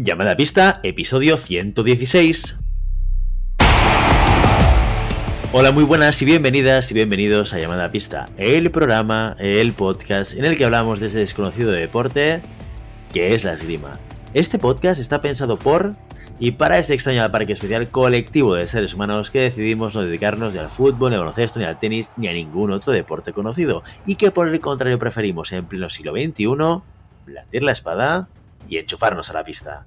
Llamada 0.00 0.30
a 0.30 0.36
pista, 0.36 0.78
episodio 0.84 1.36
116. 1.36 2.60
Hola, 5.50 5.72
muy 5.72 5.82
buenas 5.82 6.22
y 6.22 6.24
bienvenidas 6.24 6.88
y 6.92 6.94
bienvenidos 6.94 7.52
a 7.52 7.58
Llamada 7.58 7.86
a 7.86 7.90
Pista, 7.90 8.28
el 8.36 8.70
programa, 8.70 9.34
el 9.40 9.72
podcast 9.72 10.34
en 10.34 10.44
el 10.44 10.56
que 10.56 10.64
hablamos 10.64 11.00
de 11.00 11.08
ese 11.08 11.18
desconocido 11.18 11.72
deporte 11.72 12.42
que 13.12 13.34
es 13.34 13.42
la 13.42 13.54
esgrima. 13.54 13.98
Este 14.34 14.60
podcast 14.60 15.00
está 15.00 15.20
pensado 15.20 15.58
por 15.58 15.96
y 16.38 16.52
para 16.52 16.78
ese 16.78 16.94
extraño 16.94 17.28
parque 17.32 17.54
especial 17.54 17.90
colectivo 17.90 18.54
de 18.54 18.68
seres 18.68 18.94
humanos 18.94 19.32
que 19.32 19.40
decidimos 19.40 19.96
no 19.96 20.02
dedicarnos 20.02 20.54
ni 20.54 20.60
al 20.60 20.70
fútbol, 20.70 21.10
ni 21.10 21.16
al 21.16 21.22
baloncesto, 21.22 21.58
ni 21.58 21.64
al 21.64 21.80
tenis, 21.80 22.12
ni 22.16 22.28
a 22.28 22.32
ningún 22.32 22.70
otro 22.70 22.92
deporte 22.92 23.32
conocido, 23.32 23.82
y 24.06 24.14
que 24.14 24.30
por 24.30 24.46
el 24.46 24.60
contrario 24.60 25.00
preferimos 25.00 25.50
en 25.50 25.66
pleno 25.66 25.90
siglo 25.90 26.12
XXI 26.12 26.46
blandir 27.26 27.64
la 27.64 27.72
espada 27.72 28.28
y 28.68 28.78
enchufarnos 28.78 29.30
a 29.30 29.34
la 29.34 29.44
pista. 29.44 29.86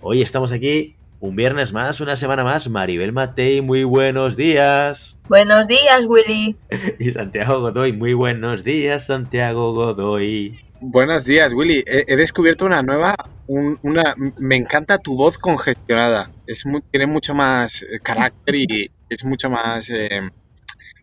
Hoy 0.00 0.22
estamos 0.22 0.52
aquí 0.52 0.96
un 1.20 1.36
viernes 1.36 1.72
más, 1.72 2.00
una 2.00 2.16
semana 2.16 2.42
más. 2.44 2.68
Maribel 2.68 3.12
Matei, 3.12 3.60
muy 3.60 3.84
buenos 3.84 4.36
días. 4.36 5.16
Buenos 5.28 5.68
días, 5.68 6.04
Willy. 6.06 6.56
Y 6.98 7.12
Santiago 7.12 7.60
Godoy, 7.60 7.92
muy 7.92 8.14
buenos 8.14 8.64
días, 8.64 9.06
Santiago 9.06 9.72
Godoy. 9.72 10.52
Buenos 10.80 11.24
días, 11.24 11.52
Willy. 11.52 11.84
He, 11.86 12.04
he 12.08 12.16
descubierto 12.16 12.64
una 12.64 12.82
nueva, 12.82 13.14
un- 13.46 13.78
una, 13.82 14.14
me 14.38 14.56
encanta 14.56 14.98
tu 14.98 15.16
voz 15.16 15.38
congestionada. 15.38 16.32
Es 16.48 16.66
mu- 16.66 16.80
tiene 16.90 17.06
mucho 17.06 17.34
más 17.34 17.82
eh, 17.82 18.00
carácter 18.02 18.54
y 18.56 18.90
es 19.08 19.24
mucho 19.24 19.48
más 19.48 19.88
eh, 19.90 20.28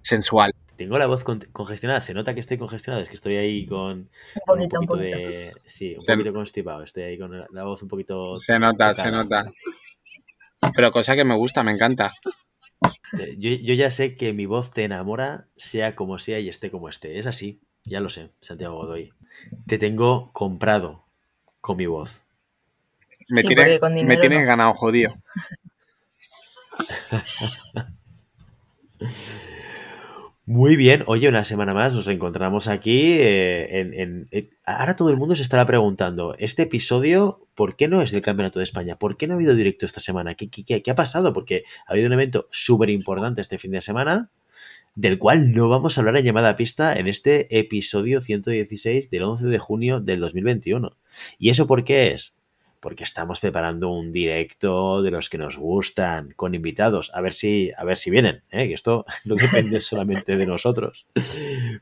sensual. 0.01 0.51
Tengo 0.79 0.97
la 0.97 1.07
voz 1.07 1.25
con- 1.25 1.41
congestionada, 1.51 1.99
se 1.99 2.13
nota 2.13 2.33
que 2.33 2.39
estoy 2.39 2.57
congestionado, 2.57 3.03
es 3.03 3.09
que 3.09 3.15
estoy 3.15 3.35
ahí 3.35 3.65
con, 3.65 3.97
Un 3.97 4.09
con 4.45 4.55
poquito, 4.55 4.79
un 4.79 4.87
poquito. 4.87 5.17
de... 5.17 5.53
Sí, 5.65 5.95
un 5.95 5.99
Se- 5.99 6.13
poquito 6.13 6.31
constipado, 6.33 6.83
estoy 6.83 7.03
ahí 7.03 7.17
con 7.17 7.37
la, 7.37 7.45
la 7.51 7.65
voz 7.65 7.83
un 7.83 7.89
poquito... 7.89 8.37
Se 8.37 8.57
nota, 8.59 8.91
tocada. 8.91 8.93
se 8.93 9.11
nota. 9.11 9.45
Pero 10.73 10.93
cosa 10.93 11.15
que 11.15 11.25
me 11.25 11.35
gusta, 11.35 11.63
me 11.63 11.73
encanta. 11.73 12.13
Eh, 13.19 13.35
Yo, 13.37 13.49
yo 13.49 13.73
ya 13.73 13.91
sé 13.91 14.15
que 14.15 14.31
mi 14.31 14.45
voz 14.45 14.71
te 14.71 14.85
enamora, 14.85 15.47
sea 15.57 15.97
como 15.97 16.17
sea 16.17 16.39
y 16.39 16.47
esté 16.47 16.71
como 16.71 16.87
esté. 16.87 17.19
Es 17.19 17.25
así, 17.25 17.59
ya 17.83 17.99
lo 17.99 18.07
sé, 18.07 18.29
Santiago 18.39 18.77
Godoy. 18.77 19.11
Te 19.67 19.77
tengo 19.79 20.31
comprado 20.31 21.03
con 21.59 21.75
mi 21.75 21.87
voz. 21.87 22.21
Me, 23.27 23.41
Sí, 23.41 23.47
tiene- 23.49 23.79
me 24.05 24.15
tienes 24.15 24.39
no. 24.39 24.45
ganado, 24.47 24.73
jodido. 24.75 25.13
Muy 30.51 30.75
bien, 30.77 31.03
oye, 31.05 31.29
una 31.29 31.45
semana 31.45 31.75
más 31.75 31.93
nos 31.93 32.05
reencontramos 32.05 32.67
aquí. 32.67 33.17
eh, 33.19 33.81
en, 33.95 34.27
eh, 34.31 34.49
ahora 34.65 34.95
todo 34.95 35.11
el 35.11 35.17
mundo 35.17 35.35
se 35.35 35.43
estará 35.43 35.63
preguntando, 35.67 36.33
este 36.39 36.63
episodio, 36.63 37.45
¿por 37.53 37.75
qué 37.75 37.87
no 37.87 38.01
es 38.01 38.09
del 38.11 38.23
Campeonato 38.23 38.57
de 38.57 38.63
España? 38.63 38.97
¿Por 38.97 39.15
qué 39.15 39.27
no 39.27 39.33
ha 39.33 39.37
habido 39.37 39.53
directo 39.53 39.85
esta 39.85 39.99
semana? 39.99 40.33
¿Qué, 40.33 40.49
qué- 40.49 40.65
qué- 40.65 40.81
qué 40.81 40.89
ha 40.89 40.95
pasado? 40.95 41.33
Porque 41.33 41.65
ha 41.85 41.91
habido 41.91 42.07
un 42.07 42.13
evento 42.13 42.47
súper 42.49 42.89
importante 42.89 43.41
este 43.41 43.59
fin 43.59 43.69
de 43.73 43.81
semana, 43.81 44.31
del 44.95 45.19
cual 45.19 45.51
no 45.53 45.69
vamos 45.69 45.97
a 45.97 46.01
hablar 46.01 46.17
en 46.17 46.25
llamada 46.25 46.49
a 46.49 46.57
pista 46.57 46.95
en 46.97 47.07
este 47.07 47.59
episodio 47.59 48.21
116 48.21 49.11
del 49.11 49.23
11 49.23 49.47
de 49.47 49.59
junio 49.59 49.99
del 50.01 50.19
2021. 50.19 50.97
¿Y 51.37 51.51
eso 51.51 51.67
por 51.67 51.83
qué 51.83 52.13
es? 52.13 52.35
Porque 52.79 53.03
estamos 53.03 53.39
preparando 53.39 53.89
un 53.89 54.11
directo 54.11 55.01
de 55.01 55.11
los 55.11 55.29
que 55.29 55.37
nos 55.37 55.57
gustan, 55.57 56.31
con 56.35 56.55
invitados, 56.55 57.11
a 57.13 57.21
ver 57.21 57.33
si, 57.33 57.71
a 57.77 57.83
ver 57.83 57.97
si 57.97 58.09
vienen, 58.09 58.43
¿eh? 58.51 58.67
que 58.67 58.73
esto 58.73 59.05
no 59.25 59.35
depende 59.35 59.79
solamente 59.81 60.37
de 60.37 60.45
nosotros. 60.45 61.07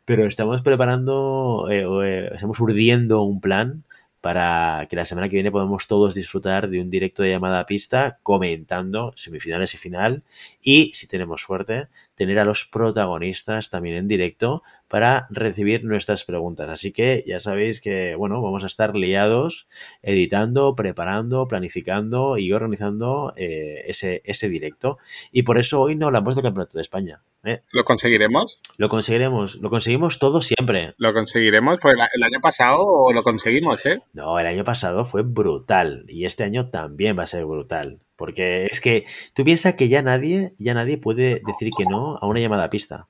Pero 0.06 0.26
estamos 0.26 0.62
preparando, 0.62 1.67
eh, 1.70 1.86
eh, 2.04 2.30
estamos 2.34 2.59
urdiendo 2.59 3.22
un 3.22 3.42
plan 3.42 3.84
para 4.22 4.88
que 4.89 4.95
la 4.95 5.06
semana 5.06 5.30
que 5.30 5.36
viene 5.36 5.52
podamos 5.52 5.88
todos 5.88 6.16
disfrutar 6.16 6.70
de 6.70 6.81
un 6.81 6.89
directo 6.89 7.23
de 7.23 7.30
llamada 7.30 7.60
a 7.60 7.66
pista 7.66 8.20
comentando 8.23 9.14
semifinales 9.16 9.73
y 9.73 9.77
final 9.77 10.23
y, 10.61 10.92
si 10.94 11.08
tenemos 11.08 11.42
suerte, 11.42 11.88
tener 12.17 12.39
a 12.39 12.45
los 12.45 12.66
protagonistas 12.66 13.70
también 13.70 13.95
en 13.95 14.08
directo 14.08 14.64
para 14.88 15.28
recibir 15.30 15.86
nuestras 15.86 16.23
preguntas. 16.23 16.67
Así 16.67 16.92
que 16.92 17.23
ya 17.28 17.39
sabéis 17.39 17.80
que, 17.80 18.16
bueno, 18.16 18.42
vamos 18.42 18.64
a 18.64 18.67
estar 18.67 18.95
liados 18.95 19.67
editando, 20.02 20.76
preparando, 20.76 21.48
planificando 21.48 22.39
y 22.39 22.52
organizando 22.52 23.33
eh, 23.38 23.83
ese, 23.86 24.23
ese 24.26 24.50
directo. 24.50 24.98
Y 25.32 25.44
por 25.44 25.60
eso 25.60 25.80
hoy 25.80 25.95
no 25.95 26.08
hablamos 26.08 26.36
del 26.36 26.44
Campeonato 26.44 26.80
de 26.80 26.82
España. 26.82 27.22
¿eh? 27.44 27.61
¿Lo 27.72 27.86
conseguiremos? 27.86 28.60
Lo 28.77 28.89
conseguiremos, 28.89 29.58
lo 29.58 29.70
conseguimos 29.70 30.17
todo 30.17 30.42
siempre. 30.42 30.95
Lo 30.98 31.14
conseguiremos. 31.14 31.77
Pues 31.80 31.98
el 32.16 32.23
año 32.23 32.39
pasado 32.42 33.14
lo 33.14 33.22
conseguimos, 33.22 33.86
¿eh? 33.86 34.02
No, 34.14 34.39
el 34.39 34.48
año 34.48 34.64
pasado 34.64 35.06
fue 35.06 35.22
brutal 35.22 36.06
y 36.08 36.26
este 36.26 36.44
año 36.44 36.72
también 36.72 37.17
va 37.17 37.23
a 37.23 37.27
ser 37.27 37.45
brutal. 37.45 38.00
Porque 38.17 38.66
es 38.66 38.82
que 38.82 39.05
tú 39.33 39.45
piensas 39.45 39.76
que 39.76 39.88
ya 39.88 40.02
nadie, 40.02 40.54
ya 40.58 40.73
nadie 40.73 40.98
puede 40.98 41.42
decir 41.45 41.72
que 41.78 41.86
no 41.86 42.17
a 42.17 42.28
una 42.28 42.42
llamada 42.42 42.66
a 42.66 42.70
pista. 42.70 43.08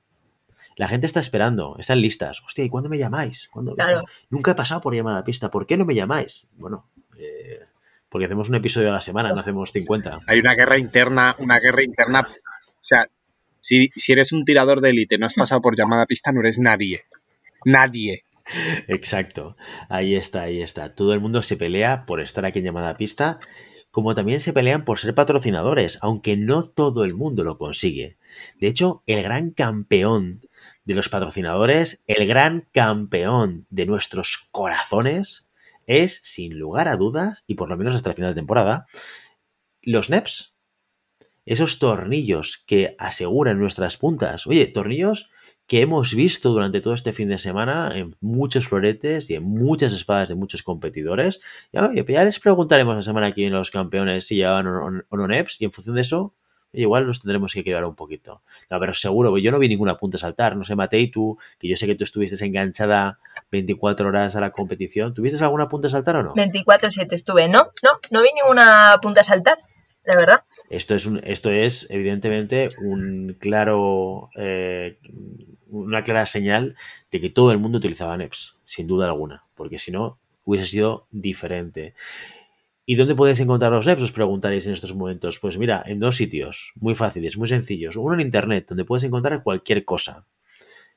La 0.76 0.86
gente 0.86 1.06
está 1.06 1.18
esperando, 1.18 1.74
están 1.78 2.00
listas. 2.00 2.40
Hostia, 2.46 2.64
¿y 2.64 2.68
cuándo 2.68 2.88
me 2.88 2.98
llamáis? 2.98 3.48
¿Cuándo? 3.48 3.74
Claro. 3.74 4.04
Nunca 4.30 4.52
he 4.52 4.54
pasado 4.54 4.80
por 4.80 4.94
llamada 4.94 5.18
a 5.18 5.24
pista. 5.24 5.50
¿Por 5.50 5.66
qué 5.66 5.76
no 5.76 5.84
me 5.84 5.94
llamáis? 5.94 6.48
Bueno, 6.56 6.86
eh, 7.18 7.60
porque 8.08 8.26
hacemos 8.26 8.48
un 8.48 8.54
episodio 8.54 8.90
a 8.90 8.92
la 8.92 9.00
semana, 9.00 9.32
no 9.32 9.40
hacemos 9.40 9.72
50. 9.72 10.20
Hay 10.28 10.38
una 10.38 10.54
guerra 10.54 10.78
interna, 10.78 11.34
una 11.38 11.58
guerra 11.58 11.82
interna. 11.82 12.20
O 12.20 12.78
sea, 12.80 13.08
si, 13.60 13.90
si 13.96 14.12
eres 14.12 14.30
un 14.30 14.44
tirador 14.44 14.80
de 14.80 14.90
élite, 14.90 15.18
no 15.18 15.26
has 15.26 15.34
pasado 15.34 15.60
por 15.60 15.76
llamada 15.76 16.02
a 16.02 16.06
pista, 16.06 16.30
no 16.30 16.40
eres 16.40 16.60
nadie. 16.60 17.02
Nadie. 17.64 18.22
Exacto. 18.86 19.56
Ahí 19.88 20.14
está, 20.14 20.42
ahí 20.42 20.62
está. 20.62 20.90
Todo 20.90 21.12
el 21.12 21.20
mundo 21.20 21.42
se 21.42 21.56
pelea 21.56 22.06
por 22.06 22.20
estar 22.20 22.44
aquí 22.44 22.60
en 22.60 22.66
llamada 22.66 22.90
a 22.90 22.94
pista, 22.94 23.38
como 23.90 24.14
también 24.14 24.40
se 24.40 24.52
pelean 24.52 24.84
por 24.84 24.98
ser 24.98 25.14
patrocinadores, 25.14 25.98
aunque 26.02 26.36
no 26.36 26.64
todo 26.64 27.04
el 27.04 27.14
mundo 27.14 27.44
lo 27.44 27.58
consigue. 27.58 28.18
De 28.60 28.68
hecho, 28.68 29.02
el 29.06 29.22
gran 29.22 29.50
campeón 29.50 30.42
de 30.84 30.94
los 30.94 31.08
patrocinadores, 31.08 32.02
el 32.06 32.26
gran 32.26 32.68
campeón 32.72 33.66
de 33.70 33.86
nuestros 33.86 34.48
corazones, 34.50 35.46
es, 35.86 36.20
sin 36.22 36.58
lugar 36.58 36.86
a 36.88 36.96
dudas, 36.96 37.44
y 37.46 37.54
por 37.54 37.70
lo 37.70 37.76
menos 37.76 37.94
hasta 37.94 38.10
el 38.10 38.16
final 38.16 38.32
de 38.32 38.40
temporada, 38.40 38.86
los 39.82 40.10
NEPs. 40.10 40.54
Esos 41.46 41.78
tornillos 41.78 42.62
que 42.66 42.94
aseguran 42.98 43.58
nuestras 43.58 43.96
puntas. 43.96 44.46
Oye, 44.46 44.66
tornillos 44.66 45.30
que 45.68 45.82
hemos 45.82 46.14
visto 46.14 46.50
durante 46.50 46.80
todo 46.80 46.94
este 46.94 47.12
fin 47.12 47.28
de 47.28 47.36
semana 47.36 47.92
en 47.94 48.16
muchos 48.20 48.66
floretes 48.66 49.28
y 49.28 49.34
en 49.34 49.44
muchas 49.44 49.92
espadas 49.92 50.30
de 50.30 50.34
muchos 50.34 50.62
competidores. 50.62 51.40
Ya, 51.74 51.84
oye, 51.84 52.04
ya 52.08 52.24
les 52.24 52.40
preguntaremos 52.40 52.96
la 52.96 53.02
semana 53.02 53.32
que 53.32 53.42
viene 53.42 53.54
a 53.54 53.58
los 53.58 53.70
campeones 53.70 54.26
si 54.26 54.36
llevan 54.36 54.66
o 54.66 54.90
no, 54.90 55.26
NEPs 55.28 55.60
y 55.60 55.66
en 55.66 55.72
función 55.72 55.94
de 55.94 56.00
eso, 56.00 56.34
igual 56.72 57.06
nos 57.06 57.20
tendremos 57.20 57.52
que 57.52 57.60
equilibrar 57.60 57.84
un 57.84 57.94
poquito. 57.94 58.40
No, 58.70 58.80
pero 58.80 58.94
seguro, 58.94 59.36
yo 59.36 59.52
no 59.52 59.58
vi 59.58 59.68
ninguna 59.68 59.98
punta 59.98 60.16
saltar. 60.16 60.56
No 60.56 60.64
sé, 60.64 60.74
Matei, 60.74 61.10
tú, 61.10 61.36
que 61.58 61.68
yo 61.68 61.76
sé 61.76 61.86
que 61.86 61.94
tú 61.94 62.04
estuviste 62.04 62.42
enganchada 62.42 63.18
24 63.50 64.08
horas 64.08 64.36
a 64.36 64.40
la 64.40 64.52
competición. 64.52 65.12
¿Tuviste 65.12 65.44
alguna 65.44 65.68
punta 65.68 65.90
saltar 65.90 66.16
o 66.16 66.22
no? 66.22 66.34
24-7 66.34 67.12
estuve. 67.12 67.46
No, 67.50 67.72
no, 67.82 67.90
no 68.10 68.22
vi 68.22 68.28
ninguna 68.42 68.96
punta 69.02 69.20
a 69.20 69.24
saltar, 69.24 69.58
la 70.04 70.16
verdad. 70.16 70.44
Esto 70.70 70.94
es, 70.94 71.04
un, 71.04 71.20
esto 71.24 71.50
es 71.50 71.86
evidentemente 71.90 72.70
un 72.80 73.36
claro, 73.38 74.30
eh, 74.34 74.98
una 75.68 76.02
clara 76.04 76.26
señal 76.26 76.76
de 77.10 77.20
que 77.20 77.30
todo 77.30 77.52
el 77.52 77.58
mundo 77.58 77.78
utilizaba 77.78 78.16
NEPs, 78.16 78.56
sin 78.64 78.86
duda 78.86 79.06
alguna, 79.06 79.44
porque 79.54 79.78
si 79.78 79.90
no 79.90 80.18
hubiese 80.44 80.66
sido 80.66 81.06
diferente. 81.10 81.94
¿Y 82.86 82.94
dónde 82.94 83.14
puedes 83.14 83.38
encontrar 83.38 83.70
los 83.70 83.86
NEPs? 83.86 84.02
Os 84.02 84.12
preguntaréis 84.12 84.66
en 84.66 84.72
estos 84.72 84.94
momentos. 84.94 85.38
Pues 85.38 85.58
mira, 85.58 85.82
en 85.84 86.00
dos 86.00 86.16
sitios, 86.16 86.72
muy 86.76 86.94
fáciles, 86.94 87.36
muy 87.36 87.46
sencillos. 87.46 87.96
Uno 87.96 88.14
en 88.14 88.20
internet, 88.20 88.64
donde 88.66 88.86
puedes 88.86 89.04
encontrar 89.04 89.42
cualquier 89.42 89.84
cosa. 89.84 90.26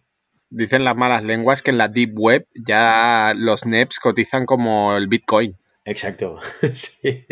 Dicen 0.50 0.84
las 0.84 0.96
malas 0.96 1.24
lenguas 1.24 1.62
que 1.64 1.72
en 1.72 1.78
la 1.80 1.88
Deep 1.88 2.14
Web 2.18 2.48
ya 2.54 3.34
los 3.36 3.66
NEPs 3.66 4.00
cotizan 4.00 4.46
como 4.46 4.96
el 4.96 5.08
Bitcoin. 5.08 5.54
Exacto. 5.86 6.40
Sí. 6.76 7.26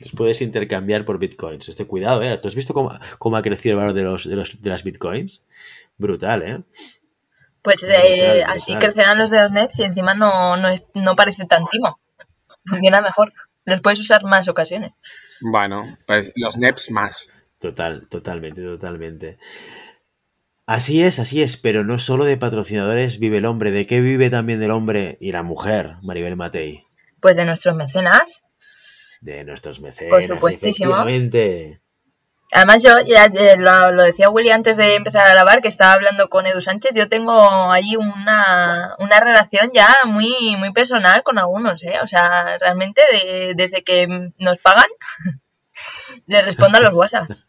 Los 0.00 0.12
puedes 0.12 0.40
intercambiar 0.42 1.04
por 1.04 1.18
bitcoins. 1.18 1.68
Este 1.68 1.86
cuidado, 1.86 2.22
¿eh? 2.22 2.38
¿Tú 2.38 2.46
has 2.48 2.54
visto 2.54 2.72
cómo, 2.74 2.96
cómo 3.18 3.36
ha 3.36 3.42
crecido 3.42 3.72
el 3.74 3.78
valor 3.78 3.94
de, 3.94 4.02
los, 4.02 4.28
de, 4.28 4.36
los, 4.36 4.60
de 4.62 4.70
las 4.70 4.84
bitcoins? 4.84 5.42
Brutal, 5.98 6.42
¿eh? 6.42 6.62
Pues 7.62 7.82
eh, 7.84 7.88
Brutal, 7.88 8.44
así 8.46 8.76
crecerán 8.76 9.18
los 9.18 9.30
de 9.30 9.42
los 9.42 9.50
NEPs 9.50 9.78
y 9.80 9.84
encima 9.84 10.14
no, 10.14 10.56
no, 10.56 10.68
es- 10.68 10.86
no 10.94 11.16
parece 11.16 11.46
tan 11.46 11.64
timo. 11.70 11.98
Funciona 12.66 13.00
mejor. 13.00 13.32
Los 13.64 13.80
puedes 13.80 13.98
usar 13.98 14.22
más 14.24 14.48
ocasiones. 14.48 14.92
Bueno, 15.40 15.96
pues 16.06 16.32
los 16.36 16.58
NEPs 16.58 16.90
más. 16.90 17.32
Total, 17.58 18.06
totalmente, 18.08 18.62
totalmente. 18.62 19.38
Así 20.66 21.02
es, 21.02 21.18
así 21.18 21.42
es, 21.42 21.56
pero 21.56 21.84
no 21.84 21.98
solo 21.98 22.24
de 22.24 22.36
patrocinadores 22.36 23.18
vive 23.18 23.38
el 23.38 23.44
hombre. 23.46 23.70
¿De 23.70 23.86
qué 23.86 24.00
vive 24.00 24.30
también 24.30 24.62
el 24.62 24.70
hombre 24.70 25.18
y 25.20 25.32
la 25.32 25.42
mujer, 25.42 25.96
Maribel 26.02 26.36
Matei? 26.36 26.84
Pues 27.20 27.36
de 27.36 27.44
nuestros 27.44 27.74
mecenas. 27.76 28.42
De 29.20 29.44
nuestros 29.44 29.80
mecenas, 29.80 30.26
supuestísimo. 30.26 30.90
efectivamente. 30.92 31.80
Además, 32.52 32.82
yo 32.82 32.90
ya 33.06 33.24
eh, 33.24 33.56
lo, 33.58 33.90
lo 33.92 34.02
decía 34.04 34.28
Willy 34.30 34.50
antes 34.50 34.76
de 34.76 34.94
empezar 34.94 35.26
a 35.26 35.32
grabar, 35.32 35.60
que 35.62 35.68
estaba 35.68 35.94
hablando 35.94 36.28
con 36.28 36.46
Edu 36.46 36.60
Sánchez. 36.60 36.92
Yo 36.94 37.08
tengo 37.08 37.32
ahí 37.72 37.96
una, 37.96 38.94
una 38.98 39.20
relación 39.20 39.70
ya 39.74 39.88
muy, 40.04 40.54
muy 40.58 40.72
personal 40.72 41.22
con 41.22 41.38
algunos, 41.38 41.82
¿eh? 41.84 41.96
O 42.02 42.06
sea, 42.06 42.58
realmente 42.58 43.00
de- 43.10 43.54
desde 43.56 43.82
que 43.82 44.06
nos 44.38 44.58
pagan, 44.58 44.86
les 46.26 46.44
respondo 46.46 46.78
a 46.78 46.80
los 46.82 46.94
WhatsApps. 46.94 47.46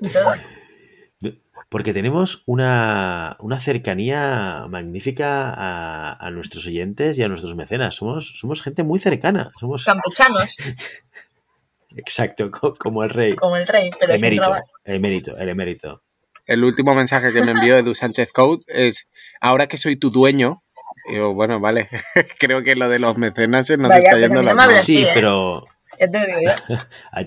Y 0.00 0.08
todo. 0.08 0.34
Porque 1.68 1.92
tenemos 1.92 2.42
una, 2.46 3.36
una 3.38 3.60
cercanía 3.60 4.66
magnífica 4.68 5.52
a, 5.54 6.12
a 6.14 6.30
nuestros 6.32 6.66
oyentes 6.66 7.16
y 7.18 7.22
a 7.22 7.28
nuestros 7.28 7.54
mecenas. 7.54 7.94
Somos, 7.94 8.38
somos 8.40 8.60
gente 8.60 8.82
muy 8.82 8.98
cercana. 8.98 9.50
Somos 9.60 9.84
Campechanos, 9.84 10.56
exacto, 11.96 12.50
co- 12.50 12.74
como 12.74 13.04
el 13.04 13.10
rey. 13.10 13.36
como 13.36 13.56
el 13.56 13.66
rey, 13.66 13.90
pero 13.98 14.12
Emérito, 14.14 14.44
robar. 14.46 14.62
emérito, 14.84 15.36
el 15.36 15.48
emérito. 15.48 16.02
El 16.46 16.64
último 16.64 16.94
mensaje 16.94 17.32
que 17.32 17.42
me 17.42 17.52
envió 17.52 17.76
Edu 17.76 17.94
Sánchez 17.94 18.32
Code 18.32 18.64
es, 18.66 19.06
ahora 19.40 19.68
que 19.68 19.76
soy 19.78 19.94
tu 19.96 20.10
dueño, 20.10 20.64
digo, 21.08 21.34
bueno, 21.34 21.60
vale, 21.60 21.88
creo 22.40 22.64
que 22.64 22.74
lo 22.74 22.88
de 22.88 22.98
los 22.98 23.16
mecenas 23.16 23.70
nos 23.78 23.88
Vaya, 23.90 23.98
está 24.00 24.10
pues 24.10 24.20
yendo. 24.32 24.82
Sí, 24.82 24.96
Sí, 24.96 25.02
¿eh? 25.04 25.10
pero 25.14 25.64
Ya 26.00 26.10
te 26.10 26.18
lo 26.18 26.26
digo 26.26 26.40
yo. 26.68 26.76
a, 27.12 27.24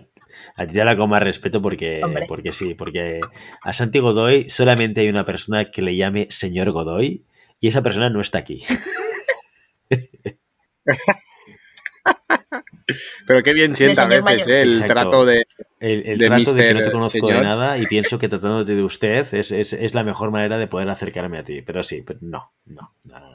ti 0.66 0.74
te 0.74 0.84
la 0.84 0.98
con 0.98 1.10
más 1.10 1.22
respeto 1.22 1.62
porque, 1.62 2.02
Hombre. 2.04 2.26
porque 2.28 2.52
sí, 2.54 2.74
porque 2.74 3.20
a 3.64 3.72
Santi 3.72 4.00
Godoy 4.00 4.50
solamente 4.50 5.02
hay 5.02 5.10
una 5.10 5.26
persona 5.26 5.66
que 5.72 5.82
le 5.84 5.96
llame 5.96 6.28
señor 6.30 6.72
Godoy 6.72 7.24
y 7.60 7.68
esa 7.68 7.84
persona 7.84 8.10
no 8.10 8.20
está 8.20 8.40
aquí. 8.40 8.64
Pero 13.26 13.42
qué 13.44 13.54
bien 13.54 13.74
sienta 13.74 14.04
a 14.04 14.08
veces 14.08 14.24
mayor. 14.24 14.50
¿eh? 14.50 14.62
el 14.64 14.70
Exacto. 14.74 14.94
trato 14.94 15.26
de... 15.26 15.46
El, 15.80 16.06
el 16.06 16.18
De 16.18 16.26
trato 16.28 16.54
de 16.54 16.64
que 16.68 16.74
no 16.74 16.82
te 16.82 16.92
conozco 16.92 17.20
Señor. 17.20 17.38
de 17.38 17.42
nada 17.42 17.78
y 17.78 17.86
pienso 17.86 18.20
que 18.20 18.28
tratándote 18.30 18.76
de 18.76 18.84
usted 18.84 19.26
es, 19.34 19.52
es- 19.52 19.74
es 19.74 19.94
la 19.94 20.04
mejor 20.04 20.32
manera 20.32 20.58
de 20.58 20.68
poder 20.68 20.90
acercarme 20.90 21.38
a 21.38 21.44
ti. 21.44 21.62
Pero 21.62 21.82
sí, 21.84 22.04
pero 22.06 22.20
no, 22.22 22.54
no, 22.66 22.94
no, 23.06 23.20
no, 23.20 23.20
no, 23.20 23.32
no, 23.32 23.33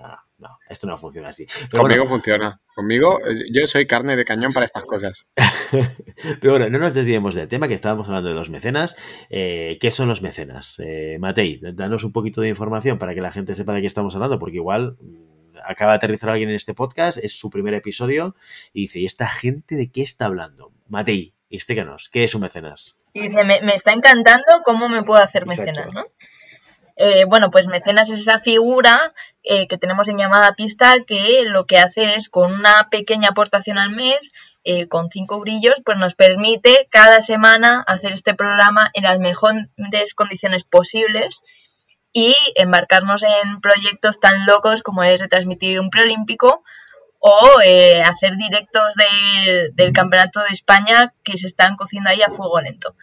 esto 0.69 0.87
no 0.87 0.97
funciona 0.97 1.29
así. 1.29 1.47
Pero 1.71 1.83
Conmigo 1.83 2.03
bueno, 2.03 2.17
funciona. 2.17 2.61
Conmigo, 2.75 3.19
yo 3.51 3.67
soy 3.67 3.87
carne 3.87 4.17
de 4.17 4.25
cañón 4.25 4.53
para 4.53 4.65
estas 4.65 4.85
cosas. 4.85 5.27
pero 6.41 6.53
bueno, 6.53 6.71
no 6.71 6.79
nos 6.79 6.95
desviemos 6.95 7.35
del 7.35 7.49
tema 7.49 7.69
que 7.69 7.75
estábamos 7.75 8.09
hablando 8.09 8.29
de 8.29 8.35
los 8.35 8.51
mecenas. 8.51 8.97
Eh, 9.31 9.79
¿Qué 9.81 9.91
son 9.91 10.09
los 10.09 10.23
mecenas? 10.23 10.77
Eh, 10.79 11.17
Matei, 11.21 11.59
danos 11.61 12.05
un 12.05 12.13
poquito 12.13 12.41
de 12.41 12.49
información 12.49 12.99
para 12.99 13.15
que 13.15 13.21
la 13.21 13.31
gente 13.31 13.55
sepa 13.55 13.73
de 13.73 13.81
qué 13.81 13.87
estamos 13.87 14.15
hablando, 14.15 14.39
porque 14.39 14.57
igual 14.57 14.97
mm, 15.01 15.59
acaba 15.65 15.93
de 15.93 15.97
aterrizar 15.97 16.31
alguien 16.31 16.51
en 16.51 16.57
este 16.57 16.75
podcast, 16.75 17.19
es 17.19 17.33
su 17.39 17.51
primer 17.51 17.75
episodio 17.75 18.37
y 18.73 18.83
dice, 18.83 19.01
¿y 19.01 19.07
esta 19.07 19.29
gente 19.29 19.75
de 19.75 19.91
qué 19.91 20.03
está 20.03 20.27
hablando? 20.27 20.73
Matei, 20.89 21.35
explícanos, 21.51 22.09
¿qué 22.11 22.25
es 22.25 22.35
un 22.35 22.43
mecenas? 22.43 22.99
Y 23.13 23.29
dice, 23.29 23.45
me, 23.45 23.61
me 23.63 23.75
está 23.75 23.93
encantando 23.93 24.63
cómo 24.65 24.89
me 24.89 25.03
puedo 25.03 25.23
hacer 25.23 25.43
Exacto. 25.43 25.63
mecenas, 25.63 25.95
¿no? 25.95 26.05
Eh, 27.01 27.27
bueno, 27.27 27.53
pues 27.53 27.69
mecenas 27.69 28.11
es 28.11 28.21
esa 28.23 28.41
figura 28.41 29.13
eh, 29.45 29.69
que 29.69 29.79
tenemos 29.79 30.09
en 30.09 30.19
llamada 30.19 30.55
pista 30.57 30.97
que 31.07 31.43
lo 31.45 31.65
que 31.65 31.77
hace 31.79 32.17
es 32.17 32.29
con 32.29 32.53
una 32.53 32.89
pequeña 32.91 33.29
aportación 33.29 33.79
al 33.79 33.91
mes, 33.91 34.33
eh, 34.65 34.89
con 34.89 35.09
cinco 35.09 35.39
brillos, 35.39 35.81
pues 35.85 35.97
nos 35.97 36.17
permite 36.17 36.89
cada 36.91 37.21
semana 37.21 37.85
hacer 37.87 38.13
este 38.13 38.35
programa 38.35 38.91
en 38.95 39.05
las 39.05 39.21
mejores 39.21 40.15
condiciones 40.17 40.65
posibles 40.65 41.43
y 42.13 42.35
embarcarnos 42.57 43.23
en 43.23 43.61
proyectos 43.61 44.19
tan 44.19 44.45
locos 44.45 44.83
como 44.83 45.05
es 45.05 45.21
retransmitir 45.21 45.79
un 45.79 45.91
preolímpico 45.91 46.65
o 47.21 47.61
eh, 47.65 48.03
hacer 48.03 48.37
directos 48.37 48.95
de- 48.97 49.71
del 49.73 49.93
Campeonato 49.93 50.41
de 50.41 50.49
España 50.51 51.15
que 51.23 51.37
se 51.37 51.47
están 51.47 51.77
cociendo 51.77 52.11
ahí 52.11 52.23
a 52.23 52.31
fuego 52.31 52.61
lento. 52.61 52.97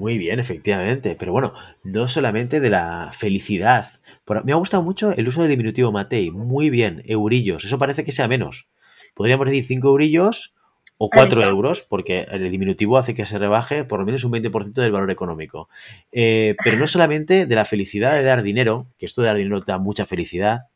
Muy 0.00 0.16
bien, 0.16 0.40
efectivamente. 0.40 1.14
Pero 1.18 1.32
bueno, 1.32 1.52
no 1.84 2.08
solamente 2.08 2.58
de 2.58 2.70
la 2.70 3.10
felicidad. 3.12 4.00
Por- 4.24 4.42
me 4.46 4.52
ha 4.52 4.56
gustado 4.56 4.82
mucho 4.82 5.12
el 5.12 5.28
uso 5.28 5.42
del 5.42 5.50
diminutivo 5.50 5.92
Matei. 5.92 6.30
Muy 6.30 6.70
bien, 6.70 7.02
eurillos. 7.04 7.64
Eso 7.66 7.76
parece 7.76 8.02
que 8.02 8.10
sea 8.12 8.26
menos. 8.26 8.68
Podríamos 9.14 9.46
decir 9.46 9.62
5 9.64 9.88
eurillos 9.88 10.54
o 10.96 11.10
4 11.10 11.40
está. 11.40 11.50
euros, 11.50 11.82
porque 11.82 12.26
el 12.30 12.50
diminutivo 12.50 12.96
hace 12.96 13.12
que 13.12 13.26
se 13.26 13.38
rebaje 13.38 13.84
por 13.84 14.00
lo 14.00 14.06
menos 14.06 14.24
un 14.24 14.32
20% 14.32 14.80
del 14.80 14.92
valor 14.92 15.10
económico. 15.10 15.68
Eh, 16.12 16.56
pero 16.64 16.78
no 16.78 16.86
solamente 16.86 17.44
de 17.44 17.54
la 17.54 17.66
felicidad 17.66 18.12
de 18.14 18.22
dar 18.22 18.42
dinero, 18.42 18.86
que 18.98 19.04
esto 19.04 19.20
de 19.20 19.28
dar 19.28 19.36
dinero 19.36 19.60
da 19.60 19.76
mucha 19.78 20.06
felicidad, 20.06 20.68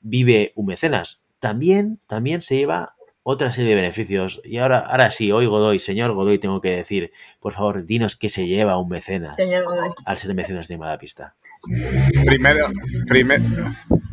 vive 0.00 0.52
un 0.56 0.66
mecenas. 0.66 1.24
También, 1.38 2.00
también 2.06 2.42
se 2.42 2.56
lleva 2.56 2.96
otra 3.30 3.52
serie 3.52 3.70
de 3.74 3.82
beneficios. 3.82 4.40
Y 4.42 4.56
ahora, 4.56 4.78
ahora 4.78 5.10
sí, 5.10 5.30
hoy 5.32 5.44
Godoy, 5.44 5.78
señor 5.80 6.12
Godoy, 6.12 6.38
tengo 6.38 6.62
que 6.62 6.70
decir, 6.70 7.12
por 7.40 7.52
favor, 7.52 7.84
dinos 7.84 8.16
qué 8.16 8.30
se 8.30 8.46
lleva 8.46 8.78
un 8.78 8.88
mecenas 8.88 9.36
Señor 9.36 9.64
Godoy. 9.64 9.90
al 10.06 10.16
ser 10.16 10.34
mecenas 10.34 10.66
de 10.68 10.78
Mala 10.78 10.96
Pista. 10.98 11.34
Primero, 12.24 12.68
primer- 13.06 13.42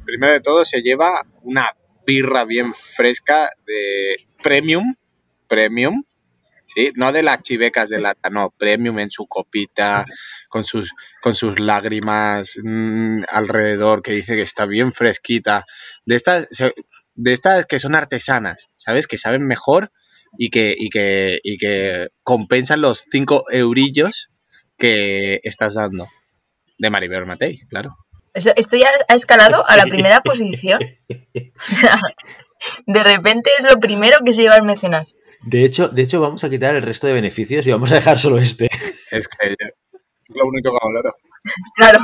primero 0.05 0.33
de 0.33 0.41
todo 0.41 0.65
se 0.65 0.81
lleva 0.81 1.23
una 1.43 1.69
birra 2.05 2.43
bien 2.43 2.73
fresca 2.73 3.49
de 3.65 4.17
premium, 4.43 4.95
premium, 5.47 6.03
¿sí? 6.65 6.91
No 6.95 7.11
de 7.13 7.23
las 7.23 7.41
chivecas 7.41 7.89
de 7.89 8.01
lata, 8.01 8.29
no, 8.29 8.49
premium 8.57 8.99
en 8.99 9.11
su 9.11 9.27
copita, 9.27 10.05
con 10.49 10.63
sus, 10.63 10.91
con 11.21 11.33
sus 11.33 11.59
lágrimas 11.59 12.57
mm, 12.63 13.23
alrededor, 13.29 14.01
que 14.01 14.11
dice 14.11 14.35
que 14.35 14.41
está 14.41 14.65
bien 14.65 14.91
fresquita. 14.91 15.65
De 16.05 16.15
estas, 16.15 16.47
de 17.15 17.33
estas 17.33 17.65
que 17.65 17.79
son 17.79 17.95
artesanas, 17.95 18.69
¿sabes? 18.75 19.07
Que 19.07 19.17
saben 19.17 19.45
mejor 19.47 19.91
y 20.37 20.49
que, 20.49 20.75
y 20.77 20.89
que, 20.89 21.39
y 21.43 21.57
que 21.57 22.09
compensan 22.23 22.81
los 22.81 23.05
5 23.11 23.45
eurillos 23.51 24.29
que 24.77 25.39
estás 25.43 25.73
dando. 25.75 26.07
De 26.77 26.89
Maribel 26.89 27.25
Matei, 27.25 27.59
claro. 27.69 27.95
Esto 28.33 28.75
ya 28.75 28.89
ha 29.07 29.15
escalado 29.15 29.63
a 29.65 29.77
la 29.77 29.83
Sí. 29.83 29.89
primera 29.91 30.19
posición. 30.21 30.81
O 31.09 31.09
sea, 31.75 31.99
de 32.85 33.03
repente 33.03 33.49
es 33.57 33.63
lo 33.63 33.79
primero 33.79 34.17
que 34.25 34.33
se 34.33 34.41
lleva 34.41 34.57
el 34.57 34.63
mecenas. 34.63 35.15
De 35.43 35.63
hecho, 35.63 35.87
de 35.87 36.01
hecho, 36.01 36.19
vamos 36.19 36.43
a 36.43 36.49
quitar 36.49 36.75
el 36.75 36.81
resto 36.81 37.07
de 37.07 37.13
beneficios 37.13 37.65
y 37.65 37.71
vamos 37.71 37.91
a 37.91 37.95
dejar 37.95 38.19
solo 38.19 38.37
este. 38.39 38.67
Es 39.11 39.27
que 39.29 39.51
es 39.51 40.35
lo 40.35 40.47
único 40.47 40.71
que 40.71 40.85
valoro. 40.85 41.13
Claro. 41.75 41.99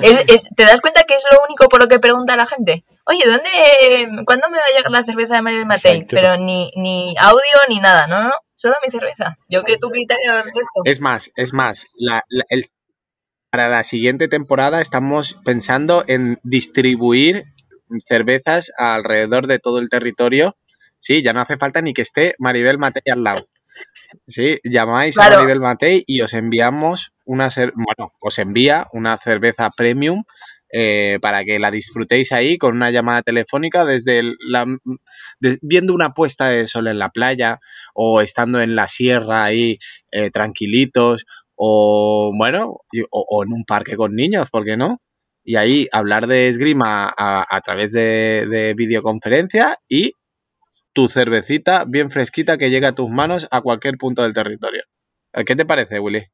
Es- 0.00 0.24
es- 0.28 0.48
¿Te 0.56 0.64
das 0.64 0.80
cuenta 0.80 1.04
que 1.04 1.14
es 1.14 1.22
lo 1.32 1.38
único 1.46 1.68
por 1.68 1.80
lo 1.82 1.88
que 1.88 1.98
pregunta 1.98 2.36
la 2.36 2.46
gente? 2.46 2.84
Oye, 3.04 3.22
¿dónde, 3.26 4.24
¿cuándo 4.26 4.48
me 4.50 4.58
va 4.58 4.64
a 4.64 4.76
llegar 4.76 4.90
la 4.90 5.04
cerveza 5.04 5.34
de 5.36 5.42
Manuel 5.42 5.66
Matei? 5.66 5.98
Exacto. 5.98 6.16
Pero 6.16 6.36
ni, 6.36 6.70
ni 6.76 7.14
audio 7.18 7.58
ni 7.68 7.80
nada, 7.80 8.06
no, 8.06 8.22
no, 8.24 8.32
solo 8.54 8.74
mi 8.84 8.90
cerveza. 8.90 9.36
Yo 9.48 9.62
que 9.64 9.76
tú 9.78 9.90
quitarías 9.90 10.36
el 10.38 10.44
resto. 10.44 10.82
Es 10.84 11.00
más, 11.00 11.30
es 11.36 11.52
más, 11.52 11.86
la- 11.96 12.24
la- 12.28 12.44
el- 12.48 12.66
para 13.50 13.68
la 13.68 13.82
siguiente 13.82 14.28
temporada 14.28 14.80
estamos 14.82 15.38
pensando 15.44 16.04
en 16.06 16.38
distribuir 16.42 17.44
cervezas 18.06 18.70
alrededor 18.76 19.46
de 19.46 19.58
todo 19.58 19.78
el 19.78 19.88
territorio. 19.88 20.56
Sí, 20.98 21.22
ya 21.22 21.32
no 21.32 21.40
hace 21.40 21.56
falta 21.56 21.80
ni 21.80 21.94
que 21.94 22.02
esté 22.02 22.34
Maribel 22.38 22.76
Matei 22.78 23.02
al 23.10 23.22
lado. 23.24 23.48
Sí, 24.26 24.58
llamáis 24.64 25.14
Claro. 25.16 25.36
a 25.36 25.38
Maribel 25.38 25.60
Matei 25.60 26.02
y 26.06 26.20
os 26.22 26.34
enviamos 26.34 27.12
una 27.28 27.48
bueno, 27.74 28.14
os 28.20 28.38
envía 28.38 28.88
una 28.92 29.18
cerveza 29.18 29.70
premium 29.76 30.24
eh, 30.72 31.18
para 31.20 31.44
que 31.44 31.58
la 31.58 31.70
disfrutéis 31.70 32.32
ahí 32.32 32.56
con 32.56 32.74
una 32.74 32.90
llamada 32.90 33.22
telefónica 33.22 33.84
desde 33.84 34.22
la, 34.40 34.66
viendo 35.60 35.94
una 35.94 36.14
puesta 36.14 36.48
de 36.48 36.66
sol 36.66 36.88
en 36.88 36.98
la 36.98 37.10
playa 37.10 37.60
o 37.94 38.22
estando 38.22 38.60
en 38.60 38.74
la 38.74 38.88
sierra 38.88 39.44
ahí 39.44 39.78
eh, 40.10 40.30
tranquilitos 40.30 41.26
o 41.54 42.32
bueno 42.36 42.78
o, 43.10 43.44
en 43.44 43.52
un 43.52 43.64
parque 43.64 43.96
con 43.96 44.16
niños, 44.16 44.50
¿por 44.50 44.64
qué 44.64 44.76
no? 44.76 45.02
Y 45.44 45.56
ahí 45.56 45.86
hablar 45.92 46.26
de 46.26 46.48
esgrima 46.48 47.12
a, 47.16 47.60
través 47.62 47.92
de, 47.92 48.46
de 48.50 48.74
videoconferencia 48.74 49.76
y 49.88 50.12
tu 50.92 51.08
cervecita 51.08 51.84
bien 51.86 52.10
fresquita 52.10 52.58
que 52.58 52.70
llega 52.70 52.88
a 52.88 52.94
tus 52.94 53.10
manos 53.10 53.48
a 53.50 53.60
cualquier 53.62 53.96
punto 53.98 54.22
del 54.22 54.34
territorio. 54.34 54.82
¿Qué 55.46 55.56
te 55.56 55.64
parece, 55.64 56.00
Willy? 56.00 56.26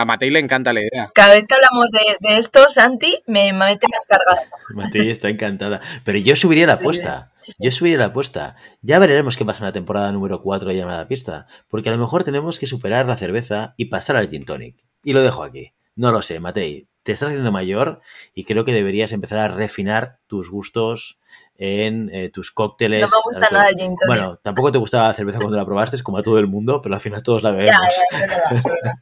A 0.00 0.06
Matei 0.06 0.30
le 0.30 0.38
encanta 0.38 0.72
la 0.72 0.80
idea. 0.80 1.10
Cada 1.14 1.34
vez 1.34 1.46
que 1.46 1.54
hablamos 1.54 1.90
de, 1.90 2.00
de 2.26 2.38
esto, 2.38 2.66
Santi 2.70 3.22
me 3.26 3.52
mete 3.52 3.86
las 3.92 4.06
cargas. 4.06 4.48
Matei 4.70 5.10
está 5.10 5.28
encantada. 5.28 5.82
Pero 6.06 6.16
yo 6.16 6.36
subiría 6.36 6.66
la 6.66 6.74
apuesta. 6.74 7.32
Yo 7.58 7.70
subiría 7.70 7.98
la 7.98 8.06
apuesta. 8.06 8.56
Ya 8.80 8.98
veremos 8.98 9.36
qué 9.36 9.44
pasa 9.44 9.58
en 9.58 9.66
la 9.66 9.72
temporada 9.72 10.10
número 10.10 10.40
4 10.40 10.70
de 10.70 10.76
Llamada 10.76 11.06
Pista. 11.06 11.46
Porque 11.68 11.90
a 11.90 11.92
lo 11.92 11.98
mejor 11.98 12.24
tenemos 12.24 12.58
que 12.58 12.66
superar 12.66 13.04
la 13.06 13.18
cerveza 13.18 13.74
y 13.76 13.90
pasar 13.90 14.16
al 14.16 14.30
gin 14.30 14.46
tonic. 14.46 14.78
Y 15.04 15.12
lo 15.12 15.22
dejo 15.22 15.42
aquí. 15.42 15.74
No 15.96 16.12
lo 16.12 16.22
sé, 16.22 16.40
Matei. 16.40 16.88
Te 17.02 17.12
estás 17.12 17.28
haciendo 17.28 17.52
mayor 17.52 18.00
y 18.32 18.44
creo 18.44 18.64
que 18.64 18.72
deberías 18.72 19.12
empezar 19.12 19.40
a 19.40 19.48
refinar 19.48 20.18
tus 20.26 20.50
gustos 20.50 21.19
en 21.56 22.08
eh, 22.12 22.30
tus 22.30 22.50
cócteles. 22.50 23.02
No 23.02 23.06
me 23.08 23.22
gusta 23.24 23.48
nada 23.52 23.68
el 23.68 23.74
gin 23.76 23.96
tonic. 23.96 24.06
Bueno, 24.06 24.36
tampoco 24.36 24.72
te 24.72 24.78
gustaba 24.78 25.08
la 25.08 25.14
cerveza 25.14 25.38
cuando 25.38 25.56
la 25.56 25.64
probaste, 25.66 26.02
como 26.02 26.18
a 26.18 26.22
todo 26.22 26.38
el 26.38 26.46
mundo, 26.46 26.80
pero 26.82 26.94
al 26.94 27.00
final 27.00 27.22
todos 27.22 27.42
la 27.42 27.50
Ya, 27.50 27.56
bebemos. 27.56 27.80
ya, 28.10 28.16
es 28.16 28.20
verdad, 28.20 28.56
es 28.56 28.64
verdad. 28.64 28.94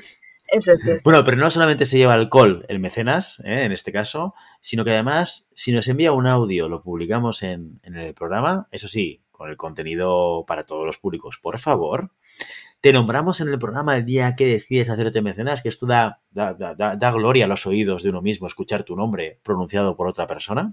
Eso 0.52 0.72
es 0.72 0.82
cierto. 0.82 1.02
Bueno, 1.04 1.22
pero 1.22 1.36
no 1.36 1.48
solamente 1.48 1.86
se 1.86 1.96
lleva 1.96 2.14
alcohol 2.14 2.66
el 2.68 2.80
mecenas, 2.80 3.40
¿eh? 3.44 3.62
en 3.64 3.70
este 3.72 3.92
caso, 3.92 4.34
sino 4.60 4.84
que 4.84 4.90
además, 4.90 5.48
si 5.54 5.70
nos 5.70 5.86
envía 5.86 6.10
un 6.12 6.26
audio, 6.26 6.68
lo 6.68 6.82
publicamos 6.82 7.44
en, 7.44 7.78
en 7.84 7.94
el 7.94 8.14
programa, 8.14 8.66
eso 8.72 8.88
sí, 8.88 9.22
con 9.30 9.48
el 9.48 9.56
contenido 9.56 10.44
para 10.48 10.64
todos 10.64 10.84
los 10.84 10.98
públicos, 10.98 11.38
por 11.40 11.58
favor. 11.60 12.10
Te 12.80 12.92
nombramos 12.92 13.40
en 13.40 13.48
el 13.48 13.58
programa 13.58 13.96
el 13.96 14.04
día 14.04 14.34
que 14.34 14.46
decides 14.46 14.88
hacerte 14.90 15.22
mecenas, 15.22 15.62
que 15.62 15.68
esto 15.68 15.86
da, 15.86 16.20
da, 16.30 16.52
da, 16.54 16.74
da 16.96 17.10
gloria 17.12 17.44
a 17.44 17.48
los 17.48 17.66
oídos 17.66 18.02
de 18.02 18.08
uno 18.10 18.20
mismo 18.20 18.46
escuchar 18.48 18.82
tu 18.82 18.96
nombre 18.96 19.38
pronunciado 19.44 19.96
por 19.96 20.08
otra 20.08 20.26
persona. 20.26 20.72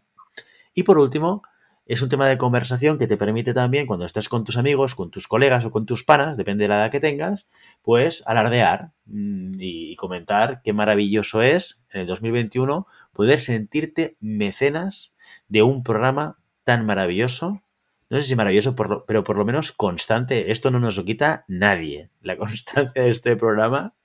Y 0.78 0.84
por 0.84 1.00
último, 1.00 1.42
es 1.88 2.04
un 2.04 2.10
tema 2.10 2.28
de 2.28 2.38
conversación 2.38 3.00
que 3.00 3.08
te 3.08 3.18
permite 3.18 3.56
también, 3.56 3.88
cuando 3.88 4.06
estás 4.06 4.30
con 4.30 4.44
tus 4.44 4.58
amigos, 4.58 4.94
con 4.94 5.10
tus 5.10 5.28
colegas 5.28 5.66
o 5.66 5.72
con 5.72 5.88
tus 5.88 6.04
panas, 6.04 6.38
depende 6.38 6.66
de 6.66 6.68
la 6.68 6.76
edad 6.76 6.92
que 6.92 7.00
tengas, 7.00 7.50
pues 7.82 8.22
alardear 8.28 8.92
mm, 9.06 9.56
y 9.60 9.96
comentar 9.96 10.62
qué 10.64 10.74
maravilloso 10.74 11.42
es 11.42 11.84
en 11.90 12.02
el 12.02 12.06
2021 12.06 12.86
poder 13.12 13.40
sentirte 13.40 14.18
mecenas 14.20 15.16
de 15.48 15.64
un 15.64 15.82
programa 15.82 16.38
tan 16.64 16.86
maravilloso. 16.86 17.64
No 18.12 18.18
sé 18.18 18.22
si 18.22 18.36
maravilloso, 18.36 18.76
pero 18.76 19.24
por 19.24 19.36
lo 19.36 19.46
menos 19.46 19.72
constante. 19.72 20.52
Esto 20.52 20.70
no 20.70 20.80
nos 20.80 20.96
lo 20.96 21.06
quita 21.06 21.44
nadie. 21.48 22.12
La 22.22 22.38
constancia 22.38 23.02
de 23.02 23.10
este 23.10 23.36
programa. 23.36 23.96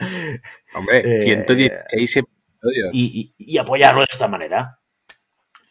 Hombre, 0.74 1.20
116 1.20 2.16
eh, 2.16 2.20
episodios. 2.20 2.94
Y, 2.94 3.34
y, 3.36 3.52
y 3.52 3.58
apoyarlo 3.58 4.00
de 4.00 4.08
esta 4.10 4.26
manera. 4.26 4.78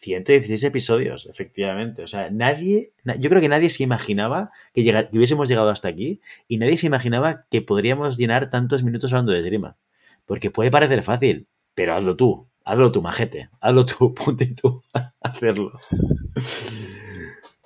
116 0.02 0.64
episodios, 0.64 1.26
efectivamente. 1.26 2.02
O 2.02 2.08
sea, 2.08 2.28
nadie, 2.30 2.92
yo 3.20 3.30
creo 3.30 3.40
que 3.40 3.48
nadie 3.48 3.70
se 3.70 3.84
imaginaba 3.84 4.50
que, 4.74 4.84
que, 4.84 5.08
hubiésemos 5.16 5.48
llegado 5.48 5.70
hasta 5.70 5.88
aquí 5.88 6.20
y 6.48 6.58
nadie 6.58 6.76
se 6.76 6.88
imaginaba 6.88 7.46
que 7.50 7.62
podríamos 7.62 8.18
llenar 8.18 8.50
tantos 8.50 8.82
minutos 8.82 9.12
hablando 9.12 9.32
de 9.32 9.40
esgrima. 9.40 9.76
Porque 10.26 10.50
puede 10.50 10.72
parecer 10.72 11.04
fácil, 11.04 11.46
pero 11.74 11.94
hazlo 11.94 12.16
tú, 12.16 12.48
hazlo 12.64 12.90
tú, 12.90 13.00
majete, 13.00 13.48
hazlo 13.60 13.86
tú, 13.86 14.12
ponte 14.24 14.46
tú 14.60 14.82
a 14.92 15.12
hacerlo. 15.20 15.78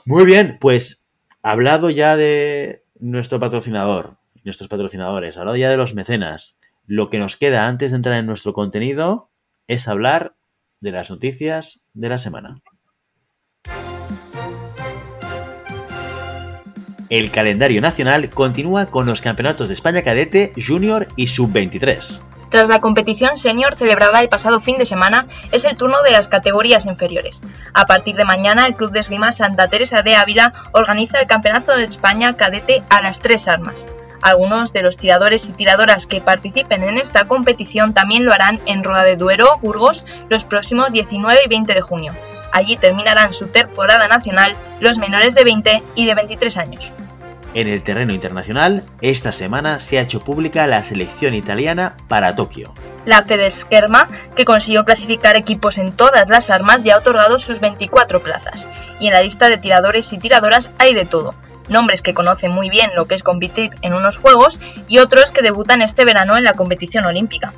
Muy 0.04 0.26
bien, 0.26 0.58
pues 0.60 1.06
hablado 1.42 1.88
ya 1.88 2.16
de 2.16 2.84
nuestro 2.98 3.40
patrocinador, 3.40 4.18
nuestros 4.44 4.68
patrocinadores, 4.68 5.38
hablado 5.38 5.56
ya 5.56 5.70
de 5.70 5.78
los 5.78 5.94
mecenas, 5.94 6.58
lo 6.86 7.08
que 7.08 7.18
nos 7.18 7.36
queda 7.38 7.66
antes 7.66 7.92
de 7.92 7.96
entrar 7.96 8.18
en 8.18 8.26
nuestro 8.26 8.52
contenido 8.52 9.30
es 9.68 9.88
hablar 9.88 10.36
de 10.80 10.92
las 10.92 11.10
noticias 11.10 11.80
de 11.94 12.08
la 12.08 12.18
semana. 12.18 12.60
El 17.08 17.30
calendario 17.30 17.80
nacional 17.80 18.30
continúa 18.30 18.86
con 18.86 19.06
los 19.06 19.22
campeonatos 19.22 19.68
de 19.68 19.74
España 19.74 20.02
cadete, 20.02 20.52
junior 20.56 21.06
y 21.14 21.28
sub-23. 21.28 22.20
Tras 22.50 22.68
la 22.68 22.80
competición 22.80 23.36
senior 23.36 23.74
celebrada 23.74 24.20
el 24.20 24.28
pasado 24.28 24.60
fin 24.60 24.76
de 24.76 24.86
semana, 24.86 25.26
es 25.52 25.64
el 25.64 25.76
turno 25.76 26.02
de 26.02 26.12
las 26.12 26.28
categorías 26.28 26.86
inferiores. 26.86 27.40
A 27.74 27.86
partir 27.86 28.16
de 28.16 28.24
mañana, 28.24 28.66
el 28.66 28.74
Club 28.74 28.92
de 28.92 29.00
Esgrima 29.00 29.32
Santa 29.32 29.68
Teresa 29.68 30.02
de 30.02 30.16
Ávila 30.16 30.52
organiza 30.72 31.20
el 31.20 31.26
Campeonato 31.26 31.76
de 31.76 31.84
España 31.84 32.36
cadete 32.36 32.82
a 32.88 33.02
las 33.02 33.18
tres 33.18 33.48
armas. 33.48 33.88
Algunos 34.22 34.72
de 34.72 34.82
los 34.82 34.96
tiradores 34.96 35.46
y 35.48 35.52
tiradoras 35.52 36.06
que 36.06 36.20
participen 36.20 36.82
en 36.82 36.98
esta 36.98 37.26
competición 37.26 37.94
también 37.94 38.24
lo 38.24 38.32
harán 38.32 38.60
en 38.66 38.82
Roda 38.82 39.04
de 39.04 39.16
Duero, 39.16 39.58
Burgos, 39.62 40.04
los 40.28 40.44
próximos 40.44 40.92
19 40.92 41.40
y 41.44 41.48
20 41.48 41.74
de 41.74 41.80
junio. 41.80 42.14
Allí 42.52 42.76
terminarán 42.76 43.32
su 43.32 43.48
temporada 43.48 44.08
nacional 44.08 44.54
los 44.80 44.98
menores 44.98 45.34
de 45.34 45.44
20 45.44 45.82
y 45.94 46.06
de 46.06 46.14
23 46.14 46.56
años. 46.58 46.92
En 47.54 47.68
el 47.68 47.82
terreno 47.82 48.12
internacional, 48.12 48.82
esta 49.00 49.32
semana 49.32 49.80
se 49.80 49.98
ha 49.98 50.02
hecho 50.02 50.20
pública 50.20 50.66
la 50.66 50.84
selección 50.84 51.32
italiana 51.32 51.96
para 52.06 52.34
Tokio. 52.34 52.72
La 53.06 53.22
Fedeskerma, 53.22 54.08
que 54.34 54.44
consiguió 54.44 54.84
clasificar 54.84 55.36
equipos 55.36 55.78
en 55.78 55.92
todas 55.92 56.28
las 56.28 56.50
armas, 56.50 56.84
ya 56.84 56.94
ha 56.94 56.98
otorgado 56.98 57.38
sus 57.38 57.60
24 57.60 58.22
plazas. 58.22 58.68
Y 59.00 59.06
en 59.06 59.14
la 59.14 59.22
lista 59.22 59.48
de 59.48 59.58
tiradores 59.58 60.12
y 60.12 60.18
tiradoras 60.18 60.70
hay 60.78 60.92
de 60.92 61.06
todo 61.06 61.34
nombres 61.68 62.02
que 62.02 62.14
conocen 62.14 62.52
muy 62.52 62.70
bien 62.70 62.90
lo 62.94 63.06
que 63.06 63.14
es 63.14 63.22
competir 63.22 63.70
en 63.82 63.94
unos 63.94 64.16
Juegos 64.16 64.60
y 64.88 64.98
otros 64.98 65.30
que 65.30 65.42
debutan 65.42 65.82
este 65.82 66.04
verano 66.04 66.36
en 66.36 66.44
la 66.44 66.54
competición 66.54 67.04
olímpica. 67.04 67.52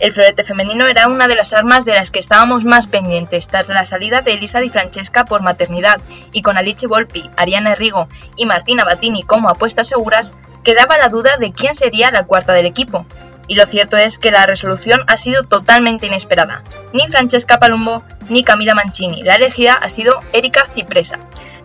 El 0.00 0.12
florete 0.12 0.44
femenino 0.44 0.86
era 0.86 1.08
una 1.08 1.28
de 1.28 1.34
las 1.34 1.52
armas 1.52 1.84
de 1.84 1.92
las 1.92 2.10
que 2.10 2.20
estábamos 2.20 2.64
más 2.64 2.86
pendientes 2.86 3.48
tras 3.48 3.68
la 3.68 3.84
salida 3.84 4.22
de 4.22 4.32
Elisa 4.32 4.58
Di 4.58 4.70
Francesca 4.70 5.26
por 5.26 5.42
maternidad 5.42 6.00
y 6.32 6.40
con 6.40 6.56
Alice 6.56 6.86
Volpi, 6.86 7.28
Ariana 7.36 7.74
Rigo 7.74 8.08
y 8.34 8.46
Martina 8.46 8.84
Battini 8.84 9.22
como 9.22 9.50
apuestas 9.50 9.88
seguras, 9.88 10.34
quedaba 10.64 10.96
la 10.96 11.08
duda 11.08 11.36
de 11.36 11.52
quién 11.52 11.74
sería 11.74 12.10
la 12.10 12.24
cuarta 12.24 12.54
del 12.54 12.64
equipo. 12.64 13.04
Y 13.46 13.56
lo 13.56 13.66
cierto 13.66 13.98
es 13.98 14.18
que 14.18 14.30
la 14.30 14.46
resolución 14.46 15.02
ha 15.06 15.18
sido 15.18 15.42
totalmente 15.42 16.06
inesperada. 16.06 16.62
Ni 16.94 17.06
Francesca 17.08 17.58
Palumbo 17.58 18.02
ni 18.30 18.42
Camila 18.42 18.74
Mancini. 18.74 19.22
La 19.22 19.34
elegida 19.34 19.74
ha 19.74 19.88
sido 19.90 20.20
Erika 20.32 20.64
Cipresa, 20.66 21.18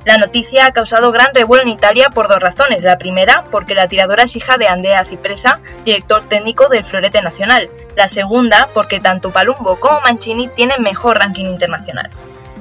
la 0.06 0.18
noticia 0.20 0.68
ha 0.68 0.72
causado 0.72 1.12
gran 1.12 1.34
revuelo 1.34 1.64
en 1.64 1.70
Italia 1.70 2.12
por 2.12 2.28
dos 2.28 2.40
razones. 2.40 2.84
La 2.84 3.00
primera, 3.00 3.44
porque 3.50 3.74
la 3.74 3.88
tiradora 3.88 4.24
es 4.24 4.36
hija 4.36 4.58
de 4.58 4.68
Andrea 4.68 5.04
Cipresa, 5.04 5.60
director 5.84 6.30
técnico 6.30 6.70
del 6.70 6.86
Florete 6.86 7.22
Nacional. 7.24 7.72
La 7.96 8.08
segunda, 8.08 8.70
porque 8.76 9.00
tanto 9.00 9.32
Palumbo 9.32 9.80
como 9.80 10.02
Mancini 10.02 10.48
tienen 10.48 10.84
mejor 10.84 11.18
ranking 11.18 11.46
internacional. 11.46 12.12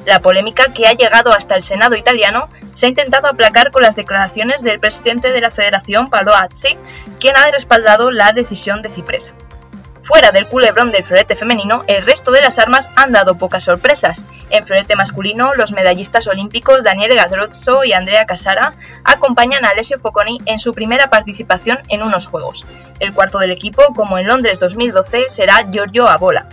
La 0.06 0.20
polémica 0.20 0.72
que 0.72 0.86
ha 0.86 0.94
llegado 0.94 1.34
hasta 1.34 1.54
el 1.54 1.62
Senado 1.62 1.96
italiano 1.96 2.48
se 2.72 2.86
ha 2.86 2.88
intentado 2.88 3.28
aplacar 3.28 3.70
con 3.70 3.82
las 3.82 3.94
declaraciones 3.94 4.62
del 4.62 4.80
presidente 4.80 5.30
de 5.30 5.40
la 5.42 5.50
federación, 5.50 6.08
Paolo 6.08 6.34
Azzi, 6.34 6.78
quien 7.20 7.36
ha 7.36 7.50
respaldado 7.50 8.10
la 8.10 8.32
decisión 8.32 8.80
de 8.80 8.88
Cipresa. 8.88 9.32
Fuera 10.04 10.32
del 10.32 10.46
culebrón 10.46 10.92
del 10.92 11.02
florete 11.02 11.34
femenino, 11.34 11.82
el 11.87 12.04
resto 12.04 12.30
de 12.30 12.42
las 12.42 12.58
armas 12.58 12.90
han 12.94 13.12
dado 13.12 13.38
pocas 13.38 13.64
sorpresas. 13.64 14.26
En 14.50 14.62
florete 14.62 14.96
masculino, 14.96 15.54
los 15.54 15.73
medallistas 15.73 16.28
olímpicos 16.28 16.84
Daniele 16.84 17.14
Gadrozzo 17.14 17.84
y 17.84 17.94
Andrea 17.94 18.26
Casara 18.26 18.75
acompañan 19.02 19.64
a 19.64 19.68
Alessio 19.68 19.99
Focconi 19.99 20.40
en 20.44 20.58
su 20.58 20.75
primera 20.75 21.08
participación 21.08 21.78
en 21.88 22.02
unos 22.02 22.26
Juegos. 22.26 22.66
El 23.00 23.14
cuarto 23.14 23.38
del 23.38 23.52
equipo, 23.52 23.82
como 23.96 24.18
en 24.18 24.26
Londres 24.26 24.58
2012, 24.61 25.30
será 25.30 25.66
Giorgio 25.70 26.06
Abola. 26.06 26.50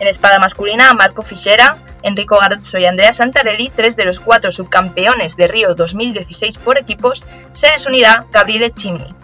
En 0.00 0.08
espada 0.08 0.40
masculina, 0.40 0.92
Marco 0.92 1.22
Fischera, 1.22 1.76
Enrico 2.02 2.38
Garozzo 2.40 2.78
y 2.78 2.86
Andrea 2.86 3.12
Santarelli, 3.12 3.70
tres 3.70 3.94
de 3.94 4.06
los 4.06 4.18
cuatro 4.18 4.50
subcampeones 4.50 5.36
de 5.36 5.46
Río 5.46 5.76
2016 5.76 6.58
por 6.58 6.78
equipos, 6.78 7.26
se 7.52 7.70
les 7.70 7.86
unirá 7.86 8.26
Gabriele 8.32 8.72
Chimni. 8.72 9.14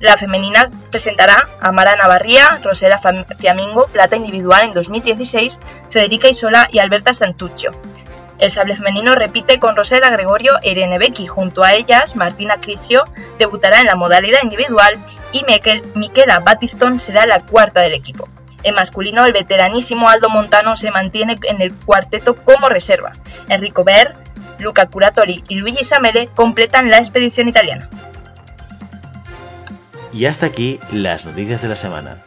La 0.00 0.16
femenina 0.18 0.70
presentará 0.90 1.48
a 1.60 1.72
Mara 1.72 1.96
Navarría, 1.96 2.60
Rosela 2.62 3.00
Fiamingo, 3.38 3.86
plata 3.86 4.16
individual 4.16 4.64
en 4.64 4.72
2016, 4.72 5.60
Federica 5.90 6.28
Isola 6.28 6.68
y 6.70 6.80
Alberta 6.80 7.14
Santuccio. 7.14 7.70
El 8.38 8.50
sable 8.50 8.76
femenino 8.76 9.14
repite 9.14 9.58
con 9.58 9.74
Rosela 9.74 10.10
Gregorio 10.10 10.52
e 10.62 10.72
Irene 10.72 10.98
Becky. 10.98 11.26
Junto 11.26 11.64
a 11.64 11.72
ellas, 11.72 12.16
Martina 12.16 12.60
Crisio 12.60 13.04
debutará 13.38 13.80
en 13.80 13.86
la 13.86 13.96
modalidad 13.96 14.42
individual 14.42 14.98
y 15.32 15.44
Miquela 15.94 16.40
Batistón 16.40 16.98
será 16.98 17.26
la 17.26 17.40
cuarta 17.40 17.80
del 17.80 17.94
equipo. 17.94 18.28
En 18.62 18.74
masculino, 18.74 19.24
el 19.24 19.32
veteranísimo 19.32 20.10
Aldo 20.10 20.28
Montano 20.28 20.76
se 20.76 20.90
mantiene 20.90 21.38
en 21.44 21.62
el 21.62 21.72
cuarteto 21.72 22.34
como 22.34 22.68
reserva. 22.68 23.12
Enrico 23.48 23.84
Ver, 23.84 24.12
Luca 24.58 24.88
Curatori 24.88 25.42
y 25.48 25.54
Luigi 25.54 25.84
Samele 25.84 26.28
completan 26.34 26.90
la 26.90 26.98
expedición 26.98 27.48
italiana. 27.48 27.88
Y 30.16 30.24
hasta 30.24 30.46
aquí 30.46 30.80
las 30.94 31.26
noticias 31.26 31.60
de 31.60 31.68
la 31.68 31.76
semana. 31.76 32.24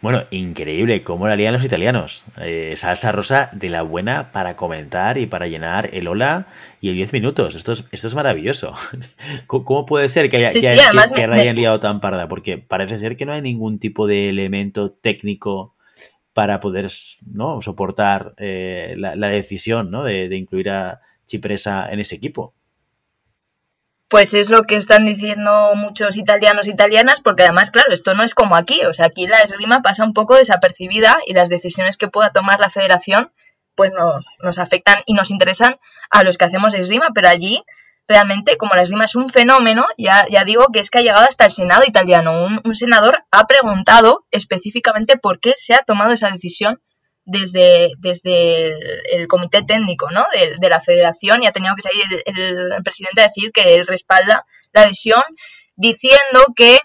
Bueno, 0.00 0.22
increíble 0.30 1.02
cómo 1.02 1.26
la 1.26 1.34
lían 1.34 1.52
los 1.52 1.64
italianos. 1.64 2.22
Eh, 2.38 2.74
salsa 2.76 3.10
rosa 3.10 3.50
de 3.52 3.70
la 3.70 3.82
buena 3.82 4.30
para 4.30 4.54
comentar 4.54 5.18
y 5.18 5.26
para 5.26 5.48
llenar 5.48 5.90
el 5.92 6.06
hola 6.06 6.46
y 6.80 6.90
el 6.90 6.94
10 6.94 7.12
minutos. 7.12 7.56
Esto 7.56 7.72
es, 7.72 7.86
esto 7.90 8.06
es 8.06 8.14
maravilloso. 8.14 8.72
¿Cómo 9.48 9.84
puede 9.84 10.08
ser 10.10 10.28
que, 10.28 10.36
haya, 10.36 10.50
hayan 11.32 11.56
liado 11.56 11.80
tan 11.80 12.00
parda? 12.00 12.28
Porque 12.28 12.58
parece 12.58 13.00
ser 13.00 13.16
que 13.16 13.26
no 13.26 13.32
hay 13.32 13.42
ningún 13.42 13.80
tipo 13.80 14.06
de 14.06 14.28
elemento 14.28 14.92
técnico 14.92 15.74
para 16.34 16.60
poder 16.60 16.88
¿no? 17.26 17.60
soportar 17.62 18.34
eh, 18.36 18.94
la, 18.96 19.28
decisión 19.28 19.90
¿no? 19.90 20.04
de, 20.04 20.28
de 20.28 20.36
incluir 20.36 20.70
a 20.70 21.00
Chipresa 21.26 21.90
en 21.90 21.98
ese 21.98 22.14
equipo 22.14 22.54
pues 24.10 24.34
es 24.34 24.50
lo 24.50 24.64
que 24.64 24.74
están 24.74 25.06
diciendo 25.06 25.70
muchos 25.76 26.16
italianos 26.16 26.66
e 26.66 26.72
italianas, 26.72 27.20
porque 27.20 27.44
además, 27.44 27.70
claro, 27.70 27.92
esto 27.92 28.12
no 28.14 28.24
es 28.24 28.34
como 28.34 28.56
aquí, 28.56 28.84
o 28.84 28.92
sea, 28.92 29.06
aquí 29.06 29.28
la 29.28 29.38
esgrima 29.38 29.82
pasa 29.82 30.04
un 30.04 30.14
poco 30.14 30.34
desapercibida 30.34 31.20
y 31.26 31.32
las 31.32 31.48
decisiones 31.48 31.96
que 31.96 32.08
pueda 32.08 32.32
tomar 32.32 32.58
la 32.58 32.70
federación 32.70 33.32
pues 33.76 33.92
nos, 33.92 34.26
nos 34.42 34.58
afectan 34.58 34.98
y 35.06 35.14
nos 35.14 35.30
interesan 35.30 35.76
a 36.10 36.24
los 36.24 36.38
que 36.38 36.44
hacemos 36.44 36.74
esgrima, 36.74 37.10
pero 37.14 37.28
allí 37.28 37.62
realmente 38.08 38.56
como 38.56 38.74
la 38.74 38.82
esgrima 38.82 39.04
es 39.04 39.14
un 39.14 39.28
fenómeno, 39.28 39.86
ya, 39.96 40.26
ya 40.28 40.44
digo 40.44 40.66
que 40.72 40.80
es 40.80 40.90
que 40.90 40.98
ha 40.98 41.02
llegado 41.02 41.26
hasta 41.26 41.44
el 41.44 41.52
Senado 41.52 41.82
italiano. 41.86 42.44
Un, 42.44 42.60
un 42.64 42.74
senador 42.74 43.22
ha 43.30 43.46
preguntado 43.46 44.26
específicamente 44.32 45.18
por 45.18 45.38
qué 45.38 45.52
se 45.54 45.72
ha 45.72 45.84
tomado 45.84 46.12
esa 46.12 46.30
decisión 46.30 46.82
desde, 47.30 47.92
desde 47.98 48.72
el, 49.16 49.28
comité 49.28 49.62
técnico 49.62 50.10
¿no? 50.10 50.24
de, 50.32 50.68
la 50.68 50.80
federación 50.80 51.42
y 51.42 51.46
ha 51.46 51.52
tenido 51.52 51.74
que 51.76 51.82
salir 51.82 52.22
el, 52.26 52.82
presidente 52.82 53.22
a 53.22 53.26
decir 53.26 53.52
que 53.52 53.74
él 53.74 53.86
respalda 53.86 54.44
la 54.72 54.82
adhesión, 54.82 55.22
diciendo 55.76 56.44
que 56.56 56.78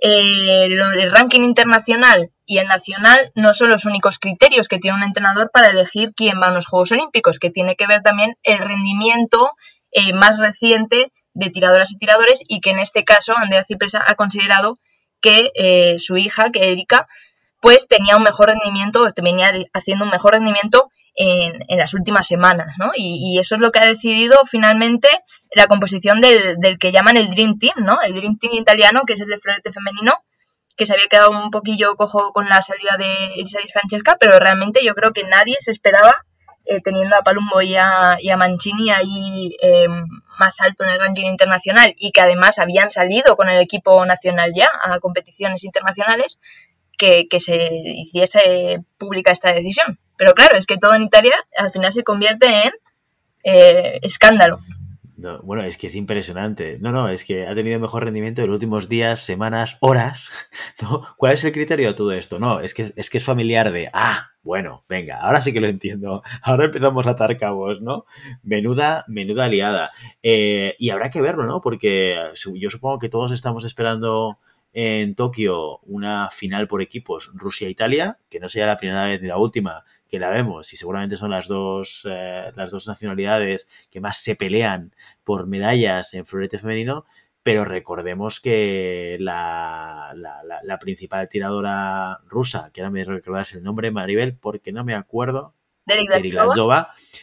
eh, 0.00 0.66
el 0.66 1.10
ranking 1.10 1.42
internacional 1.42 2.30
y 2.46 2.58
el 2.58 2.68
nacional 2.68 3.32
no 3.34 3.52
son 3.52 3.70
los 3.70 3.84
únicos 3.84 4.18
criterios 4.20 4.68
que 4.68 4.78
tiene 4.78 4.96
un 4.96 5.02
entrenador 5.02 5.50
para 5.52 5.68
elegir 5.68 6.12
quién 6.14 6.40
va 6.40 6.46
a 6.46 6.52
los 6.52 6.66
Juegos 6.66 6.92
Olímpicos, 6.92 7.40
que 7.40 7.50
tiene 7.50 7.74
que 7.74 7.88
ver 7.88 8.02
también 8.02 8.36
el 8.44 8.58
rendimiento 8.58 9.50
eh, 9.90 10.12
más 10.12 10.38
reciente 10.38 11.12
de 11.34 11.50
tiradoras 11.50 11.90
y 11.90 11.98
tiradores 11.98 12.44
y 12.46 12.60
que 12.60 12.70
en 12.70 12.78
este 12.78 13.02
caso 13.04 13.34
Andrea 13.36 13.64
Cipresa 13.64 14.02
ha 14.06 14.14
considerado 14.14 14.78
que 15.20 15.50
eh, 15.54 15.98
su 15.98 16.16
hija, 16.16 16.50
que 16.50 16.70
Erika, 16.70 17.08
pues 17.60 17.88
tenía 17.88 18.16
un 18.16 18.22
mejor 18.22 18.48
rendimiento, 18.48 19.06
venía 19.22 19.52
haciendo 19.72 20.04
un 20.04 20.10
mejor 20.10 20.34
rendimiento 20.34 20.90
en, 21.18 21.78
las 21.78 21.94
últimas 21.94 22.26
semanas, 22.26 22.68
¿no? 22.78 22.92
Y, 22.94 23.38
eso 23.38 23.56
es 23.56 23.60
lo 23.60 23.72
que 23.72 23.80
ha 23.80 23.86
decidido 23.86 24.38
finalmente 24.46 25.08
la 25.54 25.66
composición 25.66 26.20
del, 26.20 26.78
que 26.78 26.92
llaman 26.92 27.16
el 27.16 27.28
Dream 27.30 27.58
Team, 27.58 27.74
¿no? 27.78 28.00
El 28.02 28.14
Dream 28.14 28.38
Team 28.38 28.52
italiano, 28.54 29.02
que 29.06 29.14
es 29.14 29.20
el 29.20 29.28
de 29.28 29.38
florete 29.38 29.72
femenino, 29.72 30.14
que 30.76 30.86
se 30.86 30.94
había 30.94 31.08
quedado 31.08 31.30
un 31.30 31.50
poquillo 31.50 31.96
cojo 31.96 32.32
con 32.32 32.48
la 32.48 32.62
salida 32.62 32.96
de 32.96 33.34
Elisa 33.34 33.58
y 33.64 33.68
Francesca, 33.68 34.16
pero 34.18 34.38
realmente 34.38 34.84
yo 34.84 34.94
creo 34.94 35.12
que 35.12 35.24
nadie 35.24 35.56
se 35.58 35.72
esperaba, 35.72 36.24
eh, 36.66 36.80
teniendo 36.82 37.16
a 37.16 37.22
Palumbo 37.22 37.62
y 37.62 37.74
a, 37.76 38.18
Mancini 38.36 38.90
ahí 38.90 39.56
em, 39.60 40.06
más 40.38 40.60
alto 40.60 40.84
en 40.84 40.90
el 40.90 41.00
ranking 41.00 41.24
internacional 41.24 41.94
y 41.96 42.12
que 42.12 42.20
además 42.20 42.58
habían 42.58 42.90
salido 42.90 43.36
con 43.36 43.48
el 43.48 43.60
equipo 43.60 44.04
nacional 44.06 44.52
ya 44.54 44.68
a 44.82 45.00
competiciones 45.00 45.64
internacionales, 45.64 46.38
que, 46.98 47.26
se 47.40 47.70
hiciese 47.72 48.84
pública 48.98 49.32
esta 49.32 49.52
decisión. 49.54 49.98
Pero 50.16 50.34
claro, 50.34 50.56
es 50.56 50.66
que 50.66 50.76
todo 50.76 50.94
en 50.94 51.04
Italia 51.04 51.34
al 51.56 51.70
final 51.70 51.92
se 51.92 52.02
convierte 52.02 52.46
en 52.48 52.72
eh, 53.44 54.00
escándalo. 54.02 54.58
bueno, 55.42 55.62
es 55.62 55.78
que 55.78 55.86
es 55.86 55.94
impresionante. 55.94 56.78
No, 56.80 56.92
no, 56.92 57.08
es 57.08 57.24
que 57.24 57.46
ha 57.46 57.54
tenido 57.54 57.80
mejor 57.80 58.04
rendimiento 58.04 58.42
en 58.42 58.48
los 58.48 58.56
últimos 58.56 58.88
días, 58.88 59.20
semanas, 59.20 59.78
horas. 59.80 60.30
¿Cuál 61.16 61.32
es 61.32 61.44
el 61.44 61.52
criterio 61.52 61.88
de 61.88 61.94
todo 61.94 62.12
esto? 62.12 62.38
No, 62.38 62.60
es 62.60 62.74
que 62.74 62.92
es, 62.94 63.10
que 63.10 63.18
es 63.18 63.24
familiar 63.24 63.72
de, 63.72 63.88
ah, 63.92 64.32
bueno, 64.42 64.84
venga, 64.88 65.20
ahora 65.20 65.40
sí 65.40 65.52
que 65.52 65.60
lo 65.60 65.68
entiendo. 65.68 66.22
Ahora 66.42 66.64
empezamos 66.64 67.06
a 67.06 67.10
atar 67.10 67.36
cabos, 67.36 67.80
¿no? 67.80 68.06
Menuda, 68.42 69.04
menuda 69.06 69.44
aliada. 69.44 69.90
Eh, 70.22 70.74
y 70.78 70.90
habrá 70.90 71.10
que 71.10 71.20
verlo, 71.20 71.44
¿no? 71.44 71.60
Porque 71.60 72.16
yo 72.54 72.70
supongo 72.70 72.98
que 72.98 73.10
todos 73.10 73.30
estamos 73.32 73.64
esperando 73.64 74.38
en 74.72 75.14
Tokio 75.14 75.78
una 75.80 76.30
final 76.30 76.68
por 76.68 76.82
equipos 76.82 77.30
Rusia-Italia, 77.34 78.18
que 78.28 78.40
no 78.40 78.48
sea 78.48 78.66
la 78.66 78.76
primera 78.76 79.04
vez 79.06 79.20
ni 79.20 79.28
la 79.28 79.38
última, 79.38 79.84
que 80.08 80.18
la 80.18 80.30
vemos 80.30 80.72
y 80.72 80.76
seguramente 80.76 81.16
son 81.16 81.30
las 81.30 81.48
dos, 81.48 82.06
eh, 82.08 82.50
las 82.54 82.70
dos 82.70 82.86
nacionalidades 82.86 83.68
que 83.90 84.00
más 84.00 84.18
se 84.18 84.36
pelean 84.36 84.94
por 85.24 85.46
medallas 85.46 86.14
en 86.14 86.26
florete 86.26 86.58
femenino, 86.58 87.04
pero 87.42 87.64
recordemos 87.64 88.40
que 88.40 89.16
la, 89.20 90.14
la, 90.14 90.78
principal 90.78 91.28
tiradora 91.28 92.20
rusa, 92.26 92.70
que 92.72 92.82
ahora 92.82 92.90
me 92.90 93.04
recordarás 93.04 93.54
el 93.54 93.62
nombre, 93.62 93.90
Maribel, 93.90 94.36
porque 94.36 94.72
no 94.72 94.84
me 94.84 94.94
acuerdo, 94.94 95.54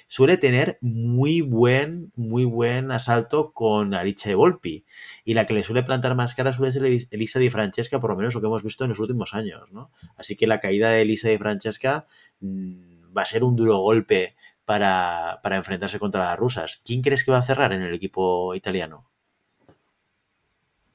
suele 0.07 0.37
tener 0.37 0.79
muy 0.81 1.41
buen, 1.41 2.11
muy 2.15 2.45
buen 2.45 2.91
asalto 2.91 3.53
con 3.53 3.93
Aricha 3.93 4.29
de 4.29 4.35
Volpi. 4.35 4.85
Y 5.25 5.33
la 5.33 5.45
que 5.45 5.53
le 5.53 5.63
suele 5.63 5.83
plantar 5.83 6.15
más 6.15 6.35
cara 6.35 6.53
suele 6.53 6.71
ser 6.71 6.85
Elisa 6.85 7.39
Di 7.39 7.49
Francesca, 7.49 7.99
por 7.99 8.11
lo 8.11 8.15
menos 8.15 8.33
lo 8.33 8.41
que 8.41 8.47
hemos 8.47 8.63
visto 8.63 8.85
en 8.85 8.91
los 8.91 8.99
últimos 8.99 9.33
años, 9.33 9.69
¿no? 9.71 9.91
Así 10.15 10.37
que 10.37 10.47
la 10.47 10.61
caída 10.61 10.91
de 10.91 11.01
Elisa 11.01 11.27
Di 11.27 11.37
Francesca 11.37 12.05
mm, 12.39 13.17
va 13.17 13.23
a 13.23 13.25
ser 13.25 13.43
un 13.43 13.55
duro 13.55 13.79
golpe 13.79 14.35
para, 14.65 15.39
para 15.43 15.57
enfrentarse 15.57 15.99
contra 15.99 16.25
las 16.25 16.39
rusas. 16.39 16.79
¿Quién 16.85 17.01
crees 17.01 17.25
que 17.25 17.31
va 17.31 17.39
a 17.39 17.43
cerrar 17.43 17.73
en 17.73 17.81
el 17.81 17.93
equipo 17.93 18.55
italiano? 18.55 19.09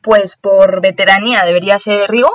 Pues 0.01 0.37
por 0.37 0.81
veteranía 0.81 1.43
debería 1.45 1.79
ser 1.79 2.09
Río, 2.11 2.31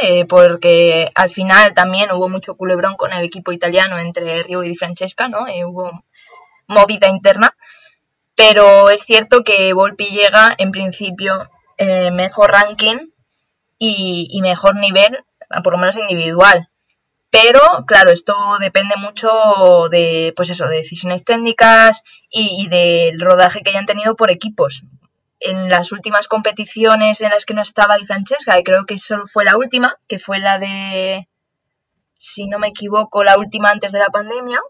eh, 0.00 0.26
porque 0.26 1.08
al 1.14 1.28
final 1.28 1.74
también 1.74 2.12
hubo 2.12 2.28
mucho 2.28 2.56
culebrón 2.56 2.96
con 2.96 3.12
el 3.12 3.24
equipo 3.24 3.52
italiano 3.52 3.98
entre 3.98 4.42
Rio 4.42 4.62
y 4.62 4.68
Di 4.68 4.74
Francesca, 4.76 5.28
¿no? 5.28 5.48
Eh, 5.48 5.64
hubo 5.64 6.04
movida 6.68 7.08
interna, 7.08 7.56
pero 8.44 8.90
es 8.90 9.04
cierto 9.04 9.44
que 9.44 9.72
Volpi 9.72 10.06
llega 10.06 10.52
en 10.58 10.72
principio 10.72 11.48
eh, 11.78 12.10
mejor 12.10 12.50
ranking 12.50 12.96
y, 13.78 14.40
mejor 14.42 14.74
nivel, 14.74 15.24
por 15.62 15.72
lo 15.72 15.78
menos 15.78 15.96
individual. 15.96 16.68
Pero, 17.30 17.60
claro, 17.86 18.10
esto 18.10 18.34
depende 18.58 18.96
mucho 18.96 19.88
de, 19.90 20.32
pues 20.36 20.50
eso, 20.50 20.66
de 20.66 20.78
decisiones 20.78 21.24
técnicas 21.24 22.02
y, 22.30 22.66
del 22.68 23.20
rodaje 23.20 23.62
que 23.62 23.70
hayan 23.70 23.86
tenido 23.86 24.16
por 24.16 24.32
equipos 24.32 24.82
en 25.38 25.68
las 25.68 25.92
últimas 25.92 26.26
competiciones 26.26 27.20
en 27.20 27.30
las 27.30 27.44
que 27.44 27.54
no 27.54 27.62
estaba 27.62 27.96
Di 27.96 28.06
Francesca, 28.06 28.58
y 28.58 28.64
creo 28.64 28.86
que 28.86 28.98
solo 28.98 29.24
fue 29.26 29.44
la 29.44 29.56
última, 29.56 29.98
que 30.08 30.18
fue 30.18 30.40
la 30.40 30.58
de, 30.58 31.28
si 32.16 32.48
no 32.48 32.58
me 32.58 32.68
equivoco, 32.68 33.22
la 33.22 33.38
última 33.38 33.70
antes 33.70 33.92
de 33.92 34.00
la 34.00 34.08
pandemia. 34.08 34.60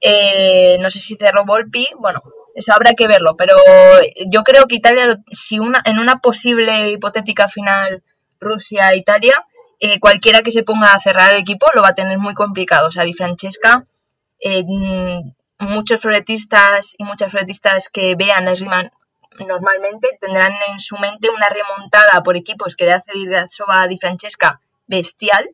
Eh, 0.00 0.76
no 0.80 0.90
sé 0.90 0.98
si 0.98 1.16
cerró 1.16 1.46
Volpi, 1.46 1.88
bueno, 1.98 2.22
eso 2.56 2.72
habrá 2.72 2.94
que 2.94 3.06
verlo, 3.06 3.36
pero 3.36 3.54
yo 4.30 4.42
creo 4.42 4.66
que 4.66 4.76
Italia, 4.76 5.18
si 5.30 5.58
una, 5.58 5.82
en 5.84 5.98
una 5.98 6.20
posible 6.20 6.90
hipotética 6.90 7.48
final 7.48 8.02
Rusia-Italia, 8.40 9.44
eh, 9.78 10.00
cualquiera 10.00 10.40
que 10.40 10.50
se 10.50 10.62
ponga 10.62 10.94
a 10.94 11.00
cerrar 11.00 11.34
el 11.34 11.40
equipo 11.40 11.66
lo 11.74 11.82
va 11.82 11.88
a 11.88 11.94
tener 11.94 12.18
muy 12.18 12.34
complicado. 12.34 12.88
O 12.88 12.90
sea, 12.90 13.04
Di 13.04 13.12
Francesca, 13.12 13.84
eh, 14.40 14.64
muchos 15.58 16.00
floretistas 16.00 16.94
y 16.96 17.04
muchas 17.04 17.30
floretistas 17.30 17.90
que 17.90 18.14
vean 18.16 18.48
a 18.48 18.54
Riman 18.54 18.90
normalmente 19.46 20.08
tendrán 20.18 20.54
en 20.70 20.78
su 20.78 20.96
mente 20.96 21.28
una 21.28 21.48
remontada 21.48 22.22
por 22.22 22.38
equipos 22.38 22.74
que 22.74 22.86
le 22.86 22.94
hace 22.94 23.12
Soba 23.48 23.86
Di 23.86 23.98
Francesca 23.98 24.60
bestial. 24.86 25.50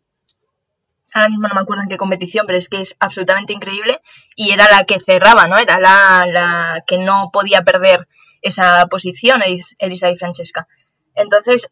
Ahora 1.14 1.29
mismo 1.29 1.48
no 1.48 1.55
me 1.55 1.61
acuerdo 1.61 1.83
en 1.83 1.88
qué 1.88 1.96
competición, 1.96 2.46
pero 2.46 2.59
es 2.59 2.68
que 2.68 2.81
es 2.81 2.96
absolutamente 2.98 3.53
increíble. 3.53 4.01
Y 4.35 4.53
era 4.53 4.68
la 4.70 4.85
que 4.85 5.01
cerraba, 5.01 5.46
¿no? 5.46 5.59
Era 5.59 5.79
la, 5.79 6.83
que 6.87 6.98
no 6.98 7.31
podía 7.33 7.62
perder 7.62 8.09
esa 8.40 8.87
posición, 8.87 9.40
Elisa 9.79 10.09
Di 10.09 10.16
Francesca. 10.16 10.66
Entonces, 11.14 11.68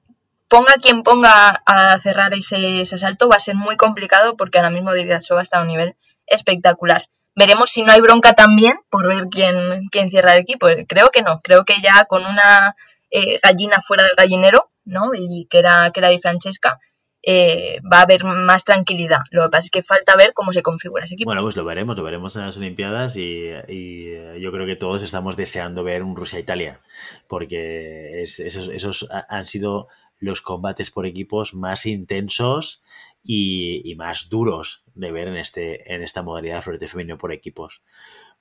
ponga 0.48 0.74
quien 0.83 1.03
ponga 1.03 1.62
a 1.64 1.98
cerrar 2.00 2.35
ese, 2.35 2.81
ese 2.81 2.96
asalto, 2.96 3.29
va 3.29 3.37
a 3.37 3.40
ser 3.40 3.55
muy 3.55 3.76
complicado 3.76 4.37
porque 4.37 4.59
ahora 4.59 4.70
mismo 4.70 4.90
Soba 5.20 5.42
está 5.42 5.59
a 5.59 5.62
un 5.62 5.68
nivel 5.68 5.96
espectacular. 6.26 7.09
Veremos 7.37 7.70
si 7.70 7.85
no 7.85 7.92
hay 7.92 8.00
bronca 8.00 8.35
también 8.35 8.79
por 8.90 9.07
ver 9.07 9.29
quién, 9.31 9.88
quién 9.90 10.11
cierra 10.11 10.35
el 10.35 10.40
equipo. 10.40 10.66
Creo 10.88 11.11
que 11.11 11.22
no, 11.22 11.40
creo 11.40 11.64
que 11.64 11.81
ya 11.81 12.05
con 12.05 12.26
una 12.26 12.74
eh, 13.11 13.38
gallina 13.40 13.81
fuera 13.81 14.03
del 14.03 14.16
gallinero, 14.16 14.70
¿no? 14.85 15.11
Y 15.14 15.46
que 15.48 15.61
era, 15.61 15.90
que 15.92 16.00
era 16.00 16.09
Di 16.09 16.18
Francesca, 16.18 16.81
eh, 17.23 17.81
va 17.83 17.99
a 17.99 18.03
haber 18.03 18.25
más 18.25 18.65
tranquilidad. 18.65 19.21
Lo 19.31 19.45
que 19.45 19.49
pasa 19.51 19.67
es 19.67 19.71
que 19.71 19.83
falta 19.83 20.17
ver 20.17 20.33
cómo 20.33 20.53
se 20.53 20.63
configura 20.63 21.05
ese 21.05 21.15
equipo. 21.15 21.29
Bueno, 21.29 21.43
pues 21.43 21.57
lo 21.57 21.65
veremos, 21.65 21.97
lo 21.97 22.03
veremos 22.03 22.35
en 22.37 22.43
las 22.43 22.57
Olimpiadas 22.57 23.17
y, 23.17 23.45
eh, 23.47 24.39
yo 24.41 24.53
creo 24.53 24.67
que 24.67 24.77
todos 24.77 25.03
estamos 25.03 25.37
deseando 25.37 25.85
ver 25.85 26.03
un 26.03 26.17
Rusia-Italia, 26.17 26.81
porque 27.29 28.23
esos, 28.23 28.69
esos 28.69 29.09
han 29.29 29.47
sido 29.47 29.89
los 30.19 30.43
combates 30.43 30.91
por 30.91 31.07
equipos 31.07 31.55
más 31.55 31.87
intensos 31.87 32.83
y, 33.33 33.95
más 33.95 34.29
duros 34.29 34.83
de 34.95 35.12
ver 35.12 35.29
en, 35.29 35.37
este, 35.37 35.95
en 35.95 36.03
esta 36.03 36.23
modalidad 36.23 36.57
de 36.57 36.62
florete 36.62 36.88
femenino 36.88 37.16
por 37.16 37.33
equipos. 37.33 37.81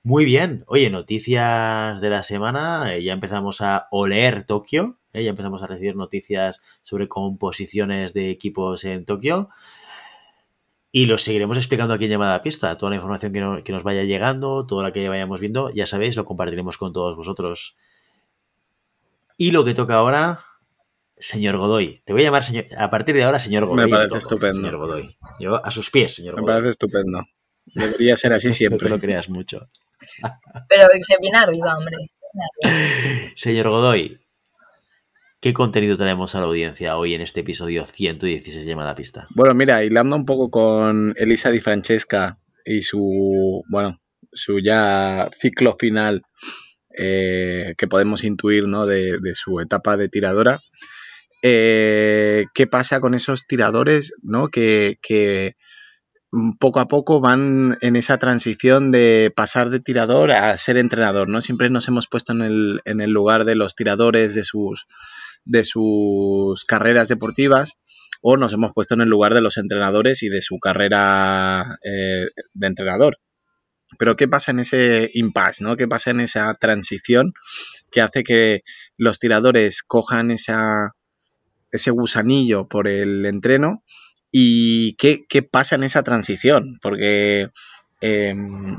Muy 0.02 0.24
bien, 0.24 0.64
oye, 0.66 0.90
noticias 0.90 2.00
de 2.00 2.10
la 2.10 2.24
semana, 2.24 2.92
eh, 2.92 3.02
ya 3.04 3.12
empezamos 3.12 3.60
a 3.60 3.86
oler 3.92 4.42
Tokio, 4.44 4.98
eh, 5.12 5.22
ya 5.22 5.30
empezamos 5.30 5.62
a 5.62 5.68
recibir 5.68 5.94
noticias 5.94 6.60
sobre 6.82 7.06
composiciones 7.06 8.14
de 8.14 8.30
equipos 8.30 8.84
en 8.84 9.04
Tokio. 9.04 9.50
Y 10.90 11.06
lo 11.06 11.18
seguiremos 11.18 11.56
explicando 11.56 11.94
aquí 11.94 12.06
en 12.06 12.10
llamada 12.10 12.42
pista. 12.42 12.76
Toda 12.76 12.90
la 12.90 12.96
información 12.96 13.32
que, 13.32 13.62
que, 13.62 13.72
nos 13.72 13.84
vaya 13.84 14.02
llegando, 14.02 14.66
toda 14.66 14.82
la 14.82 14.92
que 14.92 15.08
vayamos 15.08 15.38
viendo, 15.38 15.70
ya 15.70 15.86
sabéis, 15.86 16.16
lo 16.16 16.24
compartiremos 16.24 16.78
con 16.78 16.92
todos 16.92 17.16
vosotros. 17.16 17.76
Y 19.36 19.52
lo 19.52 19.64
que 19.64 19.74
toca 19.74 19.94
ahora, 19.94 20.40
señor 21.20 21.56
Godoy. 21.56 22.02
Te 22.04 22.12
voy 22.12 22.22
a 22.22 22.24
llamar 22.26 22.44
señor, 22.44 22.64
a 22.76 22.90
partir 22.90 23.14
de 23.14 23.24
ahora 23.24 23.40
señor 23.40 23.66
Godoy. 23.66 23.84
Me 23.84 23.90
parece 23.90 24.18
estupendo. 24.18 24.60
Señor 24.60 24.76
Godoy. 24.76 25.06
Yo 25.38 25.64
a 25.64 25.70
sus 25.70 25.90
pies, 25.90 26.14
señor 26.14 26.36
Me 26.36 26.42
parece 26.46 26.70
estupendo. 26.70 27.24
Debería 27.66 28.16
ser 28.16 28.32
así 28.32 28.52
siempre. 28.52 28.88
no 28.88 28.96
lo 28.96 29.00
creas 29.00 29.28
mucho. 29.28 29.68
Pero 30.68 30.86
se 31.00 31.14
viene 31.20 31.38
arriba, 31.38 31.76
hombre. 31.76 31.96
Señor 33.36 33.68
Godoy, 33.68 34.20
¿qué 35.40 35.52
contenido 35.52 35.96
tenemos 35.96 36.34
a 36.34 36.40
la 36.40 36.46
audiencia 36.46 36.96
hoy 36.96 37.14
en 37.14 37.20
este 37.20 37.40
episodio 37.40 37.86
116 37.86 38.64
de 38.64 38.74
la 38.74 38.94
Pista? 38.94 39.26
Bueno, 39.34 39.54
mira, 39.54 39.84
hilando 39.84 40.16
un 40.16 40.24
poco 40.24 40.50
con 40.50 41.14
Elisa 41.16 41.50
Di 41.50 41.60
Francesca 41.60 42.32
y 42.64 42.82
su, 42.82 43.62
bueno, 43.68 44.00
su 44.32 44.60
ya 44.60 45.28
ciclo 45.38 45.76
final 45.78 46.22
eh, 46.96 47.74
que 47.76 47.88
podemos 47.88 48.24
intuir 48.24 48.66
¿no? 48.66 48.86
de, 48.86 49.18
de, 49.18 49.34
su 49.34 49.60
etapa 49.60 49.96
de 49.96 50.08
tiradora, 50.08 50.60
eh, 51.42 52.46
qué 52.54 52.66
pasa 52.66 53.00
con 53.00 53.14
esos 53.14 53.46
tiradores, 53.46 54.14
¿no? 54.22 54.48
Que, 54.48 54.98
poco 56.60 56.78
a 56.78 56.86
poco 56.86 57.20
van 57.20 57.76
en 57.80 57.96
esa 57.96 58.18
transición 58.18 58.92
de 58.92 59.32
pasar 59.34 59.70
de 59.70 59.80
tirador 59.80 60.30
a 60.30 60.56
ser 60.58 60.76
entrenador, 60.76 61.28
¿no? 61.28 61.40
Siempre 61.40 61.70
nos 61.70 61.88
hemos 61.88 62.06
puesto 62.06 62.32
en 62.32 62.40
el, 63.00 63.10
lugar 63.10 63.44
de 63.44 63.56
los 63.56 63.74
tiradores, 63.74 64.34
de 64.34 64.44
sus, 65.64 66.64
carreras 66.66 67.08
deportivas 67.08 67.78
o 68.22 68.36
nos 68.36 68.52
hemos 68.52 68.72
puesto 68.74 68.94
en 68.94 69.00
el 69.00 69.08
lugar 69.08 69.34
de 69.34 69.40
los 69.40 69.56
entrenadores 69.56 70.22
y 70.22 70.28
de 70.28 70.42
su 70.42 70.58
carrera 70.58 71.78
eh, 71.82 72.26
de 72.52 72.66
entrenador. 72.66 73.18
Pero 73.98 74.14
¿qué 74.14 74.28
pasa 74.28 74.52
en 74.52 74.60
ese 74.60 75.10
impasse? 75.14 75.64
¿no? 75.64 75.76
¿Qué 75.76 75.88
pasa 75.88 76.10
en 76.10 76.20
esa 76.20 76.54
transición 76.54 77.32
que 77.90 78.02
hace 78.02 78.22
que 78.22 78.60
los 78.96 79.18
tiradores 79.18 79.82
cojan 79.82 80.30
esa, 80.30 80.92
ese 81.72 81.90
gusanillo 81.90 82.64
por 82.64 82.88
el 82.88 83.26
entreno? 83.26 83.82
¿Y 84.32 84.94
qué, 84.94 85.24
qué 85.28 85.42
pasa 85.42 85.74
en 85.74 85.84
esa 85.84 86.02
transición? 86.02 86.78
Porque 86.80 87.48
em, 88.00 88.78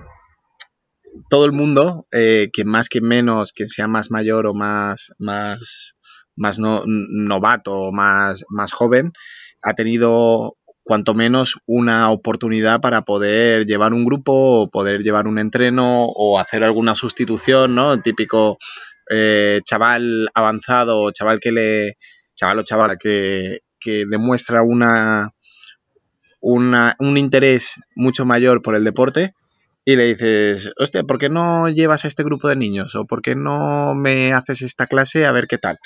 todo 1.29 1.45
el 1.45 1.51
mundo, 1.51 2.05
eh, 2.11 2.49
que 2.53 2.65
más 2.65 2.89
que 2.89 3.01
menos, 3.01 3.51
quien 3.53 3.69
sea 3.69 3.87
más 3.87 4.11
mayor 4.11 4.47
o 4.47 4.53
más, 4.53 5.13
más, 5.19 5.97
más 6.35 6.59
no, 6.59 6.83
novato 6.85 7.73
o 7.73 7.91
más, 7.91 8.43
más 8.49 8.71
joven, 8.71 9.11
ha 9.61 9.73
tenido 9.73 10.55
cuanto 10.83 11.13
menos 11.13 11.57
una 11.65 12.11
oportunidad 12.11 12.81
para 12.81 13.03
poder 13.03 13.65
llevar 13.65 13.93
un 13.93 14.03
grupo 14.05 14.61
o 14.61 14.69
poder 14.69 15.03
llevar 15.03 15.27
un 15.27 15.39
entreno 15.39 16.05
o 16.05 16.39
hacer 16.39 16.63
alguna 16.63 16.95
sustitución, 16.95 17.75
¿no? 17.75 17.93
El 17.93 18.01
típico 18.01 18.57
eh, 19.09 19.61
chaval 19.65 20.29
avanzado 20.33 21.01
o 21.01 21.11
chaval 21.11 21.39
que 21.39 21.51
le. 21.51 21.97
Chaval 22.41 22.59
o 22.59 22.63
chavala 22.63 22.97
que, 22.97 23.61
demuestra 24.09 24.63
una, 24.63 25.31
una, 26.39 26.95
un 26.99 27.17
interés 27.17 27.79
mucho 27.95 28.25
mayor 28.25 28.61
por 28.61 28.75
el 28.75 28.83
deporte 28.83 29.33
y 29.85 29.95
le 29.95 30.05
dices, 30.05 30.73
hostia, 30.77 31.03
¿por 31.03 31.17
qué 31.17 31.29
no 31.29 31.69
llevas 31.69 32.05
a 32.05 32.07
este 32.07 32.23
grupo 32.23 32.47
de 32.47 32.55
niños? 32.55 32.95
¿O 32.95 33.05
por 33.05 33.21
qué 33.21 33.35
no 33.35 33.95
me 33.95 34.33
haces 34.33 34.61
esta 34.61 34.87
clase 34.87 35.25
a 35.25 35.31
ver 35.31 35.47
qué 35.47 35.57
tal? 35.57 35.79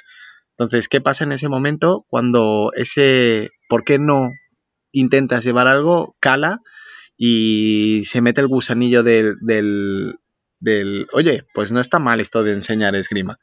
Entonces, 0.51 0.87
¿qué 0.87 1.01
pasa 1.01 1.23
en 1.23 1.31
ese 1.33 1.49
momento 1.49 2.05
cuando 2.09 2.71
ese 2.75 3.49
por 3.69 3.83
qué 3.83 3.99
no 3.99 4.31
intentas 4.91 5.43
llevar 5.43 5.67
algo 5.67 6.15
cala 6.19 6.59
y 7.17 8.03
se 8.05 8.21
mete 8.21 8.41
el 8.41 8.47
gusanillo 8.47 9.03
del, 9.03 9.35
del, 9.41 10.15
del 10.59 11.07
oye, 11.13 11.43
pues 11.53 11.71
no 11.71 11.79
está 11.79 11.99
mal 11.99 12.19
esto 12.19 12.43
de 12.43 12.53
enseñar 12.53 12.95
esgrima? 12.95 13.37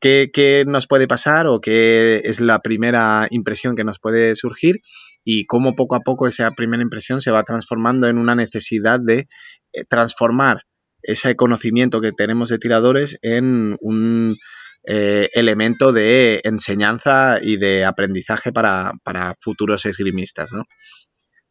¿Qué, 0.00 0.30
¿Qué, 0.32 0.64
nos 0.66 0.86
puede 0.86 1.06
pasar 1.06 1.46
o 1.46 1.60
qué 1.60 2.22
es 2.24 2.40
la 2.40 2.60
primera 2.60 3.26
impresión 3.30 3.76
que 3.76 3.84
nos 3.84 3.98
puede 3.98 4.34
surgir 4.34 4.80
y 5.24 5.46
cómo 5.46 5.74
poco 5.74 5.94
a 5.94 6.00
poco 6.00 6.26
esa 6.26 6.50
primera 6.52 6.82
impresión 6.82 7.20
se 7.20 7.30
va 7.30 7.44
transformando 7.44 8.08
en 8.08 8.18
una 8.18 8.34
necesidad 8.34 8.98
de 9.00 9.28
eh, 9.72 9.84
transformar 9.88 10.62
ese 11.02 11.36
conocimiento 11.36 12.00
que 12.00 12.12
tenemos 12.12 12.48
de 12.48 12.58
tiradores 12.58 13.18
en 13.22 13.76
un 13.80 14.36
eh, 14.84 15.28
elemento 15.34 15.92
de 15.92 16.40
enseñanza 16.44 17.38
y 17.40 17.58
de 17.58 17.84
aprendizaje 17.84 18.52
para, 18.52 18.92
para 19.04 19.36
futuros 19.40 19.84
esgrimistas. 19.86 20.52
¿no? 20.52 20.64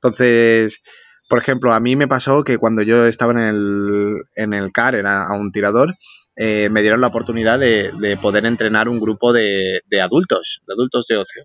Entonces, 0.02 0.82
por 1.30 1.38
ejemplo, 1.38 1.74
a 1.74 1.80
mí 1.80 1.96
me 1.96 2.08
pasó 2.08 2.44
que 2.44 2.58
cuando 2.58 2.82
yo 2.82 3.06
estaba 3.06 3.34
en 3.34 3.40
el, 3.40 4.14
en 4.36 4.54
el 4.54 4.72
CAR, 4.72 4.96
era 4.96 5.28
a 5.28 5.34
un 5.34 5.52
tirador, 5.52 5.96
eh, 6.42 6.70
me 6.72 6.82
dieron 6.82 7.02
la 7.02 7.08
oportunidad 7.08 7.60
de, 7.60 7.92
de 8.00 8.16
poder 8.16 8.46
entrenar 8.46 8.88
un 8.88 9.02
grupo 9.02 9.34
de, 9.34 9.82
adultos, 10.02 10.62
de 10.66 10.74
adultos 10.74 11.06
de 11.08 11.18
ocio. 11.18 11.44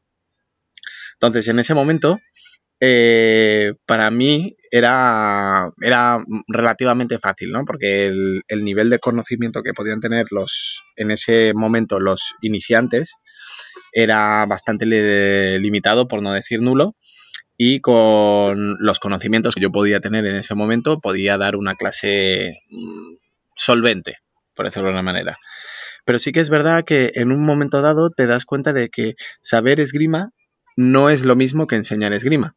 Entonces, 1.15 1.49
en 1.49 1.59
ese 1.59 1.75
momento, 1.75 2.21
eh, 2.79 3.73
para 3.87 4.13
mí 4.13 4.57
era, 4.71 5.73
era 5.83 6.25
relativamente 6.47 7.19
fácil, 7.19 7.51
¿no? 7.51 7.65
Porque 7.65 8.07
el, 8.07 8.43
el, 8.47 8.65
nivel 8.65 8.89
de 8.89 9.01
conocimiento 9.01 9.65
que 9.65 9.75
podían 9.75 9.99
tener 9.99 10.27
los, 10.31 10.85
en 10.95 11.11
ese 11.11 11.55
momento 11.55 11.99
los 11.99 12.37
iniciantes 12.41 13.15
era 13.93 14.47
bastante 14.47 14.87
limitado, 15.59 16.07
por 16.07 16.23
no 16.23 16.33
decir 16.33 16.63
nulo, 16.63 16.95
y 17.57 17.81
con 17.81 18.77
los 18.79 19.01
conocimientos 19.01 19.57
que 19.57 19.61
yo 19.61 19.73
podía 19.73 19.99
tener 19.99 20.25
en 20.25 20.37
ese 20.37 20.55
momento 20.55 21.01
podía 21.01 21.37
dar 21.37 21.57
una 21.57 21.75
clase 21.75 22.61
mm, 22.71 23.17
solvente, 23.57 24.19
por 24.55 24.67
decirlo 24.67 24.89
de 24.89 24.95
una 24.95 25.03
manera. 25.03 25.37
Pero 26.05 26.19
sí 26.19 26.33
que 26.33 26.41
es 26.41 26.51
verdad 26.51 26.85
que 26.85 27.13
en 27.15 27.33
un 27.33 27.45
momento 27.45 27.83
dado 27.83 28.11
te 28.11 28.27
das 28.27 28.45
cuenta 28.45 28.73
de 28.73 28.89
que 28.89 29.15
saber 29.41 29.81
esgrima 29.81 30.31
no 30.77 31.11
es 31.11 31.25
lo 31.25 31.37
mismo 31.37 31.67
que 31.67 31.77
enseñar 31.77 32.13
esgrima 32.13 32.57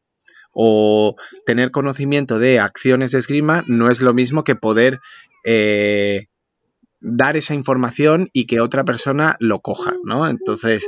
o 0.51 1.15
tener 1.45 1.69
conocimiento 1.69 2.39
de 2.39 2.59
acciones 2.59 3.11
de 3.11 3.19
esgrima 3.19 3.63
no 3.67 3.91
es 3.91 4.01
lo 4.01 4.13
mismo 4.15 4.43
que 4.43 4.55
poder 4.55 4.99
eh, 5.45 6.25
dar 6.99 7.37
esa 7.37 7.53
información 7.53 8.29
y 8.33 8.47
que 8.47 8.59
otra 8.59 8.83
persona 8.83 9.35
lo 9.39 9.59
coja, 9.59 9.93
¿no? 10.03 10.27
Entonces, 10.27 10.87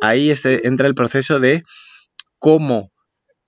ahí 0.00 0.32
entra 0.62 0.86
el 0.86 0.94
proceso 0.94 1.38
de 1.38 1.62
cómo 2.38 2.92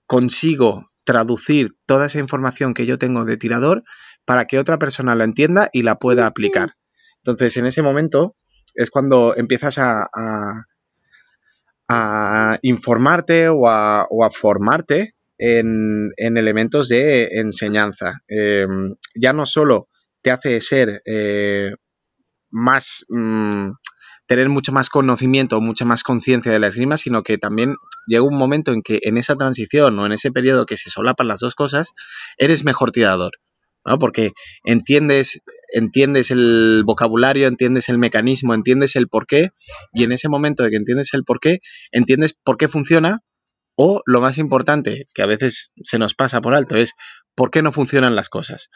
consigo 0.07 0.91
traducir 1.05 1.75
toda 1.87 2.07
esa 2.07 2.19
información 2.19 2.75
que 2.75 2.85
yo 2.85 2.99
tengo 2.99 3.25
de 3.25 3.39
tirador 3.39 3.83
para 4.25 4.45
que 4.45 4.59
otra 4.59 4.79
persona 4.79 5.15
la 5.15 5.25
entienda 5.25 5.71
y 5.73 5.83
la 5.83 5.97
pueda 5.97 6.27
aplicar. 6.27 6.75
Entonces, 7.25 7.57
en 7.57 7.67
ese 7.67 7.83
momento 7.83 8.35
es 8.75 8.91
cuando 8.91 9.35
empiezas 9.37 9.79
a, 9.79 10.09
a, 11.89 12.59
informarte 12.63 13.49
o 13.49 13.69
a, 13.69 14.03
a 14.03 14.31
formarte 14.33 15.15
en, 15.39 16.11
en 16.17 16.37
elementos 16.37 16.89
de 16.89 17.29
enseñanza. 17.41 18.23
Eh, 18.29 18.67
ya 19.15 19.33
no 19.33 19.47
solo 19.47 19.89
te 20.23 20.31
hace 20.31 20.61
ser 20.61 21.03
eh, 21.05 21.73
más, 22.51 23.05
mmm, 23.09 23.71
tener 24.27 24.49
mucho 24.49 24.73
más 24.73 24.89
conocimiento, 24.89 25.61
mucha 25.61 25.85
más 25.85 26.05
conciencia 26.05 26.53
de 26.53 26.59
la 26.59 26.69
esgrima, 26.69 26.97
sino 26.97 27.23
que 27.23 27.39
también 27.39 27.75
llega 28.07 28.23
un 28.23 28.39
momento 28.39 28.73
en 28.73 28.83
que 28.83 29.01
en 29.03 29.17
esa 29.17 29.37
transición 29.37 29.99
o 29.99 30.07
en 30.07 30.13
ese 30.13 30.31
periodo 30.31 30.65
que 30.65 30.77
se 30.77 30.91
solapan 30.91 31.29
las 31.29 31.41
dos 31.41 31.55
cosas, 31.55 31.93
eres 32.39 32.65
mejor 32.65 32.93
tirador. 32.93 33.33
¿No? 33.85 33.99
Porque 33.99 34.33
entiendes, 34.65 35.41
entiendes 35.73 36.31
el 36.31 36.83
vocabulario, 36.85 37.47
entiendes 37.47 37.89
el 37.89 37.99
mecanismo, 37.99 38.55
entiendes 38.55 38.97
el 38.97 39.09
porqué, 39.09 39.51
y 39.93 40.05
en 40.05 40.13
ese 40.13 40.29
momento 40.29 40.63
de 40.63 40.71
que 40.71 40.77
entiendes 40.77 41.15
el 41.15 41.25
porqué, 41.25 41.59
entiendes 41.91 42.35
por 42.35 42.57
qué 42.57 42.69
funciona 42.69 43.21
o 43.75 44.03
lo 44.05 44.21
más 44.21 44.39
importante, 44.39 45.09
que 45.15 45.23
a 45.23 45.27
veces 45.27 45.73
se 45.83 45.99
nos 45.99 46.15
pasa 46.15 46.41
por 46.41 46.55
alto, 46.55 46.77
es 46.77 46.93
por 47.35 47.51
qué 47.51 47.63
no 47.63 47.73
funcionan 47.73 48.15
las 48.15 48.29
cosas. 48.29 48.69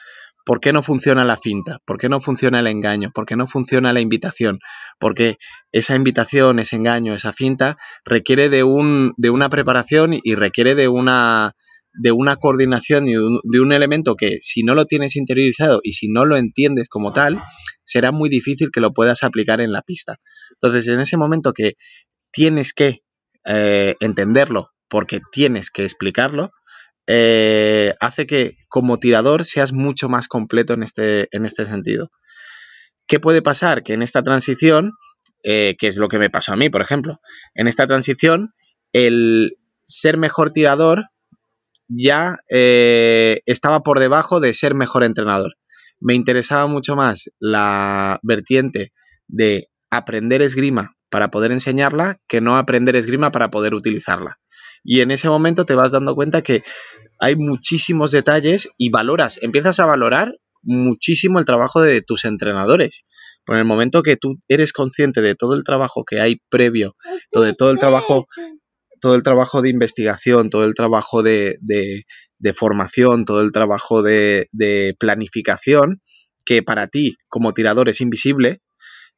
¿Por 0.45 0.61
qué 0.61 0.73
no 0.73 0.83
funciona 0.83 1.25
la 1.25 1.37
finta? 1.37 1.81
¿Por 1.85 1.99
qué 1.99 2.09
no 2.09 2.21
funciona 2.21 2.61
el 2.61 2.69
engaño? 2.69 3.11
¿Por 3.13 3.27
qué 3.27 3.37
no 3.37 3.47
funciona 3.47 3.93
la 3.93 4.01
invitación? 4.01 4.61
Porque 4.99 5.39
esa 5.73 5.97
invitación, 5.97 6.61
ese 6.61 6.77
engaño, 6.77 7.15
esa 7.15 7.33
finta 7.33 7.77
requiere 8.05 8.49
de, 8.49 8.63
un, 8.63 9.13
de 9.17 9.31
una 9.31 9.51
preparación 9.51 10.15
y 10.15 10.35
requiere 10.37 10.75
de 10.77 10.89
una, 10.89 11.53
de 11.99 12.13
una 12.13 12.37
coordinación 12.37 13.09
y 13.09 13.15
de 13.15 13.61
un 13.61 13.73
elemento 13.73 14.15
que 14.15 14.39
si 14.41 14.63
no 14.63 14.75
lo 14.75 14.87
tienes 14.87 15.17
interiorizado 15.17 15.81
y 15.83 15.93
si 15.93 16.09
no 16.09 16.25
lo 16.25 16.37
entiendes 16.37 16.89
como 16.89 17.13
tal, 17.13 17.43
será 17.85 18.13
muy 18.13 18.29
difícil 18.29 18.71
que 18.73 18.81
lo 18.81 18.93
puedas 18.93 19.23
aplicar 19.23 19.61
en 19.61 19.73
la 19.73 19.83
pista. 19.83 20.17
Entonces, 20.53 20.89
en 20.89 21.01
ese 21.01 21.17
momento 21.17 21.53
que 21.53 21.75
tienes 22.31 22.73
que 22.73 23.01
eh, 23.47 23.95
entenderlo, 24.01 24.71
porque 24.89 25.21
tienes 25.33 25.71
que 25.71 25.85
explicarlo, 25.85 26.51
eh, 27.07 27.95
hace 28.01 28.27
que 28.27 28.57
como 28.69 28.99
tirador 28.99 29.45
seas 29.45 29.73
mucho 29.73 30.09
más 30.09 30.29
completo 30.29 30.75
en 30.75 30.83
este, 30.83 31.29
en 31.31 31.47
este 31.47 31.65
sentido. 31.65 32.11
¿Qué 33.07 33.21
puede 33.21 33.43
pasar? 33.43 33.85
Que 33.85 33.93
en 33.93 34.03
esta 34.03 34.23
transición, 34.23 34.93
eh, 35.45 35.77
que 35.79 35.87
es 35.87 35.97
lo 35.97 36.09
que 36.09 36.19
me 36.19 36.31
pasó 36.31 36.53
a 36.53 36.57
mí, 36.57 36.69
por 36.69 36.83
ejemplo, 36.83 37.21
en 37.55 37.69
esta 37.69 37.87
transición, 37.87 38.53
el 38.93 39.57
ser 39.85 40.19
mejor 40.19 40.51
tirador 40.53 41.07
ya 41.89 42.37
eh, 42.51 43.41
estaba 43.47 43.83
por 43.83 43.99
debajo 43.99 44.41
de 44.41 44.55
ser 44.55 44.75
mejor 44.75 45.05
entrenador. 45.05 45.57
Me 46.01 46.15
interesaba 46.15 46.67
mucho 46.67 46.97
más 46.97 47.31
la 47.39 48.21
vertiente 48.23 48.93
de 49.29 49.69
aprender 49.91 50.43
esgrima 50.43 50.97
para 51.11 51.31
poder 51.31 51.53
enseñarla 51.53 52.19
que 52.27 52.41
no 52.41 52.57
aprender 52.57 52.97
esgrima 52.97 53.31
para 53.31 53.51
poder 53.51 53.75
utilizarla. 53.75 54.39
Y 54.83 55.01
en 55.01 55.11
ese 55.11 55.29
momento 55.29 55.65
te 55.65 55.75
vas 55.75 55.93
dando 55.93 56.15
cuenta 56.15 56.43
que 56.43 56.63
hay 57.19 57.37
muchísimos 57.37 58.11
detalles 58.11 58.69
y 58.77 58.91
valoras, 58.91 59.39
empiezas 59.43 59.81
a 59.81 59.87
valorar 59.87 60.35
muchísimo 60.63 61.39
el 61.39 61.45
trabajo 61.45 61.81
de 61.81 62.03
tus 62.03 62.25
entrenadores. 62.25 63.05
Por 63.45 63.57
el 63.57 63.65
momento 63.65 64.03
que 64.03 64.17
tú 64.17 64.37
eres 64.49 64.73
consciente 64.73 65.23
de 65.23 65.35
todo 65.35 65.55
el 65.55 65.65
trabajo 65.65 66.05
que 66.05 66.21
hay 66.21 66.41
previo, 66.49 66.97
todo, 67.31 67.53
todo 67.55 67.71
el 67.71 67.79
trabajo 67.79 68.27
todo 69.01 69.15
el 69.15 69.23
trabajo 69.23 69.63
de 69.63 69.71
investigación, 69.71 70.51
todo 70.51 70.65
el 70.65 70.75
trabajo 70.75 71.23
de, 71.23 71.57
de, 71.61 72.05
de 72.39 72.53
formación, 72.53 73.25
todo 73.25 73.43
el 73.43 73.53
trabajo 73.53 74.03
de, 74.03 74.49
de, 74.53 74.95
planificación, 74.99 76.03
que 76.45 76.63
para 76.63 76.87
ti 76.89 77.17
como 77.29 77.55
tirador 77.55 77.89
es 77.89 78.01
invisible, 78.01 78.61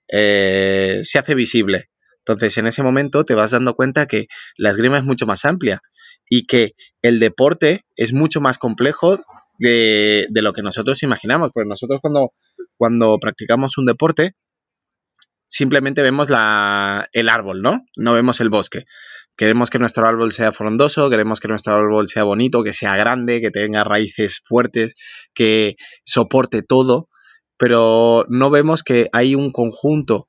eh, 0.09 1.01
se 1.05 1.19
hace 1.19 1.35
visible. 1.35 1.91
Entonces, 2.19 2.59
en 2.59 2.67
ese 2.67 2.83
momento 2.83 3.25
te 3.25 3.35
vas 3.35 3.53
dando 3.53 3.75
cuenta 3.75 4.07
que 4.07 4.27
la 4.57 4.71
esgrima 4.71 4.99
es 4.99 5.05
mucho 5.05 5.27
más 5.27 5.45
amplia 5.45 5.81
y 6.29 6.47
que 6.47 6.73
el 7.03 7.21
deporte 7.21 7.85
es 7.97 8.13
mucho 8.13 8.41
más 8.41 8.59
complejo 8.59 9.19
de, 9.59 10.27
de 10.29 10.43
lo 10.43 10.53
que 10.53 10.63
nosotros 10.63 11.03
imaginamos. 11.03 11.51
Pues 11.55 11.67
nosotros 11.67 12.01
cuando, 12.03 12.33
cuando 12.77 13.19
practicamos 13.19 13.79
un 13.79 13.87
deporte, 13.87 14.35
simplemente 15.49 16.03
vemos 16.03 16.31
la, 16.31 17.09
el 17.13 17.29
árbol, 17.29 17.63
¿no? 17.63 17.85
No 17.97 18.13
vemos 18.13 18.41
el 18.41 18.51
bosque. 18.51 18.85
Queremos 19.39 19.71
que 19.71 19.79
nuestro 19.79 20.05
árbol 20.05 20.33
sea 20.33 20.51
frondoso, 20.51 21.09
queremos 21.09 21.39
que 21.39 21.47
nuestro 21.47 21.75
árbol 21.75 22.09
sea 22.09 22.25
bonito, 22.25 22.65
que 22.65 22.73
sea 22.73 22.97
grande, 22.97 23.41
que 23.41 23.53
tenga 23.53 23.85
raíces 23.85 24.43
fuertes, 24.45 24.97
que 25.33 25.77
soporte 26.05 26.63
todo, 26.63 27.09
pero 27.57 28.27
no 28.29 28.51
vemos 28.51 28.83
que 28.83 29.09
hay 29.13 29.37
un 29.37 29.53
conjunto 29.53 30.29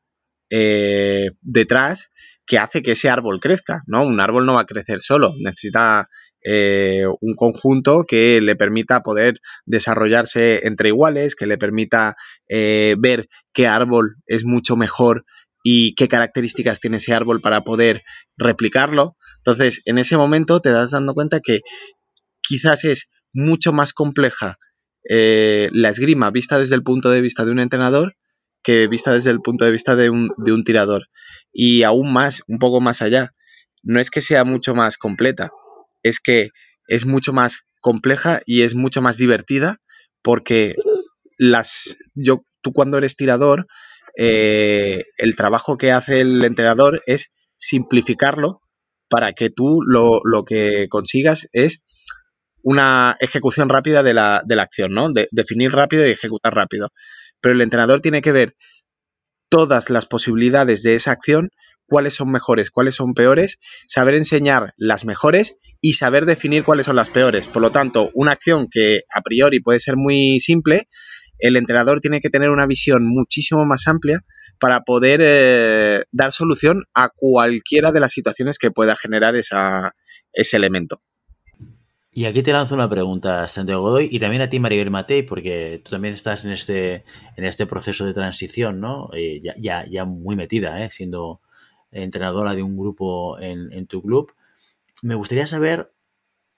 eh, 0.52 1.32
detrás 1.42 2.12
que 2.46 2.60
hace 2.60 2.84
que 2.84 2.92
ese 2.92 3.10
árbol 3.10 3.40
crezca, 3.40 3.82
¿no? 3.88 4.04
Un 4.04 4.20
árbol 4.20 4.46
no 4.46 4.54
va 4.56 4.62
a 4.62 4.66
crecer 4.68 5.02
solo, 5.02 5.34
necesita 5.40 6.08
eh, 6.44 7.06
un 7.20 7.34
conjunto 7.36 8.06
que 8.08 8.42
le 8.42 8.56
permita 8.56 9.02
poder 9.02 9.40
desarrollarse 9.66 10.68
entre 10.68 10.90
iguales, 10.90 11.36
que 11.36 11.48
le 11.48 11.58
permita 11.58 12.16
eh, 12.48 12.96
ver 13.00 13.28
qué 13.54 13.66
árbol 13.66 14.18
es 14.28 14.46
mucho 14.46 14.76
mejor 14.76 15.26
y 15.64 15.96
qué 15.96 16.08
características 16.08 16.80
tiene 16.80 16.98
ese 16.98 17.14
árbol 17.14 17.42
para 17.42 17.64
poder 17.64 18.04
replicarlo. 18.38 19.18
Entonces, 19.38 19.82
en 19.86 19.98
ese 19.98 20.18
momento 20.18 20.62
te 20.62 20.72
das 20.72 20.92
dando 20.92 21.14
cuenta 21.14 21.40
que 21.40 21.62
quizás 22.42 22.84
es 22.86 23.10
mucho 23.34 23.72
más 23.72 23.94
compleja 23.94 24.58
eh, 25.10 25.70
la 25.72 25.90
esgrima 25.90 26.32
vista 26.32 26.58
desde 26.58 26.76
el 26.76 26.84
punto 26.84 27.10
de 27.10 27.22
vista 27.22 27.46
de 27.46 27.52
un 27.52 27.60
entrenador 27.60 28.16
que 28.64 28.88
vista 28.88 29.14
desde 29.14 29.32
el 29.32 29.42
punto 29.42 29.66
de 29.66 29.72
vista 29.72 29.96
de 29.96 30.10
un, 30.10 30.32
de 30.38 30.52
un 30.52 30.64
tirador. 30.64 31.08
Y 31.54 31.84
aún 31.84 32.12
más, 32.12 32.44
un 32.48 32.60
poco 32.60 32.82
más 32.82 33.02
allá, 33.02 33.34
no 33.84 34.00
es 34.00 34.12
que 34.12 34.22
sea 34.22 34.44
mucho 34.44 34.76
más 34.76 34.98
completa, 34.98 35.52
es 36.04 36.20
que 36.20 36.50
es 36.88 37.06
mucho 37.06 37.34
más 37.34 37.62
compleja 37.80 38.42
y 38.46 38.64
es 38.64 38.76
mucho 38.76 39.02
más 39.02 39.18
divertida 39.18 39.78
porque 40.22 40.76
las 41.38 41.98
yo 42.14 42.44
tú 42.62 42.74
cuando 42.74 42.98
eres 42.98 43.16
tirador 43.16 43.68
eh, 44.18 45.06
el 45.18 45.36
trabajo 45.36 45.78
que 45.78 45.92
hace 45.92 46.22
el 46.22 46.44
entrenador 46.44 47.02
es 47.06 47.30
simplificarlo 47.58 48.62
para 49.10 49.34
que 49.34 49.50
tú 49.50 49.82
lo, 49.82 50.22
lo 50.24 50.46
que 50.46 50.88
consigas 50.90 51.50
es 51.52 51.82
una 52.62 53.18
ejecución 53.20 53.70
rápida 53.70 54.04
de 54.04 54.14
la, 54.14 54.42
de 54.46 54.56
la 54.56 54.64
acción, 54.64 54.92
¿no? 54.94 55.12
De, 55.12 55.28
definir 55.32 55.72
rápido 55.72 56.08
y 56.08 56.12
ejecutar 56.12 56.54
rápido. 56.54 56.90
Pero 57.42 57.56
el 57.56 57.62
entrenador 57.62 58.02
tiene 58.02 58.22
que 58.22 58.32
ver 58.32 58.56
todas 59.50 59.90
las 59.90 60.06
posibilidades 60.06 60.84
de 60.84 60.96
esa 60.96 61.12
acción, 61.12 61.50
cuáles 61.88 62.14
son 62.14 62.32
mejores, 62.32 62.70
cuáles 62.70 62.96
son 62.96 63.14
peores, 63.14 63.58
saber 63.88 64.14
enseñar 64.14 64.74
las 64.78 65.06
mejores 65.06 65.56
y 65.82 65.94
saber 65.94 66.26
definir 66.26 66.64
cuáles 66.64 66.86
son 66.86 66.96
las 66.96 67.10
peores. 67.10 67.48
Por 67.48 67.62
lo 67.62 67.72
tanto, 67.72 68.12
una 68.14 68.34
acción 68.34 68.68
que 68.70 69.02
a 69.14 69.22
priori 69.22 69.60
puede 69.60 69.80
ser 69.80 69.96
muy 69.98 70.40
simple, 70.40 70.88
el 71.40 71.56
entrenador 71.56 72.00
tiene 72.02 72.22
que 72.22 72.30
tener 72.30 72.50
una 72.50 72.66
visión 72.66 73.06
muchísimo 73.06 73.66
más 73.66 73.88
amplia 73.88 74.22
para 74.60 74.82
poder 74.82 75.22
eh, 75.24 76.04
dar 76.12 76.32
solución 76.32 76.86
a 76.94 77.10
cualquiera 77.16 77.92
de 77.92 78.00
las 78.00 78.12
situaciones 78.12 78.60
que 78.60 78.72
pueda 78.72 78.96
generar 78.96 79.36
ese 79.36 80.58
elemento. 80.58 81.02
Y 82.12 82.26
aquí 82.26 82.42
te 82.42 82.52
lanzo 82.52 82.76
una 82.76 82.90
pregunta, 82.90 83.48
Santiago 83.48 83.82
Godoy, 83.82 84.10
y 84.12 84.20
también 84.20 84.42
a 84.42 84.50
ti, 84.50 84.60
Maribel 84.60 84.90
Matei, 84.90 85.24
porque 85.24 85.82
tú 85.86 85.92
también 85.92 86.14
estás 86.16 86.44
en 86.44 86.52
este, 86.52 87.06
en 87.38 87.46
este 87.46 87.68
proceso 87.68 88.06
de 88.06 88.14
transición, 88.14 88.80
¿no? 88.80 89.10
Eh, 89.14 89.40
ya, 89.44 89.54
ya, 89.58 89.86
ya, 89.90 90.06
muy 90.06 90.36
metida, 90.36 90.84
¿eh? 90.84 90.90
siendo 90.92 91.40
entrenadora 91.92 92.56
de 92.56 92.64
un 92.64 92.78
grupo 92.78 93.40
en, 93.40 93.72
en 93.72 93.86
tu 93.86 94.02
club. 94.02 94.34
Me 95.04 95.16
gustaría 95.16 95.46
saber, 95.48 95.94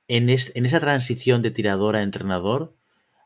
en, 0.07 0.29
es, 0.29 0.51
en, 0.55 0.65
esa 0.65 0.79
transición 0.79 1.41
de 1.41 1.51
tiradora 1.51 1.99
a 1.99 2.03
entrenador, 2.03 2.73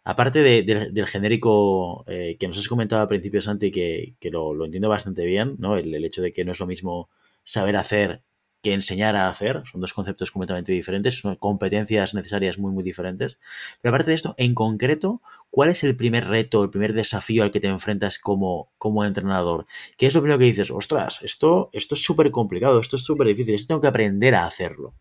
aparte 0.05 0.41
de, 0.41 0.63
de, 0.63 0.91
del 0.91 1.07
genérico 1.07 2.05
eh, 2.07 2.37
que 2.39 2.47
nos 2.47 2.57
has 2.57 2.67
comentado 2.69 3.01
al 3.01 3.09
principio, 3.09 3.41
Santi, 3.41 3.71
que, 3.71 4.15
lo, 4.31 4.63
entiendo 4.63 4.87
bastante 4.87 5.25
bien, 5.25 5.55
¿no? 5.57 5.77
El, 5.77 5.93
el 5.93 6.05
hecho 6.05 6.21
de 6.21 6.31
que 6.31 6.45
no 6.45 6.53
es 6.53 6.59
lo 6.59 6.67
mismo 6.67 7.09
saber 7.43 7.75
hacer 7.75 8.21
que 8.65 8.73
enseñar 8.73 9.15
a 9.15 9.29
hacer. 9.29 9.61
Son 9.71 9.79
dos 9.79 9.93
conceptos 9.93 10.31
completamente 10.31 10.71
diferentes, 10.71 11.19
son 11.19 11.35
competencias 11.35 12.15
necesarias 12.15 12.57
muy, 12.57 12.71
muy 12.71 12.83
diferentes. 12.83 13.39
Pero 13.79 13.93
aparte 13.93 14.09
de 14.09 14.15
esto, 14.15 14.33
en 14.39 14.55
concreto, 14.55 15.21
¿cuál 15.51 15.69
es 15.69 15.83
el 15.83 15.95
primer 15.95 16.27
reto, 16.27 16.63
el 16.63 16.71
primer 16.71 16.93
desafío 16.93 17.43
al 17.43 17.51
que 17.51 17.59
te 17.59 17.67
enfrentas 17.67 18.17
como, 18.17 18.71
como 18.79 19.05
entrenador? 19.05 19.67
¿Qué 19.97 20.07
es 20.07 20.15
lo 20.15 20.21
primero 20.21 20.39
que 20.39 20.45
dices? 20.45 20.71
Ostras, 20.71 21.19
esto, 21.21 21.65
esto 21.73 21.93
es 21.93 22.03
súper 22.03 22.31
complicado, 22.31 22.79
esto 22.79 22.95
es 22.95 23.03
súper 23.03 23.27
difícil, 23.27 23.53
esto 23.53 23.67
tengo 23.67 23.81
que 23.81 23.87
aprender 23.87 24.33
a 24.33 24.47
hacerlo. 24.47 24.95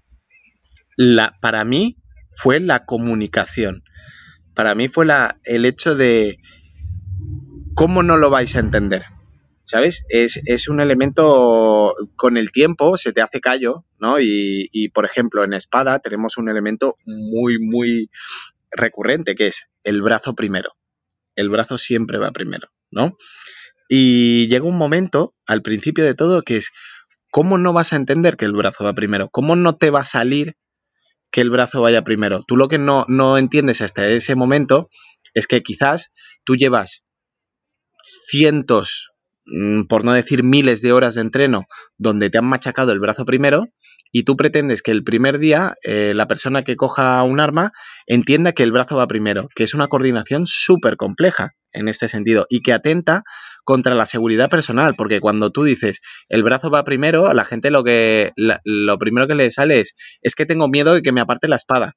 La, 0.97 1.39
para 1.41 1.65
mí 1.65 1.97
fue 2.31 2.61
la 2.61 2.85
comunicación. 2.85 3.83
Para 4.55 4.75
mí 4.75 4.89
fue 4.89 5.07
la, 5.07 5.39
el 5.45 5.65
hecho 5.65 5.95
de 5.95 6.39
cómo 7.75 8.03
no 8.03 8.17
lo 8.17 8.31
vais 8.31 8.55
a 8.57 8.61
entender. 8.61 9.05
¿sabes? 9.65 10.05
Es, 10.09 10.69
un 10.69 10.81
elemento 10.81 11.95
con 12.17 12.37
el 12.37 12.53
tiempo, 12.53 12.97
se 12.97 13.13
te 13.13 13.23
hace 13.23 13.41
callo, 13.41 13.85
¿no? 13.99 14.21
Y, 14.21 14.69
y, 14.73 14.91
por 14.91 15.05
ejemplo, 15.05 15.43
en 15.43 15.55
espada 15.55 15.99
tenemos 15.99 16.37
un 16.37 16.49
elemento 16.49 16.97
muy, 17.07 17.59
muy 17.59 18.11
recurrente, 18.71 19.35
que 19.35 19.49
es 19.49 19.71
el 19.83 20.03
brazo 20.03 20.35
primero. 20.35 20.77
El 21.35 21.51
brazo 21.51 21.79
siempre 21.79 22.19
va 22.19 22.31
primero, 22.31 22.69
¿no? 22.91 23.17
Y 23.89 24.47
llega 24.49 24.65
un 24.65 24.79
momento, 24.79 25.35
al 25.47 25.63
principio 25.63 26.05
de 26.05 26.15
todo, 26.15 26.43
que 26.43 26.57
es, 26.59 26.73
¿cómo 27.31 27.59
no 27.59 27.73
vas 27.73 27.93
a 27.93 27.97
entender 27.97 28.37
que 28.37 28.45
el 28.45 28.53
brazo 28.53 28.85
va 28.85 28.93
primero? 28.93 29.29
¿Cómo 29.31 29.57
no 29.57 29.77
te 29.77 29.91
va 29.91 30.01
a 30.01 30.05
salir 30.05 30.57
que 31.35 31.41
el 31.41 31.51
brazo 31.51 31.83
vaya 31.83 32.05
primero? 32.05 32.45
Tú 32.47 32.57
lo 32.57 32.69
que 32.69 32.79
no, 32.79 33.05
no 33.09 33.39
entiendes 33.39 33.81
hasta 33.81 34.07
ese 34.07 34.37
momento 34.37 34.89
es 35.35 35.49
que 35.49 35.65
quizás 35.65 36.13
tú 36.45 36.55
llevas 36.55 37.03
cientos 38.29 39.15
Mm, 39.47 39.83
por 39.85 40.05
no 40.05 40.13
decir 40.13 40.43
miles 40.43 40.81
de 40.81 40.93
horas 40.93 41.17
de 41.17 41.21
entreno, 41.21 41.67
donde 41.99 42.31
te 42.31 42.39
han 42.39 42.47
machacado 42.47 42.93
el 42.93 43.01
brazo 43.01 43.25
primero, 43.27 43.69
y 44.15 44.23
tú 44.23 44.37
pretendes 44.37 44.81
que 44.81 44.93
el 44.93 45.03
primer 45.03 45.41
día 45.41 45.75
eh, 45.83 46.13
la 46.15 46.29
persona 46.29 46.63
que 46.63 46.77
coja 46.77 47.21
un 47.25 47.41
arma 47.41 47.73
entienda 48.07 48.53
que 48.53 48.63
el 48.63 48.71
brazo 48.71 48.95
va 48.95 49.09
primero, 49.09 49.49
que 49.57 49.65
es 49.65 49.75
una 49.75 49.89
coordinación 49.89 50.47
súper 50.47 50.97
compleja 50.97 51.57
en 51.73 51.89
este 51.89 52.09
sentido 52.09 52.47
y 52.49 52.63
que 52.63 52.73
atenta 52.73 53.25
contra 53.65 53.97
la 53.97 54.07
seguridad 54.07 54.49
personal, 54.49 54.95
porque 54.97 55.19
cuando 55.19 55.51
tú 55.51 55.65
dices 55.65 56.01
el 56.29 56.45
brazo 56.45 56.71
va 56.71 56.85
primero, 56.85 57.27
a 57.27 57.35
la 57.35 57.45
gente 57.45 57.73
lo 57.73 57.83
que 57.83 58.31
lo 58.37 58.99
primero 58.99 59.27
que 59.27 59.35
le 59.35 59.51
sale 59.51 59.81
es 59.81 59.97
es 60.23 60.37
que 60.37 60.47
tengo 60.47 60.69
miedo 60.69 60.95
de 60.95 61.03
que 61.03 61.11
me 61.11 61.21
aparte 61.21 61.49
la 61.49 61.57
espada. 61.57 61.97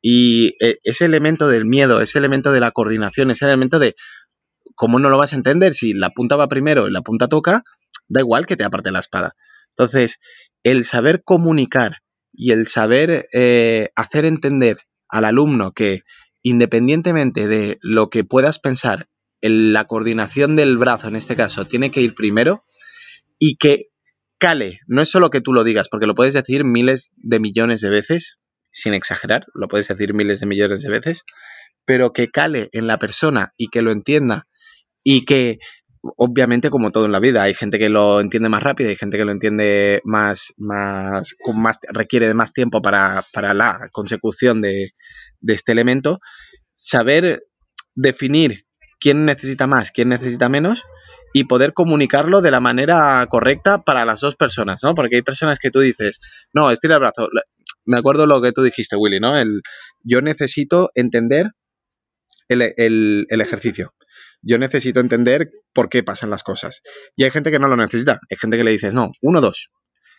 Y 0.00 0.56
eh, 0.60 0.78
ese 0.82 1.04
elemento 1.04 1.46
del 1.46 1.66
miedo, 1.66 2.00
ese 2.00 2.18
elemento 2.18 2.50
de 2.50 2.58
la 2.58 2.72
coordinación, 2.72 3.30
ese 3.30 3.44
elemento 3.44 3.78
de 3.78 3.94
¿cómo 4.74 4.98
no 4.98 5.08
lo 5.08 5.18
vas 5.18 5.34
a 5.34 5.36
entender? 5.36 5.74
Si 5.74 5.94
la 5.94 6.10
punta 6.10 6.34
va 6.34 6.48
primero 6.48 6.88
y 6.88 6.90
la 6.90 7.02
punta 7.02 7.28
toca, 7.28 7.62
da 8.08 8.18
igual 8.18 8.44
que 8.44 8.56
te 8.56 8.64
aparte 8.64 8.90
la 8.90 8.98
espada. 8.98 9.36
Entonces, 9.76 10.18
el 10.64 10.84
saber 10.84 11.22
comunicar 11.24 11.98
y 12.32 12.52
el 12.52 12.66
saber 12.66 13.26
eh, 13.32 13.90
hacer 13.96 14.24
entender 14.24 14.78
al 15.08 15.24
alumno 15.24 15.72
que 15.72 16.02
independientemente 16.42 17.46
de 17.46 17.78
lo 17.82 18.10
que 18.10 18.24
puedas 18.24 18.58
pensar, 18.58 19.08
en 19.42 19.72
la 19.72 19.86
coordinación 19.86 20.56
del 20.56 20.78
brazo 20.78 21.08
en 21.08 21.16
este 21.16 21.36
caso 21.36 21.66
tiene 21.66 21.90
que 21.90 22.00
ir 22.00 22.14
primero 22.14 22.64
y 23.38 23.56
que 23.56 23.86
cale, 24.38 24.80
no 24.86 25.02
es 25.02 25.10
solo 25.10 25.30
que 25.30 25.40
tú 25.40 25.52
lo 25.52 25.64
digas, 25.64 25.88
porque 25.88 26.06
lo 26.06 26.14
puedes 26.14 26.34
decir 26.34 26.64
miles 26.64 27.12
de 27.16 27.40
millones 27.40 27.80
de 27.80 27.90
veces, 27.90 28.38
sin 28.70 28.94
exagerar, 28.94 29.46
lo 29.54 29.68
puedes 29.68 29.88
decir 29.88 30.14
miles 30.14 30.40
de 30.40 30.46
millones 30.46 30.82
de 30.82 30.90
veces, 30.90 31.24
pero 31.84 32.12
que 32.12 32.28
cale 32.28 32.68
en 32.72 32.86
la 32.86 32.98
persona 32.98 33.52
y 33.56 33.68
que 33.68 33.82
lo 33.82 33.90
entienda 33.90 34.46
y 35.04 35.24
que 35.24 35.58
obviamente 36.02 36.70
como 36.70 36.90
todo 36.90 37.06
en 37.06 37.12
la 37.12 37.20
vida, 37.20 37.42
hay 37.42 37.54
gente 37.54 37.78
que 37.78 37.88
lo 37.88 38.20
entiende 38.20 38.48
más 38.48 38.62
rápido, 38.62 38.90
hay 38.90 38.96
gente 38.96 39.16
que 39.16 39.24
lo 39.24 39.32
entiende 39.32 40.00
más, 40.04 40.52
más, 40.56 41.34
con 41.42 41.60
más 41.60 41.78
requiere 41.90 42.26
de 42.26 42.34
más 42.34 42.52
tiempo 42.52 42.82
para, 42.82 43.24
para 43.32 43.54
la 43.54 43.88
consecución 43.92 44.60
de, 44.60 44.92
este 45.46 45.72
elemento, 45.72 46.20
saber 46.72 47.44
definir 47.94 48.66
quién 49.00 49.24
necesita 49.24 49.66
más, 49.66 49.90
quién 49.92 50.08
necesita 50.08 50.48
menos 50.48 50.84
y 51.32 51.44
poder 51.44 51.72
comunicarlo 51.72 52.42
de 52.42 52.50
la 52.50 52.60
manera 52.60 53.24
correcta 53.28 53.82
para 53.82 54.04
las 54.04 54.20
dos 54.20 54.36
personas, 54.36 54.82
¿no? 54.82 54.94
Porque 54.94 55.16
hay 55.16 55.22
personas 55.22 55.58
que 55.58 55.70
tú 55.70 55.80
dices, 55.80 56.20
no, 56.52 56.70
estira 56.70 56.94
el 56.94 57.00
brazo. 57.00 57.28
Me 57.84 57.98
acuerdo 57.98 58.26
lo 58.26 58.40
que 58.42 58.52
tú 58.52 58.62
dijiste, 58.62 58.96
Willy, 58.96 59.18
¿no? 59.18 59.36
El, 59.36 59.62
yo 60.02 60.20
necesito 60.20 60.90
entender 60.94 61.50
el, 62.48 63.26
el 63.28 63.40
ejercicio 63.40 63.94
yo 64.42 64.58
necesito 64.58 65.00
entender 65.00 65.50
por 65.72 65.88
qué 65.88 66.02
pasan 66.02 66.30
las 66.30 66.42
cosas. 66.42 66.82
Y 67.16 67.24
hay 67.24 67.30
gente 67.30 67.50
que 67.50 67.58
no 67.58 67.68
lo 67.68 67.76
necesita. 67.76 68.20
Hay 68.30 68.36
gente 68.36 68.56
que 68.56 68.64
le 68.64 68.72
dices, 68.72 68.94
no, 68.94 69.12
uno, 69.20 69.40
dos. 69.40 69.70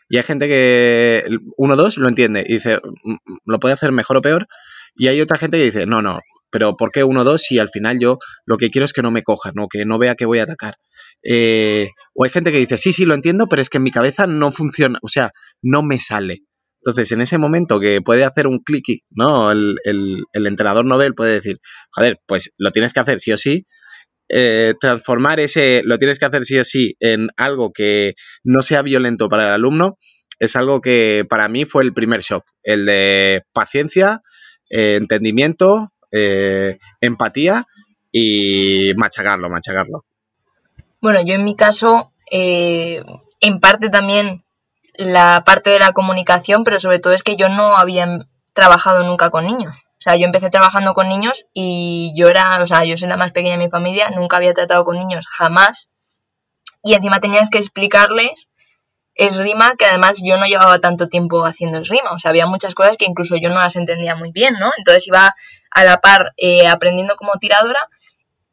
Y 0.10 0.18
hay 0.18 0.24
gente 0.24 0.48
que 0.48 1.26
uno, 1.58 1.76
dos 1.76 1.98
lo 1.98 2.08
entiende 2.08 2.44
y 2.48 2.56
dice, 2.56 2.78
mm, 2.78 3.12
mm, 3.12 3.38
lo 3.46 3.60
puede 3.60 3.74
hacer 3.74 3.92
mejor 3.92 4.18
o 4.18 4.22
peor. 4.22 4.48
Y 4.96 5.08
hay 5.08 5.22
otra 5.22 5.38
gente 5.38 5.58
que 5.58 5.66
dice, 5.66 5.86
no, 5.86 6.02
no, 6.02 6.20
pero 6.52 6.78
¿por 6.78 6.92
qué 6.92 7.04
uno, 7.04 7.24
dos 7.24 7.42
si 7.42 7.58
al 7.58 7.70
final 7.70 8.00
yo 8.00 8.20
lo 8.46 8.58
que 8.58 8.70
quiero 8.70 8.86
es 8.86 8.94
que 8.94 9.02
no 9.02 9.10
me 9.10 9.24
coja, 9.24 9.52
¿no? 9.56 9.68
que 9.68 9.86
no 9.86 9.98
vea 9.98 10.16
que 10.16 10.26
voy 10.26 10.40
a 10.40 10.44
atacar? 10.44 10.76
Eh, 11.24 11.90
o 12.14 12.26
hay 12.26 12.30
gente 12.30 12.52
que 12.52 12.60
dice, 12.60 12.78
sí, 12.78 12.94
sí, 12.94 13.06
lo 13.06 13.16
entiendo, 13.16 13.48
pero 13.48 13.62
es 13.62 13.70
que 13.70 13.78
en 13.78 13.84
mi 13.84 13.92
cabeza 13.92 14.28
no 14.28 14.52
funciona, 14.52 15.00
o 15.02 15.10
sea, 15.10 15.32
no 15.64 15.82
me 15.82 15.98
sale. 16.00 16.44
Entonces, 16.86 17.12
en 17.14 17.22
ese 17.22 17.38
momento 17.38 17.80
que 17.80 18.02
puede 18.02 18.26
hacer 18.26 18.46
un 18.46 18.60
clicky, 18.60 19.04
¿no? 19.10 19.52
El, 19.52 19.78
el, 19.84 20.48
entrenador 20.48 20.86
novel 20.86 21.16
puede 21.16 21.34
decir, 21.34 21.58
joder, 21.92 22.20
pues 22.28 22.52
lo 22.58 22.72
tienes 22.72 22.94
que 22.94 23.00
hacer 23.00 23.20
sí 23.22 23.32
o 23.32 23.38
sí, 23.38 23.66
eh, 24.36 24.74
transformar 24.80 25.40
ese, 25.40 25.82
lo 25.86 26.00
tienes 26.00 26.18
que 26.18 26.26
hacer 26.26 26.44
sí 26.46 26.58
o 26.58 26.64
sí, 26.64 26.96
en 27.00 27.30
algo 27.38 27.72
que 27.72 28.16
no 28.44 28.64
sea 28.64 28.82
violento 28.82 29.30
para 29.30 29.44
el 29.48 29.54
alumno, 29.54 29.98
es 30.40 30.56
algo 30.56 30.82
que 30.82 31.24
para 31.30 31.48
mí 31.50 31.66
fue 31.66 31.84
el 31.84 31.94
primer 31.94 32.22
shock, 32.22 32.44
el 32.64 32.88
de 32.88 33.44
paciencia, 33.54 34.24
eh, 34.72 34.96
entendimiento, 34.96 35.94
eh, 36.12 36.80
empatía 37.00 37.68
y 38.12 38.94
machacarlo, 38.98 39.52
machacarlo. 39.52 40.04
Bueno, 41.00 41.20
yo 41.24 41.36
en 41.36 41.44
mi 41.44 41.56
caso, 41.56 42.12
en 42.32 43.60
parte 43.60 43.90
también 43.90 44.44
la 44.96 45.44
parte 45.46 45.70
de 45.70 45.80
la 45.80 45.92
comunicación, 45.92 46.64
pero 46.64 46.80
sobre 46.80 47.00
todo 47.00 47.14
es 47.14 47.22
que 47.22 47.36
yo 47.36 47.50
no 47.50 47.76
había 47.76 48.08
trabajado 48.54 49.04
nunca 49.04 49.30
con 49.30 49.46
niños. 49.46 49.78
O 50.04 50.10
sea, 50.10 50.18
yo 50.18 50.26
empecé 50.26 50.50
trabajando 50.50 50.94
con 50.94 51.08
niños 51.08 51.46
y 51.54 52.14
yo 52.18 52.28
era, 52.28 52.62
o 52.62 52.68
sea, 52.68 52.84
yo 52.84 52.98
soy 52.98 53.08
la 53.08 53.16
más 53.16 53.32
pequeña 53.32 53.54
de 53.54 53.64
mi 53.64 53.70
familia, 53.70 54.10
nunca 54.10 54.36
había 54.36 54.54
tratado 54.54 54.84
con 54.84 54.98
niños, 54.98 55.26
jamás. 55.30 55.90
Y 56.84 56.94
encima 56.94 57.22
tenías 57.22 57.50
que 57.50 57.58
explicarles 57.58 58.50
esgrima, 59.16 59.76
que 59.78 59.86
además 59.86 60.20
yo 60.22 60.36
no 60.36 60.46
llevaba 60.46 60.80
tanto 60.80 61.08
tiempo 61.08 61.46
haciendo 61.46 61.80
esgrima. 61.80 62.12
O 62.12 62.20
sea, 62.20 62.32
había 62.32 62.48
muchas 62.48 62.76
cosas 62.76 62.98
que 62.98 63.06
incluso 63.06 63.38
yo 63.38 63.48
no 63.48 63.62
las 63.62 63.78
entendía 63.78 64.18
muy 64.18 64.34
bien, 64.34 64.56
¿no? 64.60 64.72
Entonces 64.78 65.08
iba 65.08 65.34
a 65.72 65.84
la 65.86 66.02
par 66.02 66.34
eh, 66.36 66.68
aprendiendo 66.68 67.16
como 67.16 67.40
tiradora 67.40 67.80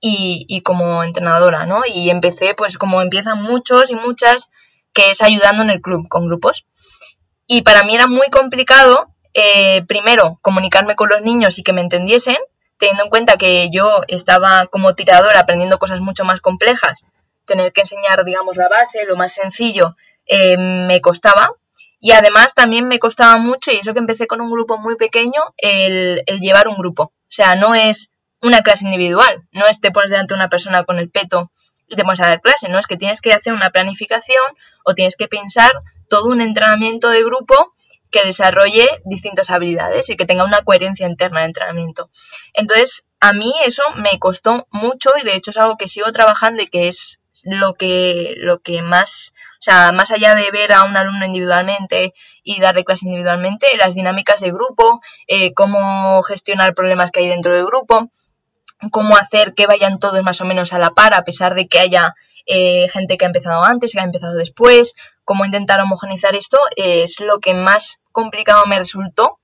y, 0.00 0.46
y, 0.48 0.60
como 0.62 1.02
entrenadora, 1.02 1.66
¿no? 1.66 1.82
Y 1.84 2.10
empecé, 2.10 2.54
pues 2.54 2.78
como 2.78 3.02
empiezan 3.02 3.42
muchos 3.42 3.90
y 3.90 3.96
muchas, 3.96 4.50
que 4.92 5.10
es 5.10 5.20
ayudando 5.20 5.64
en 5.64 5.70
el 5.70 5.80
club, 5.80 6.06
con 6.06 6.28
grupos. 6.28 6.64
Y 7.48 7.62
para 7.62 7.82
mí 7.82 7.96
era 7.96 8.06
muy 8.06 8.28
complicado 8.28 9.08
eh, 9.34 9.84
primero, 9.86 10.38
comunicarme 10.42 10.96
con 10.96 11.08
los 11.08 11.22
niños 11.22 11.58
y 11.58 11.62
que 11.62 11.72
me 11.72 11.80
entendiesen, 11.80 12.36
teniendo 12.78 13.04
en 13.04 13.10
cuenta 13.10 13.36
que 13.36 13.70
yo 13.70 14.02
estaba 14.08 14.66
como 14.66 14.94
tiradora 14.94 15.40
aprendiendo 15.40 15.78
cosas 15.78 16.00
mucho 16.00 16.24
más 16.24 16.40
complejas, 16.40 17.04
tener 17.44 17.72
que 17.72 17.82
enseñar, 17.82 18.24
digamos, 18.24 18.56
la 18.56 18.68
base, 18.68 19.04
lo 19.04 19.16
más 19.16 19.32
sencillo, 19.32 19.96
eh, 20.26 20.56
me 20.56 21.00
costaba. 21.00 21.52
Y 22.02 22.12
además 22.12 22.54
también 22.54 22.88
me 22.88 22.98
costaba 22.98 23.36
mucho, 23.36 23.70
y 23.72 23.76
eso 23.76 23.92
que 23.92 23.98
empecé 23.98 24.26
con 24.26 24.40
un 24.40 24.50
grupo 24.50 24.78
muy 24.78 24.96
pequeño, 24.96 25.42
el, 25.58 26.22
el 26.26 26.40
llevar 26.40 26.66
un 26.66 26.76
grupo. 26.76 27.02
O 27.02 27.32
sea, 27.32 27.54
no 27.56 27.74
es 27.74 28.10
una 28.40 28.62
clase 28.62 28.86
individual, 28.86 29.46
no 29.52 29.66
es 29.66 29.80
te 29.80 29.90
pones 29.90 30.10
delante 30.10 30.34
de 30.34 30.40
una 30.40 30.48
persona 30.48 30.84
con 30.84 30.98
el 30.98 31.10
peto 31.10 31.50
y 31.88 31.96
te 31.96 32.04
pones 32.04 32.20
a 32.20 32.26
dar 32.26 32.40
clase, 32.40 32.68
no 32.68 32.78
es 32.78 32.86
que 32.86 32.96
tienes 32.96 33.20
que 33.20 33.32
hacer 33.32 33.52
una 33.52 33.70
planificación 33.70 34.42
o 34.84 34.94
tienes 34.94 35.16
que 35.16 35.28
pensar 35.28 35.70
todo 36.08 36.28
un 36.28 36.40
entrenamiento 36.40 37.10
de 37.10 37.22
grupo 37.22 37.74
que 38.10 38.24
desarrolle 38.24 38.86
distintas 39.04 39.50
habilidades 39.50 40.10
y 40.10 40.16
que 40.16 40.26
tenga 40.26 40.44
una 40.44 40.62
coherencia 40.62 41.06
interna 41.06 41.40
de 41.40 41.46
entrenamiento. 41.46 42.10
Entonces, 42.54 43.06
a 43.20 43.32
mí 43.32 43.52
eso 43.64 43.82
me 43.96 44.18
costó 44.18 44.66
mucho 44.70 45.10
y 45.20 45.24
de 45.24 45.36
hecho 45.36 45.50
es 45.50 45.58
algo 45.58 45.76
que 45.76 45.88
sigo 45.88 46.10
trabajando 46.10 46.62
y 46.62 46.68
que 46.68 46.88
es 46.88 47.20
lo 47.44 47.74
que, 47.74 48.34
lo 48.38 48.58
que 48.60 48.82
más, 48.82 49.32
o 49.54 49.62
sea, 49.62 49.92
más 49.92 50.10
allá 50.10 50.34
de 50.34 50.50
ver 50.50 50.72
a 50.72 50.84
un 50.84 50.96
alumno 50.96 51.24
individualmente 51.24 52.12
y 52.42 52.60
darle 52.60 52.84
clase 52.84 53.06
individualmente, 53.06 53.66
las 53.78 53.94
dinámicas 53.94 54.40
de 54.40 54.52
grupo, 54.52 55.00
eh, 55.26 55.54
cómo 55.54 56.22
gestionar 56.22 56.74
problemas 56.74 57.10
que 57.10 57.20
hay 57.20 57.28
dentro 57.28 57.54
del 57.54 57.66
grupo, 57.66 58.10
cómo 58.90 59.16
hacer 59.16 59.54
que 59.54 59.66
vayan 59.66 59.98
todos 59.98 60.22
más 60.22 60.40
o 60.40 60.44
menos 60.44 60.72
a 60.72 60.78
la 60.78 60.90
par, 60.90 61.14
a 61.14 61.24
pesar 61.24 61.54
de 61.54 61.68
que 61.68 61.78
haya 61.78 62.14
eh, 62.46 62.88
gente 62.88 63.16
que 63.16 63.24
ha 63.24 63.28
empezado 63.28 63.62
antes, 63.62 63.92
que 63.92 64.00
ha 64.00 64.04
empezado 64.04 64.34
después, 64.34 64.94
cómo 65.24 65.44
intentar 65.44 65.80
homogenizar 65.80 66.34
esto, 66.34 66.58
es 66.76 67.20
lo 67.20 67.38
que 67.38 67.54
más 67.54 67.99
complicado 68.12 68.66
me 68.66 68.78
resultó 68.78 69.38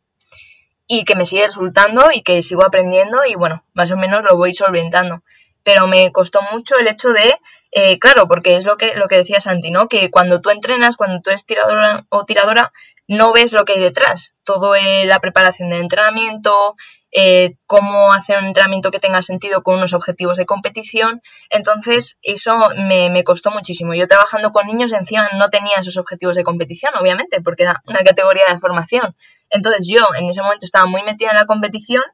y 0.87 1.05
que 1.05 1.17
me 1.17 1.27
sigue 1.27 1.47
resultando 1.47 2.11
y 2.13 2.23
que 2.23 2.43
sigo 2.43 2.65
aprendiendo 2.65 3.25
y 3.27 3.35
bueno, 3.35 3.65
más 3.75 3.91
o 3.91 3.97
menos 3.97 4.25
lo 4.25 4.37
voy 4.37 4.55
solventando. 4.55 5.23
Pero 5.67 5.89
me 5.89 6.13
costó 6.13 6.43
mucho 6.53 6.77
el 6.79 6.87
hecho 6.87 7.09
de, 7.11 7.35
eh, 7.73 7.99
claro, 7.99 8.29
porque 8.29 8.55
es 8.55 8.65
lo 8.65 8.77
que, 8.77 8.95
lo 8.95 9.09
que 9.09 9.17
decía 9.17 9.41
Santi, 9.41 9.73
¿no? 9.73 9.89
Que 9.89 10.13
cuando 10.13 10.41
tú 10.41 10.51
entrenas, 10.51 10.97
cuando 10.97 11.21
tú 11.21 11.31
eres 11.31 11.45
tiradora 11.45 12.07
o 12.09 12.25
tiradora, 12.25 12.73
no 13.09 13.33
ves 13.33 13.53
lo 13.53 13.65
que 13.65 13.73
hay 13.73 13.81
detrás. 13.81 14.33
Todo 14.45 14.75
la 14.77 15.19
preparación 15.19 15.71
de 15.71 15.81
entrenamiento, 15.81 16.77
eh, 17.11 17.57
cómo 17.67 18.13
hacer 18.13 18.39
un 18.39 18.45
entrenamiento 18.45 18.93
que 18.93 19.01
tenga 19.01 19.23
sentido 19.23 19.65
con 19.65 19.75
unos 19.79 19.93
objetivos 19.93 20.37
de 20.37 20.47
competición. 20.47 21.21
Entonces, 21.51 22.21
eso 22.23 22.55
me, 22.77 23.11
me, 23.11 23.25
costó 23.25 23.51
muchísimo. 23.51 23.93
Yo 23.95 24.07
trabajando 24.07 24.53
con 24.53 24.69
niños 24.69 24.93
encima 24.93 25.29
no 25.37 25.51
tenía 25.51 25.81
esos 25.81 25.97
objetivos 25.97 26.37
de 26.37 26.45
competición, 26.45 26.93
obviamente, 26.97 27.41
porque 27.43 27.65
era 27.65 27.83
una 27.87 28.05
categoría 28.05 28.45
de 28.49 28.61
formación. 28.61 29.17
Entonces, 29.51 29.89
yo 29.91 30.07
en 30.17 30.29
ese 30.29 30.43
momento 30.43 30.65
estaba 30.65 30.87
muy 30.87 31.03
metida 31.03 31.31
en 31.31 31.37
la 31.37 31.47
competición. 31.47 32.05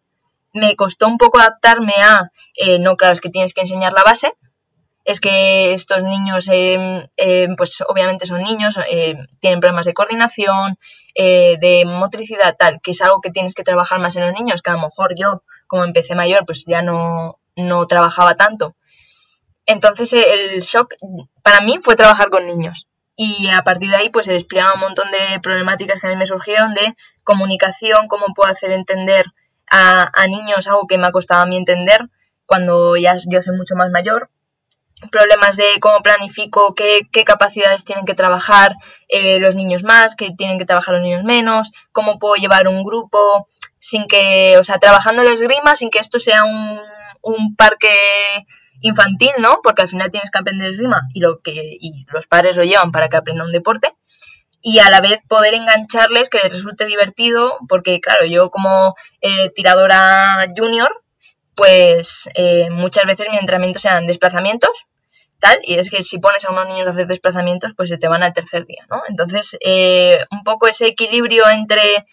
Me 0.52 0.76
costó 0.76 1.08
un 1.08 1.18
poco 1.18 1.38
adaptarme 1.38 1.94
a, 2.00 2.30
eh, 2.56 2.78
no, 2.78 2.96
claro, 2.96 3.14
es 3.14 3.20
que 3.20 3.30
tienes 3.30 3.54
que 3.54 3.62
enseñar 3.62 3.92
la 3.92 4.04
base, 4.04 4.32
es 5.04 5.20
que 5.20 5.72
estos 5.72 6.02
niños, 6.02 6.48
eh, 6.48 7.08
eh, 7.16 7.48
pues 7.56 7.82
obviamente 7.88 8.26
son 8.26 8.42
niños, 8.42 8.78
eh, 8.88 9.16
tienen 9.40 9.60
problemas 9.60 9.86
de 9.86 9.94
coordinación, 9.94 10.78
de 11.14 11.84
motricidad, 11.86 12.56
tal, 12.58 12.80
que 12.82 12.92
es 12.92 13.02
algo 13.02 13.20
que 13.20 13.30
tienes 13.30 13.52
que 13.52 13.64
trabajar 13.64 13.98
más 13.98 14.16
en 14.16 14.26
los 14.26 14.32
niños, 14.32 14.62
que 14.62 14.70
a 14.70 14.74
lo 14.74 14.82
mejor 14.82 15.14
yo, 15.14 15.42
como 15.66 15.84
empecé 15.84 16.14
mayor, 16.14 16.44
pues 16.46 16.64
ya 16.66 16.80
no, 16.80 17.38
no 17.54 17.86
trabajaba 17.86 18.34
tanto. 18.34 18.74
Entonces 19.66 20.12
el 20.14 20.60
shock 20.60 20.94
para 21.42 21.60
mí 21.60 21.78
fue 21.82 21.96
trabajar 21.96 22.30
con 22.30 22.46
niños. 22.46 22.86
Y 23.14 23.50
a 23.50 23.62
partir 23.62 23.90
de 23.90 23.96
ahí, 23.96 24.08
pues 24.08 24.24
se 24.24 24.32
desplegaba 24.32 24.74
un 24.74 24.80
montón 24.80 25.10
de 25.10 25.38
problemáticas 25.40 26.00
que 26.00 26.06
a 26.06 26.10
mí 26.10 26.16
me 26.16 26.24
surgieron 26.24 26.72
de 26.72 26.96
comunicación, 27.24 28.08
cómo 28.08 28.32
puedo 28.34 28.50
hacer 28.50 28.70
entender 28.70 29.26
a, 29.70 30.10
a 30.12 30.26
niños 30.26 30.68
algo 30.68 30.86
que 30.86 30.98
me 30.98 31.06
ha 31.06 31.12
costado 31.12 31.42
a 31.42 31.46
mí 31.46 31.56
entender 31.56 32.08
cuando 32.46 32.96
ya 32.96 33.16
yo 33.26 33.42
soy 33.42 33.56
mucho 33.56 33.74
más 33.74 33.90
mayor 33.90 34.30
problemas 35.10 35.56
de 35.56 35.64
cómo 35.80 36.02
planifico, 36.02 36.74
qué, 36.74 37.00
qué 37.10 37.24
capacidades 37.24 37.84
tienen 37.84 38.04
que 38.04 38.14
trabajar 38.14 38.76
eh, 39.08 39.40
los 39.40 39.54
niños 39.54 39.82
más, 39.82 40.14
qué 40.14 40.30
tienen 40.36 40.58
que 40.58 40.64
trabajar 40.64 40.94
los 40.94 41.02
niños 41.02 41.24
menos, 41.24 41.72
cómo 41.92 42.18
puedo 42.18 42.36
llevar 42.36 42.68
un 42.68 42.84
grupo 42.84 43.46
sin 43.78 44.06
que, 44.06 44.56
o 44.58 44.64
sea, 44.64 44.78
trabajando 44.78 45.22
el 45.22 45.28
esgrima 45.28 45.74
sin 45.74 45.90
que 45.90 45.98
esto 45.98 46.20
sea 46.20 46.44
un, 46.44 46.80
un 47.22 47.56
parque 47.56 47.92
infantil, 48.80 49.32
¿no? 49.38 49.60
Porque 49.62 49.82
al 49.82 49.88
final 49.88 50.10
tienes 50.10 50.30
que 50.30 50.38
aprender 50.38 50.70
esgrima 50.70 51.02
y, 51.12 51.20
lo 51.20 51.40
que, 51.40 51.52
y 51.54 52.04
los 52.12 52.26
padres 52.26 52.56
lo 52.56 52.64
llevan 52.64 52.92
para 52.92 53.08
que 53.08 53.16
aprenda 53.16 53.44
un 53.44 53.52
deporte 53.52 53.94
y 54.62 54.78
a 54.78 54.90
la 54.90 55.00
vez 55.00 55.20
poder 55.28 55.54
engancharles, 55.54 56.30
que 56.30 56.38
les 56.38 56.52
resulte 56.52 56.86
divertido, 56.86 57.58
porque 57.68 58.00
claro, 58.00 58.24
yo 58.26 58.50
como 58.50 58.94
eh, 59.20 59.50
tiradora 59.54 60.46
junior, 60.56 61.02
pues 61.54 62.30
eh, 62.34 62.70
muchas 62.70 63.04
veces 63.04 63.28
mi 63.30 63.38
entrenamiento 63.38 63.80
sean 63.80 64.06
desplazamientos, 64.06 64.86
y 65.62 65.74
es 65.74 65.90
que 65.90 66.02
si 66.02 66.18
pones 66.18 66.44
a 66.44 66.50
unos 66.50 66.68
niños 66.68 66.86
a 66.86 66.90
hacer 66.90 67.06
desplazamientos, 67.06 67.72
pues 67.76 67.90
se 67.90 67.98
te 67.98 68.08
van 68.08 68.22
al 68.22 68.32
tercer 68.32 68.64
día, 68.66 68.86
¿no? 68.88 69.02
Entonces, 69.08 69.56
eh, 69.60 70.18
un 70.30 70.44
poco 70.44 70.68
ese 70.68 70.86
equilibrio 70.86 71.48
entre 71.48 72.06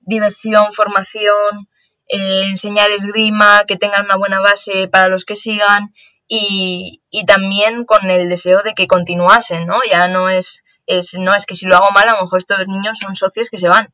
diversión, 0.00 0.72
formación, 0.72 1.68
eh, 2.08 2.42
enseñar 2.44 2.90
esgrima, 2.90 3.64
que 3.66 3.76
tengan 3.76 4.04
una 4.04 4.16
buena 4.16 4.40
base 4.40 4.88
para 4.88 5.08
los 5.08 5.24
que 5.24 5.36
sigan 5.36 5.94
y, 6.28 7.02
y, 7.10 7.24
también 7.24 7.84
con 7.84 8.10
el 8.10 8.28
deseo 8.28 8.62
de 8.62 8.74
que 8.74 8.86
continuasen, 8.86 9.66
¿no? 9.66 9.78
Ya 9.90 10.08
no 10.08 10.28
es, 10.28 10.62
es, 10.86 11.14
no 11.18 11.34
es 11.34 11.46
que 11.46 11.54
si 11.54 11.66
lo 11.66 11.76
hago 11.76 11.90
mal, 11.92 12.08
a 12.08 12.14
lo 12.14 12.22
mejor 12.22 12.38
estos 12.38 12.66
niños 12.68 12.98
son 12.98 13.14
socios 13.14 13.50
que 13.50 13.58
se 13.58 13.68
van. 13.68 13.92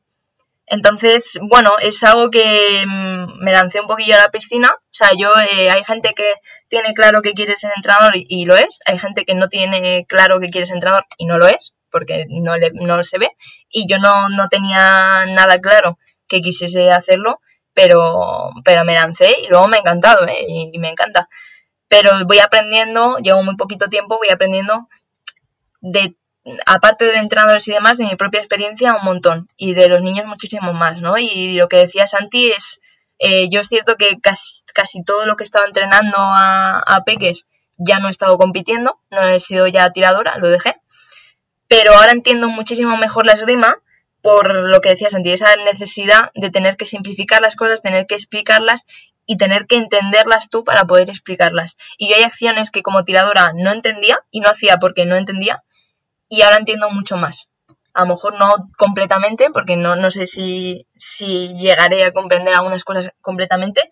Entonces, 0.71 1.37
bueno, 1.41 1.71
es 1.81 2.01
algo 2.05 2.31
que 2.31 2.85
mm, 2.87 3.43
me 3.43 3.51
lancé 3.51 3.81
un 3.81 3.87
poquillo 3.87 4.15
a 4.15 4.19
la 4.19 4.29
piscina. 4.29 4.69
O 4.73 4.89
sea, 4.89 5.09
yo, 5.17 5.29
eh, 5.37 5.69
hay 5.69 5.83
gente 5.83 6.13
que 6.15 6.33
tiene 6.69 6.93
claro 6.93 7.21
que 7.21 7.33
quiere 7.33 7.57
ser 7.57 7.73
entrenador 7.75 8.13
y, 8.15 8.45
lo 8.45 8.55
es. 8.55 8.79
Hay 8.85 8.97
gente 8.97 9.25
que 9.25 9.35
no 9.35 9.49
tiene 9.49 10.05
claro 10.07 10.39
que 10.39 10.49
quiere 10.49 10.65
ser 10.65 10.75
entrenador 10.77 11.05
y 11.17 11.25
no 11.25 11.37
lo 11.37 11.47
es, 11.47 11.73
porque 11.91 12.25
no, 12.29 12.55
le, 12.55 12.71
no 12.71 13.03
se 13.03 13.17
ve. 13.17 13.27
Y 13.69 13.85
yo 13.89 13.99
no, 13.99 14.29
no 14.29 14.47
tenía 14.47 15.25
nada 15.27 15.59
claro 15.59 15.97
que 16.29 16.41
quisiese 16.41 16.89
hacerlo, 16.89 17.41
pero, 17.73 18.49
pero 18.63 18.85
me 18.85 18.95
lancé 18.95 19.29
y 19.43 19.47
luego 19.47 19.67
me 19.67 19.75
ha 19.75 19.81
encantado, 19.81 20.25
¿eh? 20.25 20.45
y 20.47 20.79
me 20.79 20.89
encanta. 20.89 21.27
Pero 21.89 22.11
voy 22.25 22.39
aprendiendo, 22.39 23.17
llevo 23.17 23.43
muy 23.43 23.57
poquito 23.57 23.89
tiempo, 23.89 24.17
voy 24.17 24.29
aprendiendo 24.29 24.87
de 25.81 26.15
aparte 26.65 27.05
de 27.05 27.17
entrenadores 27.17 27.67
y 27.67 27.73
demás, 27.73 27.97
de 27.97 28.05
mi 28.05 28.15
propia 28.15 28.39
experiencia, 28.39 28.95
un 28.95 29.05
montón. 29.05 29.49
Y 29.57 29.73
de 29.73 29.87
los 29.87 30.01
niños 30.01 30.25
muchísimo 30.25 30.73
más, 30.73 31.01
¿no? 31.01 31.17
Y 31.17 31.53
lo 31.53 31.67
que 31.67 31.77
decía 31.77 32.07
Santi 32.07 32.51
es, 32.51 32.81
eh, 33.19 33.49
yo 33.49 33.59
es 33.59 33.67
cierto 33.67 33.95
que 33.97 34.19
casi, 34.21 35.03
todo 35.03 35.25
lo 35.25 35.35
que 35.35 35.43
he 35.43 35.45
estado 35.45 35.65
entrenando 35.65 36.17
a, 36.17 36.79
a 36.79 37.03
peques 37.03 37.47
ya 37.77 37.99
no 37.99 38.07
he 38.07 38.11
estado 38.11 38.37
compitiendo, 38.37 38.99
no 39.09 39.27
he 39.27 39.39
sido 39.39 39.67
ya 39.67 39.91
tiradora, 39.91 40.37
lo 40.37 40.49
dejé. 40.49 40.75
Pero 41.67 41.93
ahora 41.93 42.11
entiendo 42.11 42.49
muchísimo 42.49 42.97
mejor 42.97 43.25
la 43.25 43.33
esgrima 43.33 43.77
por 44.21 44.53
lo 44.53 44.81
que 44.81 44.89
decía 44.89 45.09
Santi, 45.09 45.31
esa 45.31 45.55
necesidad 45.57 46.31
de 46.35 46.51
tener 46.51 46.77
que 46.77 46.85
simplificar 46.85 47.41
las 47.41 47.55
cosas, 47.55 47.81
tener 47.81 48.05
que 48.05 48.15
explicarlas 48.15 48.85
y 49.25 49.37
tener 49.37 49.65
que 49.65 49.77
entenderlas 49.77 50.49
tú 50.49 50.63
para 50.63 50.85
poder 50.85 51.09
explicarlas. 51.09 51.77
Y 51.97 52.09
yo 52.09 52.15
hay 52.15 52.23
acciones 52.23 52.71
que 52.71 52.83
como 52.83 53.03
tiradora 53.03 53.53
no 53.55 53.71
entendía 53.71 54.19
y 54.29 54.41
no 54.41 54.49
hacía 54.49 54.77
porque 54.77 55.05
no 55.05 55.15
entendía 55.15 55.63
y 56.31 56.43
ahora 56.43 56.57
entiendo 56.57 56.89
mucho 56.89 57.17
más. 57.17 57.49
A 57.93 58.03
lo 58.05 58.13
mejor 58.13 58.39
no 58.39 58.69
completamente, 58.77 59.49
porque 59.51 59.75
no, 59.75 59.97
no 59.97 60.09
sé 60.11 60.25
si, 60.25 60.87
si 60.95 61.53
llegaré 61.55 62.05
a 62.05 62.13
comprender 62.13 62.53
algunas 62.53 62.85
cosas 62.85 63.11
completamente, 63.19 63.91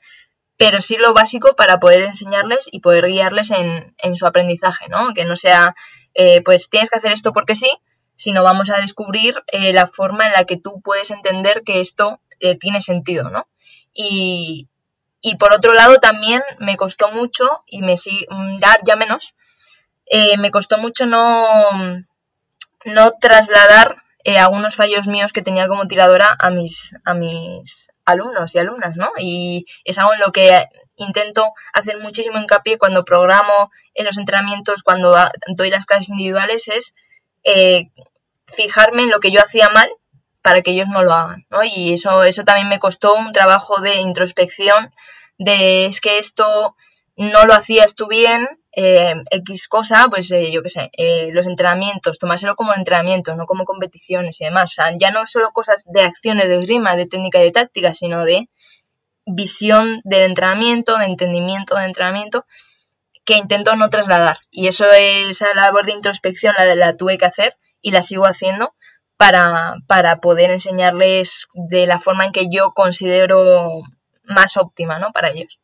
pero 0.55 0.79
sí 0.79 0.95
lo 0.95 1.13
básico 1.13 1.57
para 1.57 1.81
poder 1.81 2.03
enseñarles 2.03 2.69
y 2.71 2.79
poder 2.79 3.07
guiarles 3.07 3.51
en, 3.51 3.93
en 3.97 4.15
su 4.15 4.25
aprendizaje, 4.25 4.87
¿no? 4.87 5.13
Que 5.13 5.25
no 5.25 5.35
sea, 5.35 5.75
eh, 6.13 6.41
pues 6.41 6.69
tienes 6.69 6.89
que 6.89 6.97
hacer 6.97 7.11
esto 7.11 7.33
porque 7.33 7.55
sí, 7.55 7.69
sino 8.15 8.41
vamos 8.41 8.69
a 8.69 8.79
descubrir 8.79 9.43
eh, 9.47 9.73
la 9.73 9.85
forma 9.85 10.27
en 10.27 10.33
la 10.33 10.45
que 10.45 10.55
tú 10.55 10.79
puedes 10.81 11.11
entender 11.11 11.63
que 11.65 11.81
esto 11.81 12.21
eh, 12.39 12.57
tiene 12.57 12.79
sentido, 12.79 13.29
¿no? 13.29 13.49
Y, 13.93 14.69
y, 15.19 15.35
por 15.35 15.53
otro 15.53 15.73
lado 15.73 15.97
también 15.97 16.41
me 16.59 16.77
costó 16.77 17.11
mucho, 17.11 17.63
y 17.65 17.81
me 17.81 17.97
sigue, 17.97 18.27
ya, 18.61 18.77
ya 18.85 18.95
menos, 18.95 19.33
me 20.37 20.51
costó 20.51 20.77
mucho 20.77 21.05
no, 21.05 21.45
no 22.85 23.11
trasladar 23.19 24.03
algunos 24.37 24.75
fallos 24.75 25.07
míos 25.07 25.33
que 25.33 25.41
tenía 25.41 25.67
como 25.67 25.87
tiradora 25.87 26.35
a 26.37 26.51
mis, 26.51 26.93
a 27.03 27.13
mis 27.13 27.89
alumnos 28.05 28.53
y 28.55 28.59
alumnas, 28.59 28.95
¿no? 28.95 29.11
Y 29.17 29.65
es 29.83 29.97
algo 29.99 30.13
en 30.13 30.19
lo 30.19 30.31
que 30.31 30.67
intento 30.97 31.43
hacer 31.73 31.99
muchísimo 31.99 32.39
hincapié 32.39 32.77
cuando 32.77 33.05
programo 33.05 33.71
en 33.93 34.05
los 34.05 34.17
entrenamientos, 34.17 34.83
cuando 34.83 35.15
doy 35.47 35.69
las 35.69 35.85
clases 35.85 36.09
individuales, 36.09 36.67
es 36.67 36.95
eh, 37.43 37.89
fijarme 38.45 39.03
en 39.03 39.09
lo 39.09 39.19
que 39.19 39.31
yo 39.31 39.41
hacía 39.41 39.69
mal 39.69 39.89
para 40.41 40.61
que 40.61 40.71
ellos 40.71 40.89
no 40.89 41.03
lo 41.03 41.13
hagan, 41.13 41.45
¿no? 41.49 41.63
Y 41.63 41.93
eso, 41.93 42.23
eso 42.23 42.43
también 42.43 42.69
me 42.69 42.79
costó 42.79 43.13
un 43.15 43.31
trabajo 43.31 43.81
de 43.81 43.95
introspección, 44.01 44.93
de 45.37 45.85
es 45.85 46.01
que 46.01 46.17
esto 46.17 46.75
no 47.15 47.45
lo 47.45 47.53
hacías 47.53 47.95
tú 47.95 48.07
bien, 48.07 48.47
eh, 48.71 49.15
X 49.31 49.67
cosa, 49.67 50.07
pues 50.09 50.29
eh, 50.31 50.51
yo 50.51 50.61
qué 50.61 50.69
sé, 50.69 50.89
eh, 50.93 51.29
los 51.31 51.47
entrenamientos, 51.47 52.19
tomárselo 52.19 52.55
como 52.55 52.73
entrenamientos, 52.73 53.35
no 53.37 53.45
como 53.45 53.65
competiciones 53.65 54.39
y 54.41 54.45
demás. 54.45 54.71
O 54.71 54.73
sea, 54.75 54.97
ya 54.97 55.11
no 55.11 55.25
solo 55.25 55.51
cosas 55.51 55.85
de 55.87 56.01
acciones 56.01 56.49
de 56.49 56.59
esgrima, 56.59 56.95
de 56.95 57.07
técnica 57.07 57.39
y 57.39 57.45
de 57.45 57.51
táctica, 57.51 57.93
sino 57.93 58.23
de 58.25 58.49
visión 59.25 60.01
del 60.03 60.21
entrenamiento, 60.23 60.97
de 60.97 61.05
entendimiento 61.05 61.75
del 61.75 61.85
entrenamiento, 61.85 62.45
que 63.25 63.35
intento 63.37 63.75
no 63.75 63.89
trasladar. 63.89 64.37
Y 64.51 64.67
eso, 64.67 64.85
esa 64.91 65.53
labor 65.53 65.85
de 65.85 65.93
introspección 65.93 66.55
la, 66.57 66.75
la 66.75 66.97
tuve 66.97 67.17
que 67.17 67.25
hacer 67.25 67.57
y 67.81 67.91
la 67.91 68.01
sigo 68.01 68.25
haciendo 68.25 68.73
para, 69.17 69.75
para 69.87 70.19
poder 70.21 70.49
enseñarles 70.51 71.47
de 71.53 71.85
la 71.85 71.99
forma 71.99 72.25
en 72.25 72.31
que 72.31 72.47
yo 72.49 72.71
considero 72.73 73.81
más 74.23 74.57
óptima, 74.57 74.99
¿no? 74.99 75.11
Para 75.11 75.31
ellos. 75.31 75.59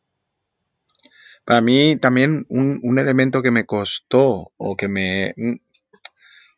Para 1.46 1.60
mí 1.60 1.96
también 1.96 2.44
un, 2.48 2.98
elemento 2.98 3.40
que 3.40 3.52
me 3.52 3.64
costó 3.64 4.52
o 4.56 4.76
que 4.76 4.88
me, 4.88 5.32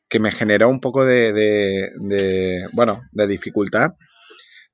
que 0.08 0.18
me 0.18 0.32
generó 0.32 0.70
un 0.70 0.80
poco 0.80 1.04
de, 1.04 1.92
bueno, 2.72 3.02
de 3.12 3.26
dificultad, 3.26 3.96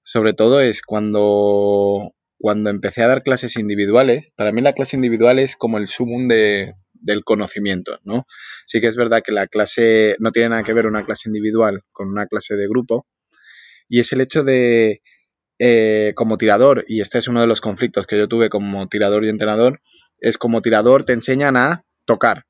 sobre 0.04 0.32
todo 0.32 0.60
es 0.60 0.82
cuando, 0.82 2.14
cuando 2.38 2.70
empecé 2.70 3.02
a 3.02 3.08
dar 3.08 3.24
clases 3.24 3.56
individuales. 3.56 4.30
Para 4.36 4.52
mí 4.52 4.60
la 4.62 4.72
clase 4.72 4.94
individual 4.94 5.40
es 5.40 5.56
como 5.56 5.78
el 5.78 5.88
sumum 5.88 6.28
de, 6.28 6.74
del 6.92 7.24
conocimiento, 7.24 7.98
¿no? 8.04 8.24
Sí 8.66 8.80
que 8.80 8.86
es 8.86 8.94
verdad 8.94 9.20
que 9.20 9.32
la 9.32 9.48
clase 9.48 10.14
no 10.20 10.30
tiene 10.30 10.50
nada 10.50 10.62
que 10.62 10.74
ver 10.74 10.86
una 10.86 11.04
clase 11.04 11.28
individual 11.28 11.82
con 11.90 12.08
una 12.08 12.26
clase 12.26 12.54
de 12.54 12.68
grupo 12.68 13.04
y 13.88 13.98
es 13.98 14.12
el 14.12 14.20
hecho 14.20 14.44
de, 14.44 15.02
eh, 15.60 16.14
como 16.16 16.36
tirador, 16.36 16.84
y 16.88 17.00
este 17.00 17.18
es 17.18 17.28
uno 17.28 17.40
de 17.40 17.46
los 17.46 17.60
conflictos 17.60 18.08
que 18.08 18.18
yo 18.18 18.26
tuve 18.26 18.48
como 18.48 18.88
tirador 18.88 19.24
y 19.24 19.28
entrenador, 19.28 19.80
es 20.18 20.38
como 20.38 20.62
tirador 20.62 21.04
te 21.04 21.12
enseñan 21.12 21.56
a 21.56 21.84
tocar 22.04 22.44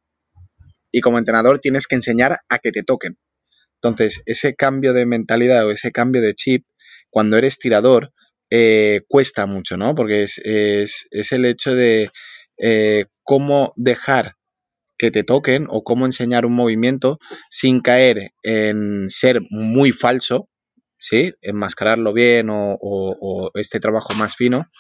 y 0.94 1.00
como 1.00 1.18
entrenador 1.18 1.58
tienes 1.58 1.88
que 1.88 1.96
enseñar 1.96 2.38
a 2.48 2.58
que 2.60 2.70
te 2.70 2.84
toquen. 2.84 3.18
Entonces, 3.82 4.22
ese 4.26 4.54
cambio 4.54 4.92
de 4.92 5.06
mentalidad 5.06 5.66
o 5.66 5.72
ese 5.72 5.90
cambio 5.90 6.22
de 6.22 6.34
chip, 6.34 6.64
cuando 7.10 7.36
eres 7.36 7.58
tirador, 7.58 8.12
eh, 8.48 9.02
cuesta 9.08 9.46
mucho, 9.46 9.76
¿no? 9.76 9.96
Porque 9.96 10.22
es, 10.22 11.06
el 11.10 11.44
hecho 11.44 11.74
de 11.74 12.10
eh, 12.58 13.06
cómo 13.24 13.72
dejar 13.76 14.36
que 14.96 15.10
te 15.10 15.24
toquen 15.24 15.66
o 15.68 15.82
cómo 15.82 16.06
enseñar 16.06 16.46
un 16.46 16.54
movimiento 16.54 17.18
sin 17.50 17.80
caer 17.80 18.30
en 18.44 19.08
ser 19.08 19.40
muy 19.50 19.90
falso, 19.90 20.48
¿sí? 20.98 21.34
Enmascararlo 21.42 22.12
bien 22.12 22.48
o 22.50 23.50
este 23.54 23.80
trabajo 23.80 24.14
más 24.14 24.36
fino, 24.36 24.70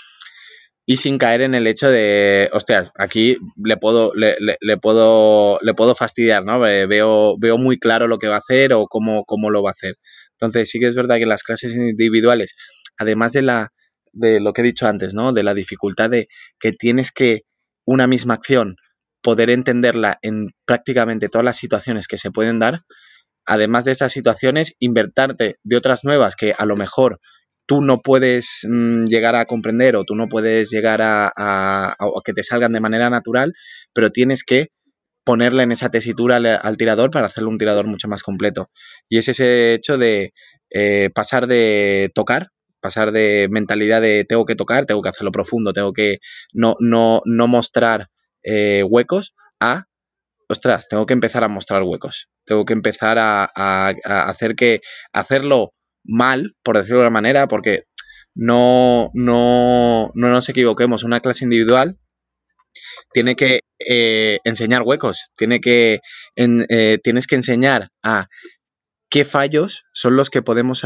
y 0.86 0.98
sin 0.98 1.18
caer 1.18 1.40
en 1.40 1.54
el 1.54 1.66
hecho 1.66 1.90
de, 1.90 2.50
hostia, 2.52 2.92
aquí 2.98 3.38
le 3.56 3.76
puedo, 3.76 4.12
le, 4.14 4.36
le, 4.38 4.76
puedo, 4.76 5.58
le 5.62 5.74
puedo 5.74 5.94
fastidiar, 5.94 6.44
¿no? 6.44 6.60
Veo, 6.60 7.36
veo 7.38 7.58
muy 7.58 7.78
claro 7.78 8.06
lo 8.06 8.18
que 8.18 8.28
va 8.28 8.36
a 8.36 8.40
hacer 8.40 8.74
o 8.74 8.86
cómo, 8.86 9.24
cómo 9.24 9.50
lo 9.50 9.62
va 9.62 9.70
a 9.70 9.72
hacer. 9.72 9.96
Entonces 10.32 10.68
sí 10.68 10.80
que 10.80 10.86
es 10.86 10.94
verdad 10.94 11.16
que 11.16 11.26
las 11.26 11.42
clases 11.42 11.74
individuales, 11.74 12.54
además 12.98 13.32
de 13.32 13.42
la 13.42 13.72
de 14.14 14.40
lo 14.40 14.52
que 14.52 14.62
he 14.62 14.64
dicho 14.64 14.86
antes, 14.86 15.14
¿no? 15.14 15.32
De 15.32 15.42
la 15.42 15.54
dificultad 15.54 16.10
de 16.10 16.28
que 16.58 16.72
tienes 16.72 17.12
que 17.12 17.42
una 17.84 18.06
misma 18.06 18.34
acción 18.34 18.76
poder 19.22 19.50
entenderla 19.50 20.18
en 20.22 20.50
prácticamente 20.66 21.28
todas 21.28 21.44
las 21.44 21.56
situaciones 21.56 22.06
que 22.08 22.18
se 22.18 22.30
pueden 22.30 22.58
dar, 22.58 22.82
además 23.44 23.84
de 23.84 23.92
esas 23.92 24.12
situaciones, 24.12 24.74
invertarte 24.78 25.56
de 25.62 25.76
otras 25.76 26.04
nuevas 26.04 26.36
que 26.36 26.54
a 26.56 26.66
lo 26.66 26.76
mejor 26.76 27.20
tú 27.66 27.80
no 27.80 27.98
puedes 27.98 28.66
mm, 28.68 29.06
llegar 29.06 29.34
a 29.34 29.46
comprender 29.46 29.96
o 29.96 30.04
tú 30.04 30.14
no 30.14 30.28
puedes 30.28 30.70
llegar 30.70 31.00
a, 31.02 31.96
que 32.24 32.32
te 32.32 32.42
salgan 32.42 32.72
de 32.72 32.80
manera 32.80 33.10
natural, 33.10 33.54
pero 33.92 34.10
tienes 34.10 34.44
que 34.44 34.68
ponerle 35.24 35.62
en 35.62 35.72
esa 35.72 35.90
tesitura 35.90 36.36
al, 36.36 36.76
tirador 36.76 37.10
para 37.10 37.26
hacerle 37.26 37.48
un 37.48 37.58
tirador 37.58 37.86
mucho 37.86 38.08
más 38.08 38.22
completo. 38.22 38.70
Y 39.08 39.18
es 39.18 39.28
ese 39.28 39.74
hecho 39.74 39.96
de 39.96 40.34
eh, 40.70 41.10
pasar 41.14 41.46
de 41.46 42.10
tocar, 42.14 42.48
pasar 42.80 43.12
de 43.12 43.48
mentalidad 43.50 44.02
de 44.02 44.24
tengo 44.28 44.44
que 44.44 44.54
tocar, 44.54 44.84
tengo 44.84 45.00
que 45.00 45.08
hacerlo 45.08 45.32
profundo, 45.32 45.72
tengo 45.72 45.92
que 45.92 46.18
no, 46.52 46.76
no, 46.80 47.22
no 47.24 47.46
mostrar 47.48 48.08
eh, 48.42 48.82
huecos, 48.82 49.34
a 49.60 49.86
ostras, 50.48 50.88
tengo 50.88 51.06
que 51.06 51.14
empezar 51.14 51.44
a 51.44 51.48
mostrar 51.48 51.82
huecos. 51.82 52.28
Tengo 52.44 52.64
que 52.64 52.74
empezar 52.74 53.18
a, 53.18 53.50
a, 53.54 53.94
hacer 54.28 54.54
que 54.54 54.80
hacerlo 55.12 55.72
mal, 56.04 56.54
por 56.62 56.76
decirlo 56.76 56.98
de 56.98 57.04
alguna 57.04 57.20
manera, 57.20 57.48
porque 57.48 57.84
no, 58.34 59.10
no, 59.14 60.10
no 60.14 60.28
nos 60.28 60.48
equivoquemos, 60.48 61.04
una 61.04 61.20
clase 61.20 61.44
individual 61.44 61.98
tiene 63.12 63.36
que 63.36 63.60
eh, 63.78 64.38
enseñar 64.44 64.82
huecos, 64.82 65.30
tiene 65.36 65.60
que, 65.60 66.00
eh, 66.36 66.98
tienes 67.02 67.26
que 67.26 67.36
enseñar 67.36 67.90
a 68.02 68.28
qué 69.08 69.24
fallos 69.24 69.84
son 69.92 70.16
los 70.16 70.28
que 70.30 70.42
podemos 70.42 70.82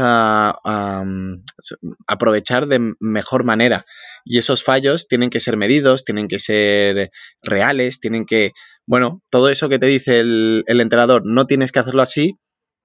aprovechar 2.07 2.67
de 2.67 2.93
mejor 2.99 3.43
manera. 3.43 3.85
Y 4.23 4.37
esos 4.37 4.63
fallos 4.63 5.07
tienen 5.07 5.31
que 5.31 5.39
ser 5.39 5.57
medidos, 5.57 6.05
tienen 6.05 6.27
que 6.27 6.37
ser 6.37 7.09
reales, 7.41 7.99
tienen 7.99 8.25
que, 8.25 8.51
bueno, 8.85 9.23
todo 9.31 9.49
eso 9.49 9.67
que 9.69 9.79
te 9.79 9.87
dice 9.87 10.19
el, 10.19 10.63
el 10.67 10.81
entrenador, 10.81 11.23
no 11.25 11.47
tienes 11.47 11.71
que 11.71 11.79
hacerlo 11.79 12.03
así, 12.03 12.37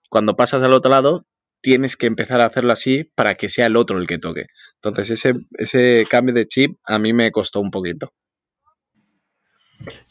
cuando 0.09 0.37
pasas 0.37 0.63
al 0.63 0.73
otro 0.73 0.91
lado, 0.91 1.27
tienes 1.65 1.97
que 1.97 2.07
empezar 2.07 2.43
a 2.43 2.45
hacerlo 2.45 2.75
así 2.75 3.05
para 3.15 3.37
que 3.37 3.49
sea 3.49 3.67
el 3.67 3.77
otro 3.77 3.99
el 3.99 4.07
que 4.07 4.19
toque. 4.19 4.45
Entonces 4.75 5.09
ese, 5.09 5.33
ese 5.55 6.07
cambio 6.11 6.35
de 6.35 6.47
chip 6.47 6.77
a 6.85 6.99
mí 6.99 7.15
me 7.15 7.33
costó 7.33 7.61
un 7.61 7.71
poquito. 7.71 8.13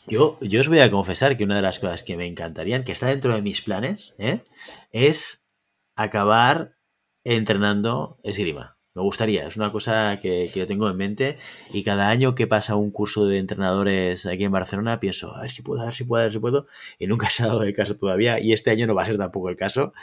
Yo, 0.07 0.39
yo 0.41 0.61
os 0.61 0.67
voy 0.67 0.79
a 0.79 0.89
confesar 0.89 1.37
que 1.37 1.43
una 1.43 1.57
de 1.57 1.61
las 1.61 1.77
cosas 1.77 2.01
que 2.01 2.17
me 2.17 2.25
encantarían, 2.25 2.83
que 2.83 2.91
está 2.91 3.07
dentro 3.07 3.35
de 3.35 3.43
mis 3.43 3.61
planes, 3.61 4.15
¿eh? 4.17 4.39
es 4.91 5.47
acabar 5.95 6.75
entrenando 7.23 8.17
esgrima. 8.23 8.72
Me 8.95 9.01
gustaría, 9.01 9.47
es 9.47 9.57
una 9.57 9.71
cosa 9.71 10.19
que, 10.21 10.47
yo 10.49 10.67
tengo 10.67 10.87
en 10.87 10.95
mente 10.95 11.37
y 11.73 11.83
cada 11.83 12.09
año 12.09 12.35
que 12.35 12.45
pasa 12.45 12.75
un 12.75 12.91
curso 12.91 13.25
de 13.25 13.39
entrenadores 13.39 14.27
aquí 14.27 14.43
en 14.43 14.51
Barcelona 14.51 14.99
pienso, 14.99 15.35
a 15.35 15.41
ver 15.41 15.49
si 15.49 15.63
puedo, 15.63 15.81
a 15.81 15.85
ver 15.85 15.95
si 15.95 16.03
puedo, 16.03 16.21
a 16.21 16.25
ver 16.25 16.33
si 16.33 16.37
puedo 16.37 16.67
y 16.99 17.07
nunca 17.07 17.27
se 17.31 17.41
ha 17.41 17.47
dado 17.47 17.63
el 17.63 17.73
caso 17.73 17.97
todavía 17.97 18.39
y 18.39 18.53
este 18.53 18.69
año 18.69 18.85
no 18.85 18.93
va 18.93 19.01
a 19.01 19.05
ser 19.05 19.17
tampoco 19.17 19.49
el 19.49 19.55
caso, 19.55 19.93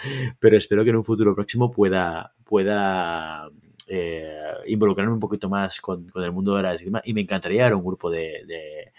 pero 0.40 0.56
espero 0.56 0.82
que 0.82 0.90
en 0.90 0.96
un 0.96 1.04
futuro 1.04 1.36
próximo 1.36 1.70
pueda, 1.70 2.34
pueda 2.42 3.48
eh, 3.86 4.40
involucrarme 4.66 5.12
un 5.12 5.20
poquito 5.20 5.48
más 5.48 5.80
con, 5.80 6.08
el 6.16 6.32
mundo 6.32 6.56
de 6.56 6.62
la 6.64 6.74
esgrima 6.74 7.00
y 7.04 7.14
me 7.14 7.20
encantaría 7.20 7.62
dar 7.62 7.76
un 7.76 7.84
grupo 7.84 8.10
de, 8.10 8.92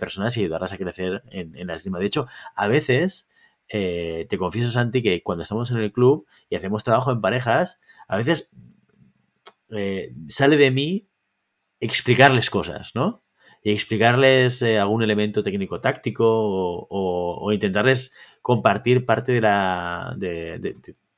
personas 0.00 0.36
y 0.36 0.40
ayudarlas 0.40 0.72
a 0.72 0.76
crecer 0.76 1.22
en, 1.30 1.56
en, 1.56 1.68
la 1.68 1.74
esgrima. 1.74 2.00
De 2.00 2.06
hecho, 2.06 2.26
a 2.56 2.66
veces, 2.66 3.28
eh, 3.68 4.26
te 4.28 4.38
confieso 4.38 4.70
Santi, 4.70 5.02
que 5.02 5.22
cuando 5.22 5.42
estamos 5.44 5.70
en 5.70 5.78
el 5.78 5.92
club 5.92 6.26
y 6.50 6.56
hacemos 6.56 6.82
trabajo 6.82 7.12
en 7.12 7.20
parejas, 7.20 7.80
a 8.08 8.16
veces 8.16 8.50
eh, 9.70 10.12
sale 10.28 10.56
de 10.56 10.70
mí 10.70 11.08
explicarles 11.80 12.50
cosas, 12.50 12.92
¿no? 12.94 13.22
Y 13.62 13.72
explicarles 13.72 14.62
eh, 14.62 14.78
algún 14.78 15.02
elemento 15.02 15.42
técnico-táctico 15.42 16.24
o, 16.26 17.52
intentarles 17.52 18.12
compartir 18.42 19.04
parte 19.04 19.32
de 19.32 19.40
la, 19.40 20.14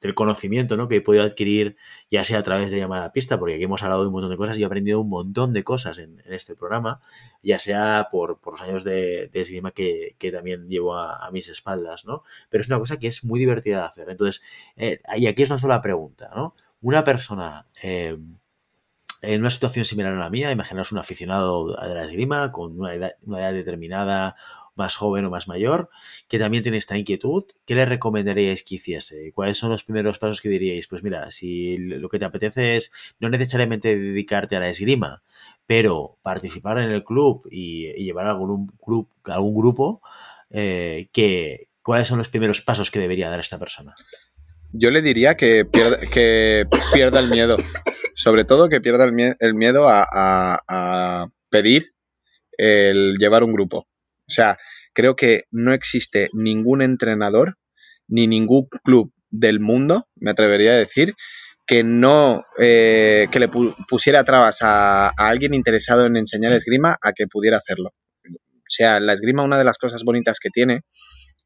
del 0.00 0.14
conocimiento 0.14 0.76
¿no? 0.76 0.88
que 0.88 0.96
he 0.96 1.00
podido 1.00 1.24
adquirir, 1.24 1.76
ya 2.10 2.24
sea 2.24 2.38
a 2.38 2.42
través 2.42 2.70
de 2.70 2.78
llamada 2.78 3.12
pista, 3.12 3.38
porque 3.38 3.54
aquí 3.54 3.64
hemos 3.64 3.82
hablado 3.82 4.02
de 4.02 4.08
un 4.08 4.12
montón 4.12 4.30
de 4.30 4.36
cosas 4.36 4.58
y 4.58 4.62
he 4.62 4.66
aprendido 4.66 5.00
un 5.00 5.08
montón 5.08 5.52
de 5.52 5.64
cosas 5.64 5.98
en, 5.98 6.22
este 6.26 6.54
programa, 6.54 7.00
ya 7.42 7.58
sea 7.58 8.08
por, 8.10 8.38
los 8.44 8.60
años 8.60 8.84
de, 8.84 9.28
de 9.32 9.40
esgrima 9.40 9.72
que, 9.72 10.16
también 10.32 10.68
llevo 10.68 10.96
a, 10.96 11.30
mis 11.32 11.48
espaldas, 11.48 12.04
¿no? 12.04 12.22
Pero 12.48 12.62
es 12.62 12.68
una 12.68 12.78
cosa 12.78 12.98
que 12.98 13.08
es 13.08 13.24
muy 13.24 13.40
divertida 13.40 13.80
de 13.80 13.86
hacer. 13.86 14.10
Entonces, 14.10 14.42
eh, 14.76 15.00
y 15.16 15.26
aquí 15.26 15.42
es 15.42 15.50
una 15.50 15.58
sola 15.58 15.80
pregunta, 15.80 16.30
¿no? 16.34 16.54
Una 16.80 17.04
persona 17.04 17.66
en 17.82 19.40
una 19.40 19.50
situación 19.50 19.84
similar 19.84 20.12
a 20.12 20.18
la 20.18 20.30
mía, 20.30 20.52
imaginaos 20.52 20.92
un 20.92 20.98
aficionado 20.98 21.74
de 21.74 21.94
la 21.94 22.04
esgrima 22.04 22.52
con 22.52 22.78
una 22.78 22.94
edad, 22.94 23.12
una 23.22 23.40
edad 23.40 23.52
determinada, 23.52 24.36
más 24.78 24.94
joven 24.94 25.24
o 25.24 25.30
más 25.30 25.48
mayor, 25.48 25.90
que 26.28 26.38
también 26.38 26.62
tiene 26.62 26.78
esta 26.78 26.96
inquietud, 26.96 27.44
¿qué 27.66 27.74
le 27.74 27.84
recomendaríais 27.84 28.62
que 28.62 28.76
hiciese? 28.76 29.32
¿Cuáles 29.34 29.58
son 29.58 29.70
los 29.70 29.82
primeros 29.82 30.18
pasos 30.18 30.40
que 30.40 30.48
diríais? 30.48 30.86
Pues 30.86 31.02
mira, 31.02 31.30
si 31.32 31.76
lo 31.76 32.08
que 32.08 32.20
te 32.20 32.24
apetece 32.24 32.76
es 32.76 32.92
no 33.18 33.28
necesariamente 33.28 33.98
dedicarte 33.98 34.56
a 34.56 34.60
la 34.60 34.70
esgrima, 34.70 35.22
pero 35.66 36.16
participar 36.22 36.78
en 36.78 36.90
el 36.90 37.02
club 37.02 37.46
y, 37.50 37.92
llevar 38.04 38.28
algún, 38.28 38.68
club, 38.82 39.08
algún 39.24 39.54
grupo, 39.56 40.00
eh, 40.50 41.08
que, 41.12 41.68
¿cuáles 41.82 42.06
son 42.06 42.18
los 42.18 42.28
primeros 42.28 42.62
pasos 42.62 42.90
que 42.92 43.00
debería 43.00 43.28
dar 43.28 43.40
esta 43.40 43.58
persona? 43.58 43.96
Yo 44.72 44.90
le 44.90 45.02
diría 45.02 45.36
que 45.36 45.64
pierda, 45.64 45.98
que 45.98 46.66
pierda 46.92 47.20
el 47.20 47.30
miedo. 47.30 47.56
Sobre 48.14 48.44
todo 48.44 48.68
que 48.68 48.80
pierda 48.80 49.04
el, 49.04 49.54
miedo 49.54 49.88
a, 49.88 50.04
a, 50.12 51.26
pedir 51.50 51.94
el 52.58 53.16
llevar 53.18 53.44
un 53.44 53.52
grupo. 53.52 53.78
O 53.78 54.30
sea, 54.30 54.58
creo 54.92 55.16
que 55.16 55.44
no 55.50 55.72
existe 55.72 56.28
ningún 56.32 56.82
entrenador 56.82 57.56
ni 58.08 58.26
ningún 58.26 58.66
club 58.82 59.12
del 59.30 59.60
mundo, 59.60 60.08
me 60.16 60.30
atrevería 60.30 60.72
a 60.72 60.76
decir, 60.76 61.14
que 61.66 61.84
no 61.84 62.42
eh, 62.58 63.28
que 63.30 63.38
le 63.38 63.48
pusiera 63.88 64.24
trabas 64.24 64.62
a, 64.62 65.08
alguien 65.10 65.52
interesado 65.52 66.06
en 66.06 66.16
enseñar 66.16 66.52
esgrima 66.52 66.96
a 67.02 67.12
que 67.12 67.26
pudiera 67.26 67.58
hacerlo. 67.58 67.90
O 68.24 68.70
sea, 68.70 69.00
la 69.00 69.12
esgrima, 69.12 69.44
una 69.44 69.58
de 69.58 69.64
las 69.64 69.78
cosas 69.78 70.02
bonitas 70.02 70.40
que 70.40 70.48
tiene 70.48 70.80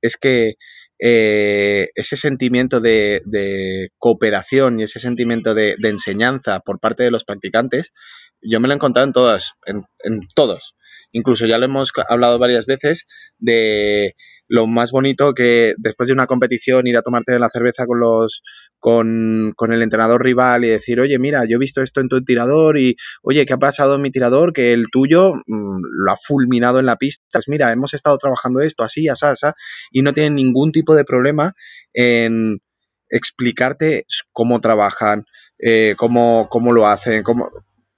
es 0.00 0.16
que 0.16 0.54
eh, 0.98 1.88
ese 1.94 2.16
sentimiento 2.16 2.80
de, 2.80 3.90
cooperación 3.98 4.80
y 4.80 4.84
ese 4.84 5.00
sentimiento 5.00 5.54
de, 5.54 5.76
enseñanza 5.82 6.60
por 6.60 6.80
parte 6.80 7.02
de 7.02 7.10
los 7.10 7.24
practicantes, 7.24 7.92
yo 8.40 8.60
me 8.60 8.68
lo 8.68 8.74
he 8.74 8.76
encontrado 8.76 9.06
en 9.06 9.12
todas, 9.12 9.52
en, 9.66 9.82
en 10.04 10.20
todos. 10.34 10.74
Incluso 11.12 11.46
ya 11.46 11.58
lo 11.58 11.66
hemos 11.66 11.92
hablado 12.08 12.38
varias 12.38 12.66
veces 12.66 13.04
de 13.38 14.14
lo 14.52 14.66
más 14.66 14.90
bonito 14.90 15.32
que 15.32 15.72
después 15.78 16.08
de 16.08 16.12
una 16.12 16.26
competición 16.26 16.86
ir 16.86 16.98
a 16.98 17.02
tomarte 17.02 17.38
la 17.38 17.48
cerveza 17.48 17.86
con 17.86 18.00
los 18.00 18.42
con, 18.78 19.54
con, 19.56 19.72
el 19.72 19.80
entrenador 19.80 20.22
rival 20.22 20.66
y 20.66 20.68
decir, 20.68 21.00
oye, 21.00 21.18
mira, 21.18 21.46
yo 21.48 21.56
he 21.56 21.58
visto 21.58 21.80
esto 21.80 22.02
en 22.02 22.10
tu 22.10 22.22
tirador 22.22 22.76
y, 22.76 22.96
oye, 23.22 23.46
¿qué 23.46 23.54
ha 23.54 23.58
pasado 23.58 23.94
en 23.94 24.02
mi 24.02 24.10
tirador? 24.10 24.52
Que 24.52 24.74
el 24.74 24.90
tuyo 24.90 25.36
mm, 25.46 25.80
lo 26.04 26.12
ha 26.12 26.18
fulminado 26.18 26.80
en 26.80 26.84
la 26.84 26.96
pista. 26.96 27.24
Pues 27.32 27.48
mira, 27.48 27.72
hemos 27.72 27.94
estado 27.94 28.18
trabajando 28.18 28.60
esto 28.60 28.84
así, 28.84 29.08
así, 29.08 29.24
así, 29.24 29.46
y 29.90 30.02
no 30.02 30.12
tienen 30.12 30.34
ningún 30.34 30.70
tipo 30.70 30.94
de 30.94 31.06
problema 31.06 31.54
en 31.94 32.60
explicarte 33.08 34.04
cómo 34.32 34.60
trabajan, 34.60 35.24
eh, 35.60 35.94
cómo, 35.96 36.48
cómo 36.50 36.74
lo 36.74 36.88
hacen, 36.88 37.22
cómo... 37.22 37.48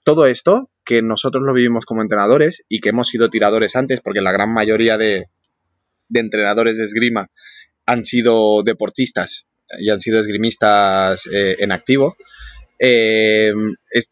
todo 0.05 0.26
esto 0.26 0.70
que 0.84 1.02
nosotros 1.02 1.42
lo 1.42 1.52
vivimos 1.52 1.84
como 1.84 2.02
entrenadores 2.02 2.62
y 2.68 2.80
que 2.80 2.90
hemos 2.90 3.09
sido 3.09 3.28
tiradores 3.28 3.74
antes, 3.74 4.00
porque 4.00 4.20
la 4.20 4.30
gran 4.30 4.52
mayoría 4.55 4.98
de, 4.98 5.30
de 6.14 6.20
entrenadores 6.20 6.78
de 6.78 6.84
esgrima 6.84 7.28
han 7.84 8.04
sido 8.04 8.62
deportistas 8.62 9.46
y 9.78 9.90
han 9.90 10.00
sido 10.00 10.20
esgrimistas 10.20 11.26
eh, 11.26 11.56
en 11.58 11.72
activo, 11.72 12.16
eh, 12.78 13.52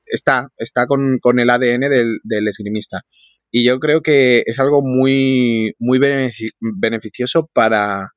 está, 0.07 0.49
está 0.57 0.87
con, 0.87 1.21
el 1.39 1.51
ADN 1.51 1.81
del, 2.23 2.49
esgrimista. 2.49 3.03
Y 3.51 3.65
yo 3.65 3.79
creo 3.81 4.03
que 4.03 4.43
es 4.47 4.59
algo 4.59 4.83
muy, 4.83 5.75
muy 5.79 5.99
beneficioso 6.61 7.49
para, 7.53 8.09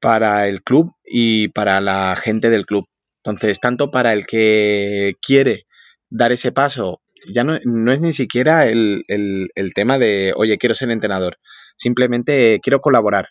para 0.00 0.48
el 0.48 0.62
club 0.62 0.90
y 1.04 1.48
para 1.48 1.80
la 1.80 2.16
gente 2.16 2.50
del 2.50 2.64
club. 2.64 2.86
Entonces, 3.22 3.60
tanto 3.60 3.90
para 3.90 4.14
el 4.14 4.26
que 4.26 5.14
quiere 5.20 5.66
dar 6.08 6.32
ese 6.32 6.52
paso, 6.52 7.02
ya 7.32 7.44
no, 7.44 7.58
no 7.64 7.92
es 7.92 8.00
ni 8.00 8.12
siquiera 8.12 8.66
el, 8.66 9.04
el, 9.08 9.74
tema 9.74 9.98
de, 9.98 10.32
oye, 10.36 10.56
quiero 10.56 10.74
ser 10.74 10.90
entrenador, 10.90 11.38
simplemente 11.76 12.60
quiero 12.62 12.80
colaborar. 12.80 13.28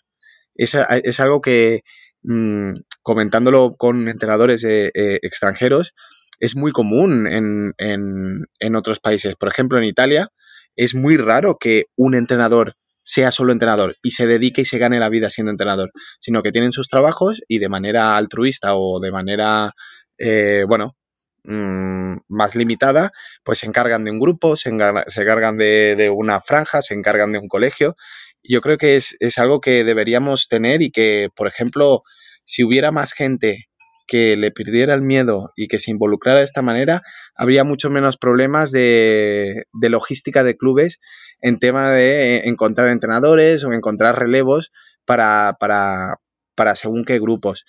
Es, 0.54 0.74
es 0.74 1.20
algo 1.20 1.40
que, 1.40 1.82
mm, 2.22 2.72
comentándolo 3.02 3.76
con 3.76 4.08
entrenadores 4.08 4.64
eh, 4.64 4.90
eh, 4.94 5.18
extranjeros, 5.22 5.94
es 6.38 6.56
muy 6.56 6.72
común 6.72 7.26
en, 7.26 7.74
en, 7.78 8.46
en, 8.58 8.76
otros 8.76 8.98
países. 8.98 9.36
Por 9.36 9.48
ejemplo, 9.48 9.78
en 9.78 9.84
Italia 9.84 10.28
es 10.74 10.94
muy 10.94 11.16
raro 11.16 11.58
que 11.58 11.84
un 11.96 12.14
entrenador 12.14 12.76
sea 13.02 13.32
solo 13.32 13.52
entrenador 13.52 13.96
y 14.02 14.12
se 14.12 14.26
dedique 14.26 14.62
y 14.62 14.64
se 14.64 14.78
gane 14.78 15.00
la 15.00 15.08
vida 15.08 15.30
siendo 15.30 15.50
entrenador, 15.50 15.90
sino 16.18 16.42
que 16.42 16.52
tienen 16.52 16.72
sus 16.72 16.88
trabajos 16.88 17.42
y 17.48 17.58
de 17.58 17.68
manera 17.68 18.16
altruista 18.16 18.74
o 18.74 19.00
de 19.00 19.10
manera, 19.10 19.72
eh, 20.18 20.64
bueno, 20.68 20.96
mm, 21.44 22.18
más 22.28 22.54
limitada, 22.54 23.12
pues 23.42 23.58
se 23.60 23.66
encargan 23.66 24.04
de 24.04 24.10
un 24.10 24.20
grupo, 24.20 24.56
se, 24.56 24.68
encargan 24.70 25.56
de, 25.58 25.96
de, 25.96 26.10
una 26.10 26.40
franja, 26.40 26.82
se 26.82 26.94
encargan 26.94 27.32
de 27.32 27.38
un 27.38 27.48
colegio 27.48 27.96
yo 28.42 28.60
creo 28.60 28.78
que 28.78 28.96
es, 28.96 29.38
algo 29.38 29.60
que 29.60 29.84
deberíamos 29.84 30.48
tener 30.48 30.82
y 30.82 30.90
que, 30.90 31.28
por 31.34 31.46
ejemplo, 31.46 32.02
si 32.44 32.64
hubiera 32.64 32.90
más 32.90 33.12
gente 33.12 33.68
que 34.06 34.36
le 34.36 34.50
perdiera 34.50 34.94
el 34.94 35.02
miedo 35.02 35.50
y 35.56 35.68
que 35.68 35.78
se 35.78 35.92
involucrara 35.92 36.40
de 36.40 36.44
esta 36.44 36.62
manera, 36.62 37.02
habría 37.36 37.62
mucho 37.62 37.90
menos 37.90 38.16
problemas 38.16 38.72
de, 38.72 39.64
logística 39.80 40.42
de 40.42 40.56
clubes 40.56 40.98
en 41.40 41.58
tema 41.58 41.90
de 41.90 42.48
encontrar 42.48 42.88
entrenadores 42.88 43.62
o 43.64 43.72
encontrar 43.72 44.18
relevos 44.18 44.72
para, 45.04 45.56
para, 45.60 46.16
para 46.56 46.74
según 46.74 47.04
qué 47.04 47.20
grupos. 47.20 47.64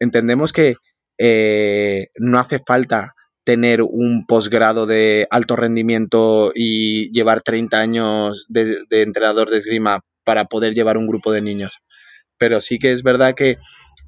Entendemos 0.00 0.52
que 0.52 0.76
eh, 1.18 2.08
no 2.16 2.38
hace 2.38 2.60
falta 2.66 3.14
tener 3.44 3.82
un 3.82 4.24
posgrado 4.26 4.86
de 4.86 5.26
alto 5.30 5.54
rendimiento 5.54 6.50
y 6.54 7.12
llevar 7.12 7.42
30 7.42 7.78
años 7.78 8.46
de, 8.48 8.74
entrenador 8.90 9.50
de 9.50 9.58
esgrima 9.58 10.00
para 10.24 10.46
poder 10.46 10.74
llevar 10.74 10.96
un 10.96 11.06
grupo 11.06 11.30
de 11.30 11.42
niños. 11.42 11.78
Pero 12.38 12.60
sí 12.60 12.78
que 12.78 12.92
es 12.92 13.02
verdad 13.02 13.34
que 13.34 13.58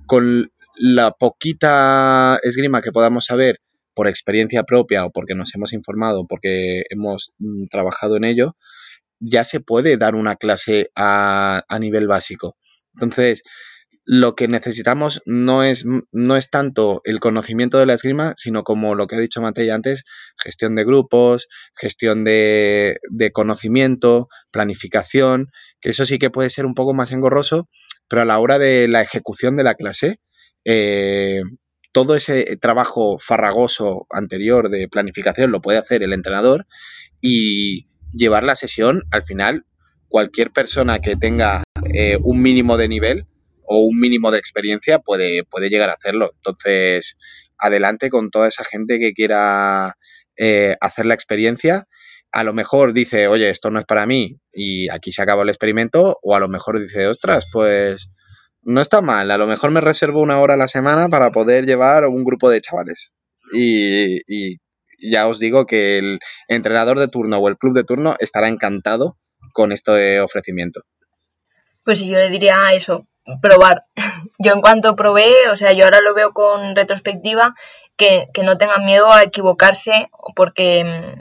con 0.07 0.51
la 0.80 1.11
poquita 1.12 2.39
esgrima 2.43 2.82
que 2.82 2.93
podamos 2.93 3.26
saber 3.26 3.61
por 3.95 4.09
experiencia 4.09 4.62
propia 4.64 5.05
o 5.05 5.11
porque 5.11 5.34
nos 5.34 5.55
hemos 5.55 5.72
informado, 5.72 6.26
porque 6.26 6.84
hemos 6.91 7.32
mm, 7.39 7.66
trabajado 7.70 8.16
en 8.16 8.24
ello, 8.24 8.57
ya 9.20 9.45
se 9.45 9.61
puede 9.61 9.97
dar 9.97 10.14
una 10.14 10.37
clase 10.37 10.91
a, 10.95 11.62
a 11.68 11.78
nivel 11.78 12.07
básico. 12.09 12.57
Entonces, 12.95 13.43
lo 14.09 14.36
que 14.36 14.46
necesitamos 14.46 15.20
no 15.26 15.64
es, 15.64 15.84
no 16.12 16.36
es 16.36 16.48
tanto 16.48 17.00
el 17.04 17.18
conocimiento 17.18 17.78
de 17.78 17.86
la 17.86 17.94
esgrima, 17.94 18.34
sino 18.36 18.62
como 18.62 18.94
lo 18.94 19.09
que 19.09 19.16
ha 19.16 19.18
dicho 19.18 19.42
Matei 19.42 19.68
antes, 19.68 20.04
gestión 20.38 20.76
de 20.76 20.84
grupos, 20.84 21.48
gestión 21.74 22.22
de, 22.22 22.98
conocimiento, 23.32 24.28
planificación, 24.52 25.50
que 25.80 25.90
eso 25.90 26.07
sí 26.07 26.18
que 26.18 26.30
puede 26.30 26.50
ser 26.50 26.66
un 26.66 26.74
poco 26.74 26.94
más 26.94 27.11
engorroso, 27.11 27.68
pero 28.07 28.22
a 28.22 28.24
la 28.24 28.38
hora 28.38 28.61
de 28.61 28.86
la 28.86 29.02
ejecución 29.02 29.57
de 29.57 29.64
la 29.64 29.74
clase, 29.74 30.20
eh, 30.64 31.42
todo 31.90 32.14
ese 32.14 32.57
trabajo 32.59 33.18
farragoso 33.18 34.07
anterior 34.11 34.68
de 34.68 34.88
planificación 34.88 35.50
lo 35.50 35.61
puede 35.61 35.78
hacer 35.78 36.04
el 36.04 36.12
entrenador 36.12 36.66
y 37.20 37.88
llevar 38.12 38.44
la 38.44 38.54
sesión, 38.54 39.02
al 39.11 39.24
final, 39.24 39.66
cualquier 40.07 40.52
persona 40.52 41.00
que 41.00 41.16
tenga 41.16 41.64
eh, 41.92 42.18
un 42.22 42.40
mínimo 42.40 42.76
de 42.76 42.88
nivel, 42.88 43.26
o 43.66 43.78
un 43.80 43.98
mínimo 43.98 44.30
de 44.30 44.38
experiencia 44.38 44.98
puede, 44.98 45.44
puede 45.44 45.68
llegar 45.68 45.90
a 45.90 45.94
hacerlo. 45.94 46.32
Entonces, 46.36 47.16
adelante 47.58 48.10
con 48.10 48.30
toda 48.30 48.48
esa 48.48 48.64
gente 48.64 48.98
que 48.98 49.12
quiera 49.12 49.96
eh, 50.36 50.76
hacer 50.80 51.06
la 51.06 51.14
experiencia. 51.14 51.86
A 52.32 52.44
lo 52.44 52.52
mejor 52.52 52.92
dice, 52.92 53.28
oye, 53.28 53.48
esto 53.48 53.70
no 53.70 53.78
es 53.78 53.86
para 53.86 54.04
mí 54.04 54.38
y 54.52 54.88
aquí 54.90 55.12
se 55.12 55.22
acaba 55.22 55.42
el 55.42 55.48
experimento, 55.48 56.18
o 56.22 56.36
a 56.36 56.40
lo 56.40 56.48
mejor 56.48 56.80
dice, 56.80 57.06
ostras, 57.06 57.46
pues 57.50 58.10
no 58.62 58.80
está 58.80 59.00
mal, 59.00 59.30
a 59.30 59.38
lo 59.38 59.46
mejor 59.46 59.70
me 59.70 59.80
reservo 59.80 60.20
una 60.20 60.40
hora 60.40 60.54
a 60.54 60.58
la 60.58 60.68
semana 60.68 61.08
para 61.08 61.30
poder 61.30 61.64
llevar 61.66 62.04
un 62.06 62.24
grupo 62.24 62.50
de 62.50 62.60
chavales. 62.60 63.14
Y, 63.52 64.20
y 64.26 64.58
ya 65.00 65.28
os 65.28 65.38
digo 65.38 65.66
que 65.66 65.98
el 65.98 66.18
entrenador 66.48 66.98
de 66.98 67.08
turno 67.08 67.38
o 67.38 67.48
el 67.48 67.56
club 67.56 67.74
de 67.74 67.84
turno 67.84 68.16
estará 68.18 68.48
encantado 68.48 69.16
con 69.52 69.72
este 69.72 70.20
ofrecimiento. 70.20 70.82
Pues 71.84 72.04
yo 72.04 72.18
le 72.18 72.28
diría 72.28 72.72
eso, 72.74 73.06
probar. 73.40 73.84
Yo 74.38 74.52
en 74.52 74.60
cuanto 74.60 74.96
probé, 74.96 75.48
o 75.50 75.56
sea, 75.56 75.72
yo 75.72 75.84
ahora 75.84 76.00
lo 76.02 76.14
veo 76.14 76.32
con 76.32 76.76
retrospectiva, 76.76 77.54
que, 77.96 78.28
no 78.42 78.58
tengan 78.58 78.84
miedo 78.84 79.10
a 79.10 79.22
equivocarse 79.22 80.10
porque, 80.34 81.16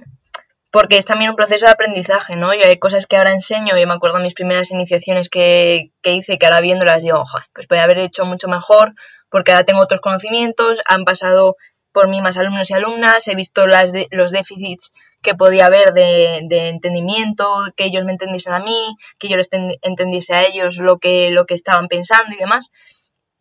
porque 0.70 0.98
es 0.98 1.06
también 1.06 1.30
un 1.30 1.38
proceso 1.38 1.66
de 1.66 1.72
aprendizaje, 1.72 2.36
¿no? 2.36 2.54
Yo 2.54 2.66
hay 2.66 2.78
cosas 2.78 3.08
que 3.08 3.16
ahora 3.16 3.32
enseño, 3.32 3.78
yo 3.78 3.88
me 3.88 3.94
acuerdo 3.94 4.18
de 4.18 4.24
mis 4.24 4.34
primeras 4.34 4.72
iniciaciones 4.72 5.30
que, 5.30 5.92
que 6.02 6.12
hice, 6.12 6.38
que 6.38 6.46
ahora 6.46 6.60
viéndolas 6.60 7.04
digo, 7.04 7.20
ojalá, 7.20 7.48
pues 7.54 7.68
podría 7.68 7.86
haber 7.86 8.00
hecho 8.00 8.26
mucho 8.26 8.50
mejor 8.50 8.94
porque 9.30 9.52
ahora 9.52 9.66
tengo 9.66 9.82
otros 9.82 10.02
conocimientos, 10.02 10.82
han 10.86 11.04
pasado 11.04 11.56
por 11.96 12.10
mí 12.10 12.22
más 12.22 12.38
alumnos 12.38 12.70
y 12.70 12.74
alumnas, 12.74 13.26
he 13.30 13.36
visto 13.36 13.68
las 13.68 13.90
los 14.12 14.32
déficits 14.32 14.92
que 15.22 15.34
podía 15.34 15.68
haber 15.68 15.94
de, 15.94 16.68
entendimiento, 16.68 17.46
que 17.78 17.86
ellos 17.86 18.04
me 18.04 18.12
entendiesen 18.12 18.54
a 18.54 18.60
mí, 18.60 18.98
que 19.18 19.30
yo 19.30 19.38
les 19.38 19.50
entendiese 19.82 20.34
a 20.34 20.44
ellos 20.44 20.76
lo 20.80 20.98
que, 20.98 21.32
lo 21.32 21.46
que 21.46 21.54
estaban 21.54 21.88
pensando 21.88 22.36
y 22.36 22.38
demás. 22.38 22.70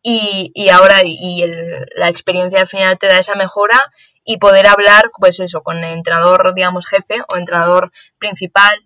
Y, 0.02 0.68
ahora 0.68 1.00
y 1.02 1.44
la 1.96 2.09
experiencia 2.09 2.61
al 2.61 2.68
final 2.68 2.96
te 2.96 3.09
da 3.09 3.18
esa 3.18 3.34
mejora 3.34 3.80
y 4.22 4.36
poder 4.36 4.68
hablar, 4.68 5.11
pues 5.18 5.40
eso, 5.40 5.62
con 5.62 5.78
el 5.78 5.92
entrenador, 5.92 6.55
digamos, 6.55 6.86
jefe 6.86 7.22
o 7.28 7.36
entrenador 7.36 7.90
principal 8.18 8.80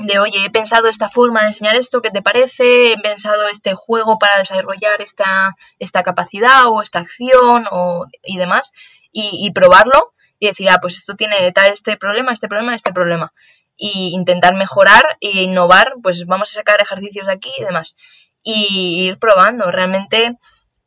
de, 0.00 0.18
oye, 0.18 0.44
he 0.44 0.50
pensado 0.50 0.88
esta 0.88 1.08
forma 1.08 1.42
de 1.42 1.48
enseñar 1.48 1.76
esto, 1.76 2.00
¿qué 2.00 2.10
te 2.10 2.22
parece? 2.22 2.92
He 2.92 2.98
pensado 2.98 3.48
este 3.48 3.74
juego 3.74 4.18
para 4.18 4.38
desarrollar 4.38 5.00
esta, 5.00 5.56
esta 5.78 6.02
capacidad 6.02 6.68
o 6.68 6.82
esta 6.82 7.00
acción 7.00 7.66
o, 7.70 8.06
y 8.22 8.38
demás, 8.38 8.72
y, 9.12 9.50
probarlo 9.52 10.12
y 10.38 10.46
decir, 10.46 10.68
ah, 10.70 10.78
pues 10.80 10.96
esto 10.96 11.14
tiene 11.16 11.52
tal, 11.52 11.72
este 11.72 11.96
problema, 11.96 12.32
este 12.32 12.48
problema, 12.48 12.74
este 12.74 12.92
problema. 12.92 13.32
Y 13.76 14.14
intentar 14.14 14.54
mejorar 14.54 15.04
e 15.20 15.42
innovar, 15.42 15.94
pues 16.02 16.26
vamos 16.26 16.50
a 16.50 16.54
sacar 16.54 16.80
ejercicios 16.80 17.26
de 17.26 17.32
aquí 17.32 17.50
y 17.58 17.64
demás. 17.64 17.96
Y 18.42 19.06
ir 19.06 19.18
probando. 19.18 19.70
Realmente 19.70 20.36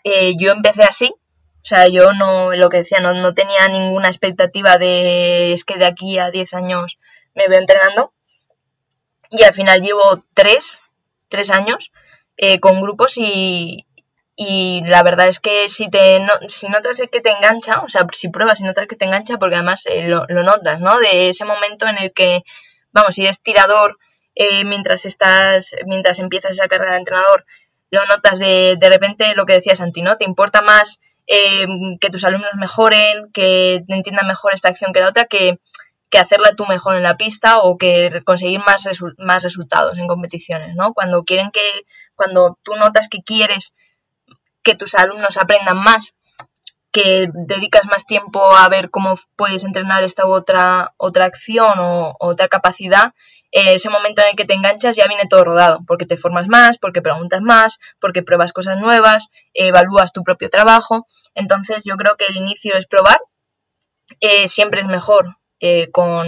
eh, 0.03 0.33
yo 0.37 0.51
empecé 0.51 0.83
así, 0.83 1.13
o 1.63 1.65
sea, 1.65 1.87
yo 1.87 2.11
no, 2.13 2.53
lo 2.53 2.69
que 2.69 2.77
decía, 2.77 2.99
no, 2.99 3.13
no 3.13 3.33
tenía 3.33 3.67
ninguna 3.69 4.07
expectativa 4.07 4.77
de 4.77 5.53
es 5.53 5.63
que 5.63 5.77
de 5.77 5.85
aquí 5.85 6.19
a 6.19 6.29
10 6.29 6.53
años 6.55 6.99
me 7.35 7.47
veo 7.47 7.59
entrenando. 7.59 8.13
Y 9.33 9.43
al 9.43 9.53
final 9.53 9.81
llevo 9.81 10.23
tres, 10.33 10.81
tres 11.27 11.49
años 11.49 11.91
eh, 12.37 12.59
con 12.59 12.81
grupos 12.81 13.17
y, 13.17 13.85
y 14.35 14.81
la 14.85 15.03
verdad 15.03 15.27
es 15.27 15.39
que 15.39 15.69
si 15.69 15.89
te 15.89 16.25
si 16.47 16.67
notas 16.69 17.01
que 17.11 17.21
te 17.21 17.31
engancha, 17.31 17.81
o 17.81 17.89
sea, 17.89 18.07
si 18.11 18.29
pruebas 18.29 18.61
y 18.61 18.63
notas 18.63 18.87
que 18.87 18.95
te 18.95 19.05
engancha, 19.05 19.37
porque 19.37 19.55
además 19.55 19.85
eh, 19.85 20.07
lo, 20.07 20.25
notas, 20.27 20.79
¿no? 20.79 20.99
De 20.99 21.29
ese 21.29 21.45
momento 21.45 21.87
en 21.87 21.97
el 21.97 22.13
que, 22.13 22.43
vamos, 22.91 23.15
si 23.15 23.23
eres 23.23 23.41
tirador 23.41 23.99
eh, 24.35 24.63
mientras 24.65 25.05
estás, 25.05 25.75
mientras 25.85 26.19
empiezas 26.19 26.51
esa 26.51 26.67
carrera 26.67 26.93
de 26.93 26.99
entrenador, 26.99 27.45
lo 27.91 28.05
notas 28.07 28.39
de, 28.39 28.75
de 28.79 28.89
repente 28.89 29.35
lo 29.35 29.45
que 29.45 29.53
decía 29.53 29.75
Santi, 29.75 30.01
¿no? 30.01 30.15
Te 30.15 30.25
importa 30.25 30.61
más 30.61 30.99
eh, 31.27 31.67
que 32.01 32.09
tus 32.09 32.23
alumnos 32.23 32.55
mejoren, 32.55 33.31
que 33.31 33.83
entiendan 33.87 34.27
mejor 34.27 34.53
esta 34.53 34.69
acción 34.69 34.93
que 34.93 34.99
la 34.99 35.09
otra, 35.09 35.25
que, 35.25 35.59
que 36.13 36.19
hacerla 36.19 36.53
tú 36.53 36.67
mejor 36.67 36.95
en 36.95 37.01
la 37.01 37.17
pista 37.17 37.63
o 37.63 37.75
que 37.75 38.21
conseguir 38.23 38.59
más, 38.59 38.87
más 39.17 39.41
resultados 39.41 39.97
en 39.97 40.05
competiciones, 40.05 40.75
¿no? 40.75 40.93
Cuando 40.93 41.23
quieren 41.23 41.49
que, 41.49 41.87
cuando 42.13 42.55
tú 42.61 42.75
notas 42.75 43.09
que 43.09 43.23
quieres 43.23 43.73
que 44.61 44.75
tus 44.75 44.93
alumnos 44.93 45.37
aprendan 45.37 45.77
más, 45.77 46.13
que 46.91 47.31
dedicas 47.33 47.87
más 47.87 48.05
tiempo 48.05 48.55
a 48.55 48.69
ver 48.69 48.91
cómo 48.91 49.15
puedes 49.35 49.63
entrenar 49.63 50.03
esta 50.03 50.27
u 50.27 50.33
otra, 50.33 50.93
otra 50.97 51.25
acción 51.25 51.79
o, 51.79 52.15
otra 52.19 52.47
capacidad, 52.47 53.15
ese 53.49 53.89
momento 53.89 54.21
en 54.21 54.27
el 54.27 54.35
que 54.35 54.45
te 54.45 54.53
enganchas 54.53 54.95
ya 54.95 55.07
viene 55.07 55.25
todo 55.27 55.43
rodado, 55.43 55.79
porque 55.87 56.05
te 56.05 56.15
formas 56.15 56.47
más, 56.47 56.77
porque 56.77 57.01
preguntas 57.01 57.41
más, 57.41 57.79
porque 57.99 58.21
pruebas 58.21 58.53
cosas 58.53 58.79
nuevas, 58.79 59.31
evalúas 59.55 60.13
tu 60.13 60.21
propio 60.21 60.51
trabajo. 60.51 61.07
Entonces 61.33 61.83
yo 61.85 61.95
creo 61.95 62.17
que 62.17 62.27
el 62.27 62.35
inicio 62.35 62.75
es 62.77 62.85
probar, 62.85 63.19
eh, 64.19 64.47
siempre 64.47 64.81
es 64.81 64.87
mejor 64.87 65.37
eh, 65.59 65.89
con 65.91 66.27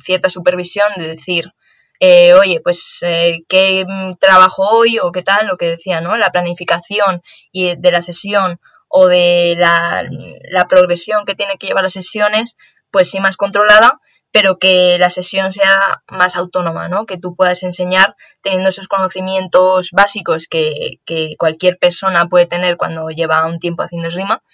cierta 0.00 0.30
supervisión 0.30 0.92
de 0.96 1.08
decir, 1.08 1.52
eh, 2.00 2.34
oye, 2.34 2.60
pues 2.62 3.00
qué 3.48 3.86
trabajo 4.20 4.68
hoy 4.68 4.98
o 4.98 5.12
qué 5.12 5.22
tal, 5.22 5.46
lo 5.46 5.56
que 5.56 5.70
decía, 5.70 6.00
¿no? 6.00 6.16
La 6.16 6.32
planificación 6.32 7.22
y 7.52 7.76
de 7.76 7.90
la 7.90 8.02
sesión 8.02 8.58
o 8.96 9.08
de 9.08 9.56
la, 9.58 10.66
progresión 10.68 11.24
que 11.26 11.34
tiene 11.34 11.58
que 11.58 11.66
llevar 11.66 11.82
las 11.82 11.94
sesiones, 11.94 12.56
pues 12.92 13.10
sí 13.10 13.18
más 13.18 13.36
controlada, 13.36 14.00
pero 14.30 14.58
que 14.58 14.98
la 15.00 15.10
sesión 15.10 15.52
sea 15.52 16.04
más 16.06 16.36
autónoma, 16.36 16.86
¿no? 16.86 17.04
Que 17.04 17.18
tú 17.18 17.34
puedas 17.34 17.64
enseñar 17.64 18.14
teniendo 18.40 18.68
esos 18.68 18.86
conocimientos 18.86 19.90
básicos 19.90 20.46
que, 20.46 21.00
cualquier 21.38 21.76
persona 21.78 22.28
puede 22.28 22.46
tener 22.46 22.76
cuando 22.76 23.08
lleva 23.08 23.44
un 23.46 23.58
tiempo 23.58 23.82
haciendo 23.82 24.08
esgrima 24.08 24.44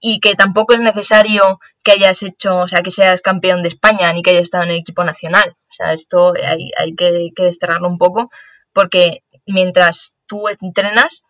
y 0.00 0.20
que 0.20 0.34
tampoco 0.34 0.74
es 0.74 0.80
necesario 0.80 1.58
que 1.82 1.92
hayas 1.92 2.22
hecho, 2.22 2.58
o 2.58 2.68
sea, 2.68 2.82
que 2.82 2.90
seas 2.90 3.22
campeón 3.22 3.62
de 3.62 3.68
España 3.68 4.12
ni 4.12 4.22
que 4.22 4.30
hayas 4.30 4.42
estado 4.42 4.64
en 4.64 4.70
el 4.70 4.80
equipo 4.80 5.04
nacional. 5.04 5.56
O 5.68 5.72
sea, 5.72 5.92
esto 5.92 6.34
hay, 6.34 6.70
hay 6.78 6.94
que, 6.94 7.32
desterrarlo 7.36 7.88
un 7.88 7.98
poco 7.98 8.30
porque 8.72 9.22
mientras 9.46 10.16
tú 10.26 10.48
entrenas, 10.48 11.22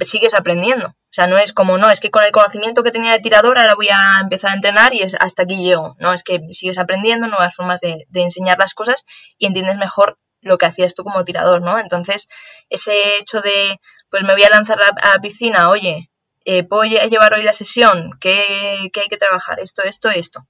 sigues 0.00 0.34
aprendiendo. 0.34 0.88
O 0.88 1.12
sea, 1.12 1.26
no 1.26 1.38
es 1.38 1.52
como, 1.52 1.78
no, 1.78 1.88
es 1.90 2.00
que 2.00 2.10
con 2.10 2.24
el 2.24 2.32
conocimiento 2.32 2.82
que 2.82 2.90
tenía 2.90 3.12
de 3.12 3.20
tirador 3.20 3.58
ahora 3.58 3.74
voy 3.74 3.88
a 3.90 4.20
empezar 4.20 4.50
a 4.50 4.54
entrenar 4.54 4.92
y 4.92 5.00
es 5.02 5.16
hasta 5.18 5.44
aquí 5.44 5.56
llego. 5.56 5.96
No, 6.00 6.12
es 6.12 6.22
que 6.22 6.40
sigues 6.50 6.78
aprendiendo 6.78 7.28
nuevas 7.28 7.54
formas 7.54 7.80
de, 7.80 8.06
enseñar 8.12 8.58
las 8.58 8.74
cosas 8.74 9.04
y 9.38 9.46
entiendes 9.46 9.76
mejor 9.76 10.18
lo 10.40 10.58
que 10.58 10.66
hacías 10.66 10.94
tú 10.94 11.04
como 11.04 11.24
tirador, 11.24 11.62
¿no? 11.62 11.78
Entonces, 11.78 12.28
ese 12.68 13.18
hecho 13.18 13.40
de, 13.40 13.80
pues 14.10 14.24
me 14.24 14.34
voy 14.34 14.44
a 14.44 14.50
lanzar 14.50 14.78
a 14.82 15.14
la 15.14 15.20
piscina, 15.20 15.70
oye, 15.70 16.10
eh, 16.50 16.64
¿puedo 16.64 16.84
llevar 16.84 17.34
hoy 17.34 17.42
la 17.42 17.52
sesión? 17.52 18.12
¿Qué, 18.20 18.40
hay 18.82 19.08
que 19.10 19.16
trabajar? 19.16 19.60
Esto, 19.60 19.82
esto, 19.82 20.10
esto. 20.10 20.46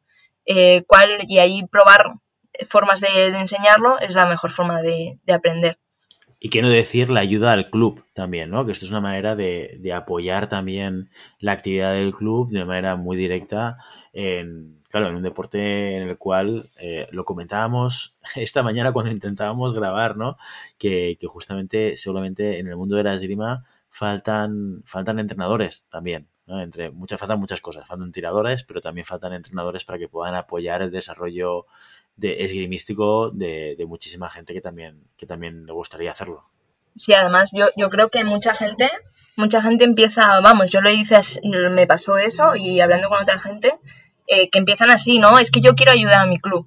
Eh. 0.46 0.84
Y 1.26 1.38
ahí 1.38 1.66
probar 1.66 2.14
formas 2.66 3.00
de, 3.00 3.26
enseñarlo 3.28 3.98
es 3.98 4.14
la 4.14 4.26
mejor 4.26 4.50
forma 4.50 4.80
de 4.82 5.18
aprender. 5.28 5.78
Y 6.40 6.50
qué 6.50 6.62
no 6.62 6.68
decir 6.68 7.10
la 7.10 7.20
ayuda 7.20 7.52
al 7.52 7.68
club 7.68 8.04
también, 8.14 8.50
¿no? 8.50 8.64
Que 8.64 8.70
esto 8.70 8.84
es 8.84 8.92
una 8.92 9.00
manera 9.00 9.34
de, 9.34 9.92
apoyar 9.92 10.48
también 10.48 11.10
la 11.40 11.52
actividad 11.52 11.94
del 11.94 12.14
club 12.14 12.50
de 12.50 12.64
manera 12.64 12.94
muy 12.94 13.16
directa 13.16 13.78
en, 14.12 14.80
claro, 14.88 15.08
en 15.08 15.16
un 15.16 15.22
deporte 15.22 15.96
en 15.96 16.08
el 16.08 16.16
cual 16.16 16.70
eh, 16.80 17.08
lo 17.10 17.24
comentábamos 17.24 18.16
esta 18.36 18.62
mañana 18.62 18.92
cuando 18.92 19.10
intentábamos 19.10 19.74
grabar, 19.74 20.16
¿no? 20.16 20.36
Que, 20.78 21.18
justamente 21.26 21.96
seguramente 21.96 22.60
en 22.60 22.68
el 22.68 22.76
mundo 22.76 22.94
de 22.94 23.02
la 23.02 23.14
esgrima 23.14 23.64
faltan, 23.98 24.82
faltan 24.84 25.18
entrenadores 25.18 25.84
también. 25.88 26.28
Entre 26.46 26.90
muchas, 26.90 27.20
faltan 27.20 27.40
muchas 27.40 27.60
cosas, 27.60 27.86
faltan 27.86 28.12
tiradores, 28.12 28.64
pero 28.64 28.80
también 28.80 29.04
faltan 29.04 29.34
entrenadores 29.34 29.84
para 29.84 29.98
que 29.98 30.08
puedan 30.08 30.34
apoyar 30.34 30.80
el 30.80 30.90
desarrollo 30.90 31.66
de 32.16 32.44
esgrimístico 32.44 33.30
de, 33.30 33.74
de, 33.76 33.86
muchísima 33.86 34.30
gente 34.30 34.54
que 34.54 34.62
también, 34.62 35.02
que 35.16 35.26
también 35.26 35.66
le 35.66 35.72
gustaría 35.72 36.10
hacerlo. 36.10 36.48
Sí, 36.96 37.12
además 37.12 37.50
yo, 37.54 37.66
yo 37.76 37.90
creo 37.90 38.08
que 38.08 38.24
mucha 38.24 38.54
gente, 38.54 38.90
mucha 39.36 39.60
gente 39.60 39.84
empieza, 39.84 40.40
vamos, 40.40 40.70
yo 40.70 40.80
lo 40.80 40.90
hice, 40.90 41.16
me 41.70 41.86
pasó 41.86 42.16
eso 42.16 42.56
y 42.56 42.80
hablando 42.80 43.08
con 43.08 43.20
otra 43.20 43.38
gente, 43.38 43.78
eh, 44.26 44.48
que 44.48 44.58
empiezan 44.58 44.90
así, 44.90 45.18
¿no? 45.18 45.38
Es 45.38 45.50
que 45.50 45.60
yo 45.60 45.74
quiero 45.74 45.92
ayudar 45.92 46.20
a 46.20 46.26
mi 46.26 46.38
club, 46.38 46.66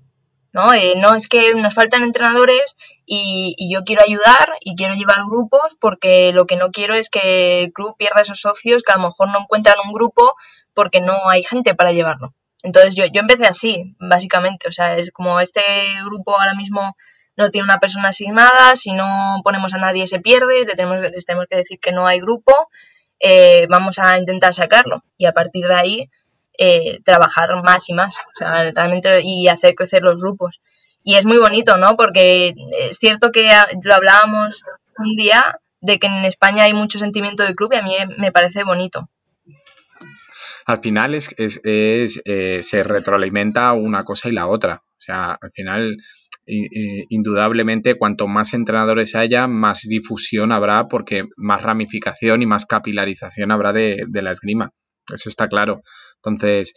¿no? 0.53 0.73
Eh, 0.73 0.95
no 0.97 1.15
es 1.15 1.27
que 1.27 1.53
nos 1.55 1.73
faltan 1.73 2.03
entrenadores 2.03 2.75
y, 3.05 3.55
y, 3.57 3.73
yo 3.73 3.83
quiero 3.83 4.03
ayudar 4.03 4.49
y 4.59 4.75
quiero 4.75 4.93
llevar 4.95 5.23
grupos 5.29 5.75
porque 5.79 6.31
lo 6.33 6.45
que 6.45 6.57
no 6.57 6.71
quiero 6.71 6.93
es 6.93 7.09
que 7.09 7.63
el 7.63 7.73
club 7.73 7.95
pierda 7.97 8.21
esos 8.21 8.41
socios 8.41 8.83
que 8.83 8.91
a 8.91 8.97
lo 8.97 9.03
mejor 9.03 9.29
no 9.29 9.39
encuentran 9.39 9.75
un 9.85 9.93
grupo 9.93 10.33
porque 10.73 11.01
no 11.01 11.29
hay 11.29 11.43
gente 11.43 11.75
para 11.75 11.91
llevarlo. 11.91 12.33
Entonces 12.63 12.95
yo, 12.95 13.05
yo 13.05 13.21
empecé 13.21 13.45
así, 13.45 13.95
básicamente. 13.99 14.67
O 14.67 14.71
sea, 14.71 14.97
es 14.97 15.11
como 15.11 15.39
este 15.39 15.61
grupo 16.05 16.39
ahora 16.39 16.53
mismo 16.53 16.95
no 17.37 17.49
tiene 17.49 17.65
una 17.65 17.79
persona 17.79 18.09
asignada, 18.09 18.75
si 18.75 18.93
no 18.93 19.41
ponemos 19.43 19.73
a 19.73 19.77
nadie 19.77 20.07
se 20.07 20.19
pierde, 20.19 20.65
le 20.65 20.75
tenemos, 20.75 20.99
les 20.99 21.25
tenemos 21.25 21.47
que 21.49 21.57
decir 21.57 21.79
que 21.79 21.91
no 21.91 22.05
hay 22.05 22.19
grupo, 22.19 22.53
eh, 23.19 23.67
vamos 23.69 23.99
a 23.99 24.17
intentar 24.17 24.53
sacarlo 24.53 25.03
y 25.17 25.25
a 25.25 25.31
partir 25.31 25.65
de 25.65 25.73
ahí 25.73 26.09
eh, 26.57 26.99
trabajar 27.03 27.49
más 27.63 27.89
y 27.89 27.93
más, 27.93 28.15
o 28.15 28.37
sea, 28.37 28.71
realmente 28.71 29.21
y 29.23 29.47
hacer 29.47 29.75
crecer 29.75 30.03
los 30.03 30.21
grupos. 30.21 30.61
Y 31.03 31.15
es 31.15 31.25
muy 31.25 31.37
bonito, 31.37 31.77
¿no? 31.77 31.95
Porque 31.95 32.53
es 32.79 32.97
cierto 32.97 33.31
que 33.31 33.49
lo 33.83 33.95
hablábamos 33.95 34.63
un 34.97 35.15
día 35.15 35.59
de 35.79 35.97
que 35.97 36.07
en 36.07 36.25
España 36.25 36.65
hay 36.65 36.73
mucho 36.73 36.99
sentimiento 36.99 37.43
de 37.43 37.55
club 37.55 37.73
y 37.73 37.77
a 37.77 37.81
mí 37.81 37.95
me 38.17 38.31
parece 38.31 38.63
bonito 38.63 39.09
al 40.65 40.79
final 40.79 41.15
es, 41.15 41.29
eh, 41.37 42.59
se 42.61 42.83
retroalimenta 42.83 43.73
una 43.73 44.03
cosa 44.03 44.29
y 44.29 44.33
la 44.33 44.47
otra. 44.47 44.83
O 44.83 45.03
sea, 45.03 45.37
al 45.41 45.51
final, 45.51 45.97
indudablemente, 46.45 47.97
cuanto 47.97 48.27
más 48.27 48.53
entrenadores 48.53 49.15
haya, 49.15 49.47
más 49.47 49.83
difusión 49.87 50.51
habrá 50.51 50.87
porque 50.87 51.25
más 51.37 51.63
ramificación 51.63 52.41
y 52.41 52.45
más 52.45 52.65
capilarización 52.65 53.51
habrá 53.51 53.73
de, 53.73 54.05
la 54.11 54.31
esgrima. 54.31 54.71
Eso 55.13 55.29
está 55.29 55.47
claro. 55.47 55.81
Entonces, 56.23 56.73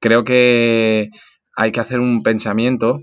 creo 0.00 0.24
que 0.24 1.10
hay 1.56 1.72
que 1.72 1.80
hacer 1.80 2.00
un 2.00 2.22
pensamiento 2.22 3.00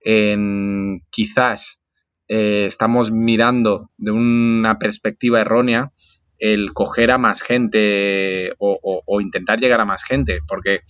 en 0.00 1.02
quizás 1.10 1.80
eh, 2.28 2.66
estamos 2.66 3.10
mirando 3.10 3.90
de 3.98 4.10
una 4.10 4.78
perspectiva 4.78 5.40
errónea 5.40 5.92
el 6.38 6.72
coger 6.72 7.12
a 7.12 7.18
más 7.18 7.40
gente 7.40 8.52
o, 8.58 9.20
intentar 9.20 9.60
llegar 9.60 9.80
a 9.80 9.84
más 9.84 10.02
gente, 10.02 10.40
porque 10.48 10.80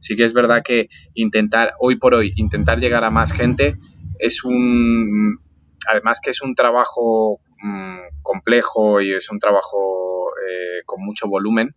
sí 0.00 0.16
que 0.16 0.24
es 0.24 0.34
verdad 0.34 0.62
que 0.62 0.88
intentar, 1.14 1.72
hoy 1.80 1.96
por 1.96 2.14
hoy, 2.14 2.32
intentar 2.36 2.78
llegar 2.78 3.04
a 3.04 3.10
más 3.10 3.32
gente 3.32 3.76
es 4.18 4.44
un, 4.44 5.40
además 5.88 6.20
que 6.22 6.28
es 6.28 6.42
un 6.42 6.54
trabajo 6.54 7.40
mm, 7.62 8.20
complejo 8.22 9.00
y 9.00 9.14
es 9.14 9.30
un 9.30 9.38
trabajo 9.38 10.28
eh, 10.46 10.82
con 10.84 11.02
mucho 11.02 11.26
volumen, 11.26 11.74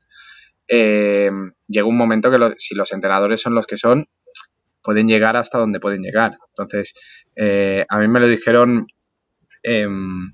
eh, 0.67 1.31
llega 1.67 1.87
un 1.87 1.97
momento 1.97 2.31
que 2.31 2.53
si 2.57 2.75
los 2.75 2.91
entrenadores 2.91 3.41
son 3.41 3.55
los 3.55 3.67
que 3.67 3.77
son, 3.77 4.07
pueden 4.81 5.07
llegar 5.07 5.35
hasta 5.37 5.57
donde 5.57 5.79
pueden 5.79 6.01
llegar. 6.01 6.37
Entonces, 6.49 6.93
eh, 7.35 7.85
a 7.89 7.99
mí 7.99 8.07
me 8.07 8.19
lo 8.19 8.27
dijeron 8.27 8.87
em, 9.63 10.31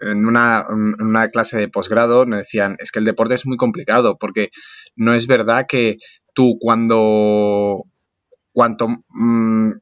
en 0.00 0.26
una, 0.26 0.66
una 0.68 1.28
clase 1.28 1.58
de 1.58 1.68
posgrado 1.68 2.26
me 2.26 2.38
decían, 2.38 2.76
es 2.78 2.92
que 2.92 2.98
el 2.98 3.04
deporte 3.04 3.34
es 3.34 3.46
muy 3.46 3.56
complicado 3.56 4.18
porque 4.18 4.50
no 4.96 5.14
es 5.14 5.26
verdad 5.26 5.66
que 5.68 5.98
tú 6.34 6.58
cuando 6.60 7.84
cuanto 8.52 8.88
mm, 9.08 9.72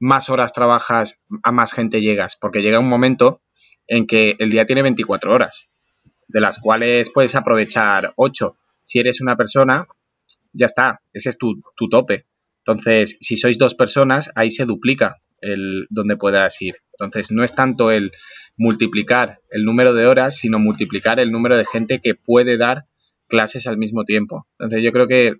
más 0.00 0.30
horas 0.30 0.52
trabajas, 0.52 1.20
a 1.42 1.52
más 1.52 1.72
gente 1.72 2.00
llegas, 2.00 2.36
porque 2.36 2.62
llega 2.62 2.78
un 2.80 2.88
momento 2.88 3.40
en 3.86 4.06
que 4.06 4.36
el 4.38 4.50
día 4.50 4.64
tiene 4.64 4.82
24 4.82 5.32
horas, 5.32 5.68
de 6.28 6.40
las 6.40 6.58
cuales 6.58 7.10
puedes 7.10 7.34
aprovechar 7.34 8.12
8. 8.16 8.56
Si 8.82 8.98
eres 8.98 9.20
una 9.20 9.36
persona, 9.36 9.86
ya 10.52 10.66
está, 10.66 11.00
ese 11.12 11.30
es 11.30 11.38
tu, 11.38 11.60
tu 11.76 11.88
tope. 11.88 12.26
Entonces, 12.64 13.16
si 13.20 13.36
sois 13.36 13.58
dos 13.58 13.74
personas, 13.74 14.30
ahí 14.34 14.50
se 14.50 14.64
duplica 14.64 15.20
el 15.40 15.86
donde 15.90 16.16
puedas 16.16 16.60
ir. 16.62 16.76
Entonces, 16.92 17.32
no 17.32 17.42
es 17.42 17.54
tanto 17.54 17.90
el 17.90 18.12
multiplicar 18.56 19.40
el 19.50 19.64
número 19.64 19.94
de 19.94 20.06
horas, 20.06 20.36
sino 20.36 20.58
multiplicar 20.58 21.18
el 21.18 21.32
número 21.32 21.56
de 21.56 21.64
gente 21.64 22.00
que 22.00 22.14
puede 22.14 22.56
dar 22.56 22.86
clases 23.28 23.66
al 23.66 23.78
mismo 23.78 24.04
tiempo. 24.04 24.46
Entonces, 24.58 24.82
yo 24.82 24.92
creo 24.92 25.08
que 25.08 25.34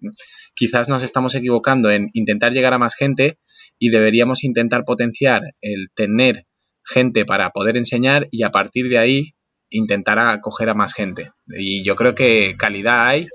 quizás 0.54 0.88
nos 0.88 1.02
estamos 1.02 1.34
equivocando 1.34 1.90
en 1.90 2.10
intentar 2.14 2.52
llegar 2.52 2.72
a 2.72 2.78
más 2.78 2.94
gente 2.94 3.38
y 3.78 3.90
deberíamos 3.90 4.44
intentar 4.44 4.84
potenciar 4.84 5.54
el 5.60 5.90
tener 5.94 6.46
gente 6.84 7.24
para 7.24 7.50
poder 7.50 7.76
enseñar 7.76 8.28
y 8.30 8.42
a 8.42 8.50
partir 8.50 8.88
de 8.88 8.98
ahí 8.98 9.34
intentar 9.72 10.18
acoger 10.18 10.68
a 10.68 10.74
más 10.74 10.94
gente. 10.94 11.32
Y 11.48 11.82
yo 11.82 11.96
creo 11.96 12.14
que 12.14 12.54
calidad 12.56 13.06
hay 13.06 13.28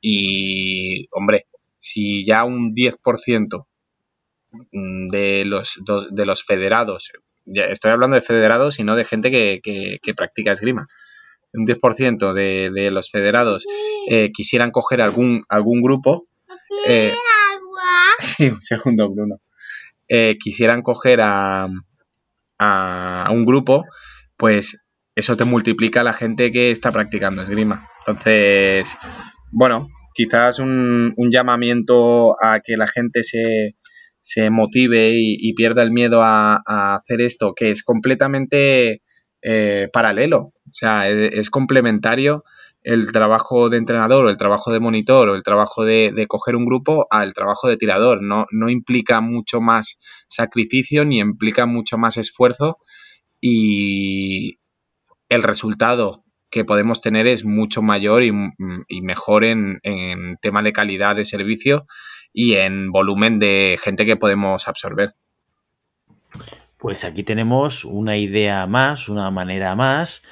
y, 0.00 1.08
hombre, 1.10 1.46
si 1.78 2.24
ya 2.24 2.44
un 2.44 2.74
10% 2.74 3.66
de 4.72 5.44
los, 5.44 5.78
de 6.10 6.26
los 6.26 6.44
federados, 6.44 7.12
ya 7.44 7.64
estoy 7.66 7.90
hablando 7.90 8.16
de 8.16 8.22
federados 8.22 8.78
y 8.78 8.84
no 8.84 8.96
de 8.96 9.04
gente 9.04 9.30
que, 9.30 9.60
que, 9.62 10.14
practica 10.14 10.52
esgrima, 10.52 10.88
un 11.52 11.66
10% 11.66 12.32
de, 12.32 12.70
de 12.70 12.90
los 12.90 13.10
federados 13.10 13.64
eh, 14.08 14.30
quisieran 14.32 14.70
coger 14.70 15.02
algún, 15.02 15.44
algún 15.48 15.82
grupo, 15.82 16.24
eh, 16.86 17.12
un 18.40 18.60
segundo, 18.60 19.10
Bruno, 19.10 19.40
eh, 20.08 20.36
quisieran 20.40 20.82
coger 20.82 21.20
a, 21.22 21.68
a, 22.58 23.28
un 23.30 23.44
grupo, 23.44 23.84
pues 24.36 24.82
eso 25.20 25.36
te 25.36 25.44
multiplica 25.44 26.02
la 26.02 26.12
gente 26.12 26.50
que 26.50 26.70
está 26.70 26.90
practicando 26.90 27.42
esgrima. 27.42 27.88
Entonces, 28.00 28.96
bueno, 29.52 29.88
quizás 30.14 30.58
un, 30.58 31.14
llamamiento 31.30 32.34
a 32.42 32.60
que 32.60 32.76
la 32.76 32.88
gente 32.88 33.22
se, 33.22 33.76
se 34.20 34.50
motive 34.50 35.12
y, 35.14 35.52
pierda 35.54 35.82
el 35.82 35.92
miedo 35.92 36.22
a, 36.22 36.60
hacer 36.96 37.20
esto, 37.20 37.54
que 37.54 37.70
es 37.70 37.82
completamente 37.82 39.02
eh, 39.42 39.88
paralelo, 39.92 40.38
o 40.38 40.72
sea, 40.72 41.08
es, 41.08 41.32
es, 41.34 41.50
complementario 41.50 42.44
el 42.82 43.12
trabajo 43.12 43.68
de 43.68 43.76
entrenador 43.76 44.24
o 44.24 44.30
el 44.30 44.38
trabajo 44.38 44.72
de 44.72 44.80
monitor 44.80 45.28
o 45.28 45.34
el 45.34 45.42
trabajo 45.42 45.84
de, 45.84 46.12
de 46.14 46.26
coger 46.26 46.56
un 46.56 46.64
grupo 46.64 47.06
al 47.10 47.34
trabajo 47.34 47.68
de 47.68 47.76
tirador. 47.76 48.22
No, 48.22 48.46
no 48.50 48.70
implica 48.70 49.20
mucho 49.20 49.60
más 49.60 49.98
sacrificio 50.28 51.04
ni 51.04 51.18
implica 51.18 51.66
mucho 51.66 51.98
más 51.98 52.16
esfuerzo 52.16 52.78
y 53.40 54.59
el 55.30 55.42
resultado 55.42 56.24
que 56.50 56.64
podemos 56.64 57.00
tener 57.00 57.26
es 57.26 57.44
mucho 57.44 57.80
mayor 57.80 58.22
y, 58.22 58.32
mejor 59.00 59.44
en, 59.44 59.78
en, 59.82 60.36
tema 60.42 60.62
de 60.62 60.72
calidad 60.72 61.16
de 61.16 61.24
servicio 61.24 61.86
y 62.32 62.54
en 62.54 62.90
volumen 62.90 63.38
de 63.38 63.78
gente 63.82 64.04
que 64.04 64.16
podemos 64.16 64.68
absorber. 64.68 65.14
Pues 66.76 67.04
aquí 67.04 67.22
tenemos 67.22 67.84
una 67.84 68.16
idea 68.16 68.66
más, 68.66 69.08
una 69.08 69.30
manera 69.30 69.74
más 69.76 70.22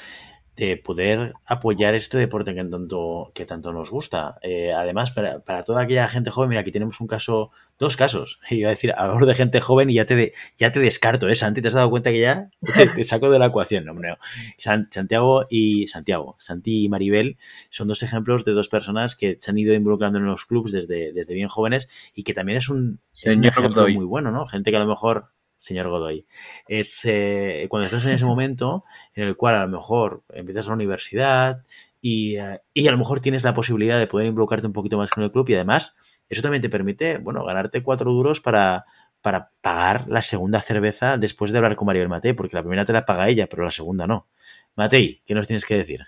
de 0.59 0.77
poder 0.77 1.35
apoyar 1.47 1.95
este 1.95 2.19
deporte 2.19 2.53
que 2.53 2.65
tanto, 2.65 3.31
que 3.33 3.45
tanto 3.45 3.73
nos 3.73 3.91
gusta. 3.91 4.39
Eh, 4.43 4.73
además, 4.73 5.13
para, 5.13 5.39
para, 5.39 5.63
toda 5.63 5.83
aquella 5.83 6.09
gente 6.09 6.31
joven, 6.31 6.49
mira, 6.49 6.63
aquí 6.63 6.73
tenemos 6.73 7.01
un 7.01 7.07
caso, 7.07 7.53
dos 7.79 7.97
casos. 7.97 8.41
Iba 8.51 8.69
a 8.69 8.71
decir, 8.71 8.93
hablo 8.97 9.25
de 9.25 9.35
gente 9.35 9.61
joven 9.61 9.89
y 9.89 9.95
ya 9.95 10.05
te, 10.05 10.33
ya 10.57 10.73
te 10.73 10.81
descarto, 10.81 11.29
¿eh, 11.29 11.37
Santi? 11.37 11.63
¿Te 11.63 11.69
has 11.69 11.75
dado 11.75 11.91
cuenta 11.91 12.11
que 12.11 12.21
ya 12.21 12.51
te, 12.97 13.05
saco 13.05 13.31
de 13.31 13.39
la 13.39 13.47
ecuación? 13.47 13.85
No, 13.85 13.95
no. 13.95 14.19
Santiago 14.59 15.47
y 15.49 15.87
Santiago, 15.87 16.35
Santi 16.41 16.85
y 16.85 16.89
Maribel 16.89 17.39
son 17.71 17.87
dos 17.87 18.03
ejemplos 18.03 18.45
de 18.45 18.53
dos 18.53 18.69
personas 18.69 19.15
que 19.15 19.39
se 19.41 19.53
han 19.53 19.59
ido 19.59 19.75
involucrando 19.75 20.19
en 20.19 20.27
los 20.27 20.45
clubs 20.45 20.73
desde, 20.73 21.13
desde 21.13 21.35
bien 21.35 21.49
jóvenes 21.49 21.89
y 22.17 22.25
que 22.25 22.35
también 22.35 22.59
es 22.59 22.69
un, 22.69 22.99
es 23.13 23.37
un 23.37 23.45
ejemplo 23.45 23.89
muy 23.89 24.05
bueno, 24.05 24.33
¿no? 24.33 24.45
Gente 24.47 24.73
que 24.73 24.77
a 24.77 24.81
lo 24.81 24.89
mejor 24.89 25.29
señor 25.59 25.89
Godoy, 25.89 26.27
es 26.67 27.01
eh, 27.05 27.67
cuando 27.69 27.87
estás 27.87 28.05
en 28.05 28.13
ese 28.13 28.25
momento 28.27 28.85
en 29.15 29.25
el 29.25 29.37
cual 29.37 29.57
a 29.57 29.63
lo 29.63 29.69
mejor 29.69 30.23
empiezas 30.33 30.67
la 30.67 30.75
universidad 30.75 31.65
y, 32.01 32.37
eh, 32.37 32.61
y, 32.73 32.87
a 32.89 32.93
lo 32.93 32.99
mejor 32.99 33.21
tienes 33.21 33.43
la 33.43 33.55
posibilidad 33.55 33.99
de 33.99 34.07
poder 34.07 34.29
involucrarte 34.29 34.67
un 34.67 34.73
poquito 34.73 34.99
más 34.99 35.11
con 35.11 35.25
el 35.25 35.33
club 35.33 35.49
y 35.49 35.55
además 35.55 35.97
eso 36.29 36.43
también 36.43 36.63
te 36.63 36.69
permite, 36.69 37.19
bueno, 37.19 37.45
ganarte 37.45 37.83
cuatro 37.83 38.13
duros 38.13 38.41
para, 38.41 38.85
para 39.23 39.51
pagar 39.61 40.07
la 40.09 40.23
segunda 40.23 40.61
cerveza 40.61 41.17
después 41.17 41.51
de 41.51 41.59
hablar 41.59 41.77
con 41.77 41.87
Maribel 41.87 42.09
Matei, 42.09 42.35
porque 42.35 42.57
la 42.57 42.63
primera 42.63 42.85
te 42.85 42.93
la 42.93 43.07
paga 43.07 43.29
ella, 43.29 43.49
pero 43.49 43.65
la 43.65 43.71
segunda 43.71 44.07
no. 44.07 44.29
Matei, 44.77 45.23
¿qué 45.27 45.35
nos 45.35 45.47
tienes 45.47 45.65
que 45.65 45.77
decir? 45.77 46.05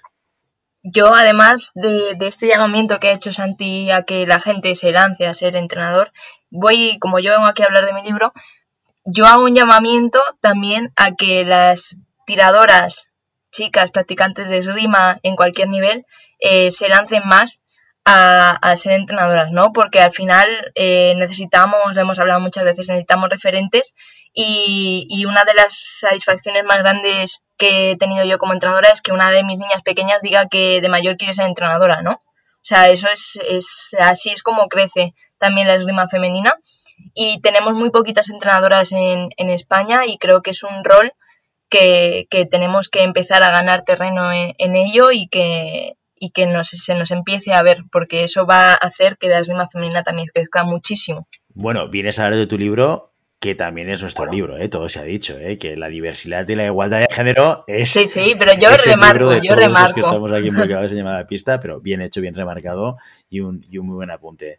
Yo, 0.82 1.14
además 1.14 1.72
de, 1.74 2.14
de, 2.14 2.26
este 2.26 2.48
llamamiento 2.48 3.01
que 3.01 3.09
ha 3.09 3.12
hecho 3.12 3.32
Santi 3.32 3.90
a 3.90 4.05
que 4.05 4.26
la 4.26 4.40
gente 4.40 4.74
se 4.74 4.92
lance 4.92 5.26
a 5.26 5.34
ser 5.34 5.57
entrenador, 5.57 6.12
voy, 6.51 6.98
como 7.01 7.18
yo 7.18 7.32
vengo 7.32 7.46
aquí 7.46 7.62
a 7.62 7.66
hablar 7.66 7.84
de 7.84 7.92
mi 7.92 8.03
libro, 8.03 8.32
yo 9.05 9.26
hago 9.26 9.44
un 9.44 9.55
llamamiento 9.55 10.20
también 10.40 10.92
a 10.96 11.14
que 11.14 11.44
las 11.44 11.96
tiradoras, 12.26 13.09
chicas 13.51 13.90
practicantes 13.90 14.48
de 14.48 14.59
esgrima 14.59 15.18
en 15.22 15.36
cualquier 15.36 15.68
nivel, 15.68 16.07
eh, 16.38 16.70
se 16.70 16.88
lancen 16.88 17.22
más 17.26 17.62
a, 18.05 18.74
ser 18.76 18.92
entrenadoras, 18.92 19.53
¿no? 19.53 19.72
Porque 19.72 20.01
al 20.01 20.11
final 20.11 20.48
eh, 20.74 21.14
necesitamos, 21.16 21.94
lo 21.94 22.01
hemos 22.01 22.18
hablado 22.18 22.40
muchas 22.40 22.64
veces, 22.64 22.88
necesitamos 22.88 23.28
referentes 23.28 23.94
y, 24.32 25.07
y, 25.09 25.26
una 25.26 25.44
de 25.44 25.55
las 25.55 25.74
satisfacciones 26.01 26.64
más 26.64 26.78
grandes 26.78 27.42
que 27.57 27.92
he 27.92 27.96
tenido 27.96 28.24
yo 28.24 28.38
como 28.38 28.53
entrenadora 28.53 28.90
es 28.90 29.03
que 29.03 29.12
una 29.12 29.30
de 29.30 29.44
mis 29.44 29.59
niñas 29.59 29.82
pequeñas 29.82 30.22
diga 30.22 30.48
que 30.48 30.80
de 30.80 30.88
mayor 30.88 31.16
quiere 31.16 31.34
ser 31.34 31.46
entrenadora, 31.46 32.03
¿no? 32.03 32.12
O 32.12 32.62
sea, 32.62 32.86
eso 32.86 33.09
es, 33.09 33.38
es 33.48 33.96
así 33.98 34.30
es 34.30 34.42
como 34.42 34.68
crece 34.68 35.14
también 35.38 35.66
la 35.66 35.74
esgrima 35.74 36.09
femenina 36.09 36.55
y 37.14 37.40
tenemos 37.40 37.74
muy 37.74 37.90
poquitas 37.90 38.30
entrenadoras 38.30 38.92
en, 38.92 39.30
en 39.36 39.51
España 39.51 40.07
y 40.07 40.18
creo 40.18 40.42
que 40.42 40.51
es 40.51 40.62
un 40.62 40.84
rol 40.84 41.12
que, 41.70 42.26
que 42.28 42.44
tenemos 42.44 42.88
que 42.88 43.03
empezar 43.03 43.42
a 43.42 43.51
ganar 43.51 43.84
terreno 43.84 44.30
en, 44.32 44.76
ello 44.76 45.11
y 45.12 45.28
que, 45.28 45.94
y 46.18 46.30
que 46.32 46.46
nos, 46.46 46.68
se 46.68 46.94
nos 46.94 47.12
empiece 47.12 47.55
a 47.55 47.62
ver, 47.62 47.84
porque 47.90 48.24
eso 48.24 48.44
va 48.44 48.72
a 48.72 48.74
hacer 48.74 49.16
que 49.16 49.28
la 49.28 49.38
esgrima 49.38 49.66
femenina 49.66 50.03
también 50.03 50.28
crezca 50.32 50.64
muchísimo. 50.64 51.26
Bueno, 51.55 51.88
vienes 51.88 52.18
a 52.18 52.24
hablar 52.24 52.40
de 52.40 52.46
tu 52.46 52.59
libro, 52.59 53.12
que 53.40 53.55
también 53.55 53.88
es 53.88 54.03
nuestro 54.03 54.26
libro, 54.26 54.59
¿eh? 54.59 54.68
todo 54.68 54.90
se 54.90 54.98
ha 54.98 55.05
dicho, 55.05 55.38
¿eh? 55.38 55.57
que 55.57 55.74
la 55.76 55.88
diversidad 55.88 56.46
y 56.46 56.55
la 56.57 56.66
igualdad 56.66 57.01
de 57.01 57.07
género 57.11 57.64
es. 57.66 57.90
Sí, 57.90 58.07
sí, 58.07 58.34
pero 58.38 58.53
yo 58.53 58.68
remarco, 58.84 59.32
yo 59.42 59.55
remarco. 59.55 59.94
que 59.94 60.01
estamos 60.01 60.30
aquí 60.32 60.48
en 60.48 60.55
llamada 60.96 61.26
pista, 61.26 61.59
pero 61.59 61.80
bien 61.80 62.03
hecho, 62.03 62.20
bien 62.20 62.34
remarcado 62.34 62.98
y 63.30 63.40
un, 63.40 63.64
y 63.70 63.78
un 63.78 63.86
muy 63.86 63.94
buen 63.94 64.11
apunte. 64.11 64.59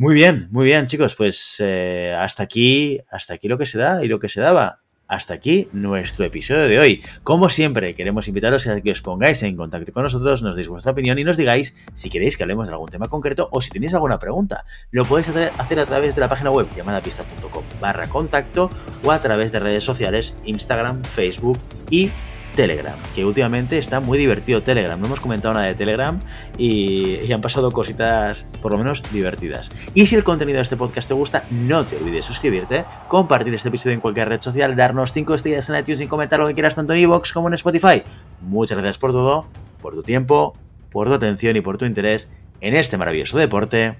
Muy 0.00 0.14
bien, 0.14 0.46
muy 0.52 0.64
bien, 0.64 0.86
chicos. 0.86 1.16
Pues 1.16 1.56
eh, 1.58 2.16
hasta 2.16 2.44
aquí, 2.44 3.00
hasta 3.10 3.34
aquí 3.34 3.48
lo 3.48 3.58
que 3.58 3.66
se 3.66 3.78
da 3.78 4.04
y 4.04 4.06
lo 4.06 4.20
que 4.20 4.28
se 4.28 4.40
daba. 4.40 4.78
Hasta 5.08 5.34
aquí 5.34 5.68
nuestro 5.72 6.24
episodio 6.24 6.68
de 6.68 6.78
hoy. 6.78 7.02
Como 7.24 7.48
siempre, 7.48 7.96
queremos 7.96 8.28
invitaros 8.28 8.68
a 8.68 8.80
que 8.80 8.92
os 8.92 9.02
pongáis 9.02 9.42
en 9.42 9.56
contacto 9.56 9.90
con 9.92 10.04
nosotros, 10.04 10.42
nos 10.42 10.54
deis 10.54 10.68
vuestra 10.68 10.92
opinión 10.92 11.18
y 11.18 11.24
nos 11.24 11.36
digáis 11.36 11.74
si 11.94 12.10
queréis 12.10 12.36
que 12.36 12.44
hablemos 12.44 12.68
de 12.68 12.74
algún 12.74 12.90
tema 12.90 13.08
concreto 13.08 13.48
o 13.50 13.60
si 13.60 13.70
tenéis 13.70 13.92
alguna 13.94 14.20
pregunta. 14.20 14.64
Lo 14.92 15.04
podéis 15.04 15.30
hacer 15.30 15.80
a 15.80 15.86
través 15.86 16.14
de 16.14 16.20
la 16.20 16.28
página 16.28 16.52
web 16.52 16.68
llamadapista.com 16.76 17.64
barra 17.80 18.08
contacto 18.08 18.70
o 19.02 19.10
a 19.10 19.20
través 19.20 19.50
de 19.50 19.58
redes 19.58 19.82
sociales 19.82 20.36
Instagram, 20.44 21.02
Facebook 21.02 21.58
y 21.90 22.10
Telegram, 22.58 22.98
que 23.14 23.24
últimamente 23.24 23.78
está 23.78 24.00
muy 24.00 24.18
divertido 24.18 24.64
Telegram. 24.64 24.98
No 24.98 25.06
hemos 25.06 25.20
comentado 25.20 25.54
nada 25.54 25.66
de 25.66 25.76
Telegram 25.76 26.18
y, 26.56 27.30
han 27.32 27.40
pasado 27.40 27.70
cositas 27.70 28.46
por 28.60 28.72
lo 28.72 28.78
menos 28.78 29.04
divertidas. 29.12 29.70
Y 29.94 30.06
si 30.06 30.16
el 30.16 30.24
contenido 30.24 30.56
de 30.56 30.62
este 30.62 30.76
podcast 30.76 31.06
te 31.06 31.14
gusta, 31.14 31.44
no 31.52 31.86
te 31.86 31.96
olvides 31.96 32.24
suscribirte, 32.24 32.84
compartir 33.06 33.54
este 33.54 33.68
episodio 33.68 33.94
en 33.94 34.00
cualquier 34.00 34.28
red 34.28 34.40
social, 34.40 34.74
darnos 34.74 35.12
5 35.12 35.36
estrellas 35.36 35.70
en 35.70 35.76
iTunes 35.76 36.00
y 36.00 36.08
comentar 36.08 36.40
lo 36.40 36.48
que 36.48 36.54
quieras 36.54 36.74
tanto 36.74 36.94
en 36.94 36.98
iVoox 36.98 37.32
como 37.32 37.46
en 37.46 37.54
Spotify. 37.54 38.02
Muchas 38.40 38.76
gracias 38.76 38.98
por 38.98 39.12
todo, 39.12 39.46
por 39.80 39.94
tu 39.94 40.02
tiempo, 40.02 40.56
por 40.90 41.06
tu 41.06 41.14
atención 41.14 41.54
y 41.54 41.60
por 41.60 41.78
tu 41.78 41.84
interés 41.84 42.28
en 42.60 42.74
este 42.74 42.96
maravilloso 42.96 43.38
deporte 43.38 43.98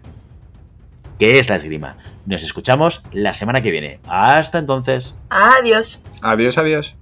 que 1.20 1.38
es 1.38 1.48
la 1.48 1.54
esgrima. 1.54 1.96
Nos 2.26 2.42
escuchamos 2.42 3.04
la 3.12 3.34
semana 3.34 3.62
que 3.62 3.70
viene. 3.70 4.00
Hasta 4.09 4.59
entonces. 4.59 5.14
Adiós. 5.30 6.02
Adiós, 6.22 6.59
adiós. 6.59 6.96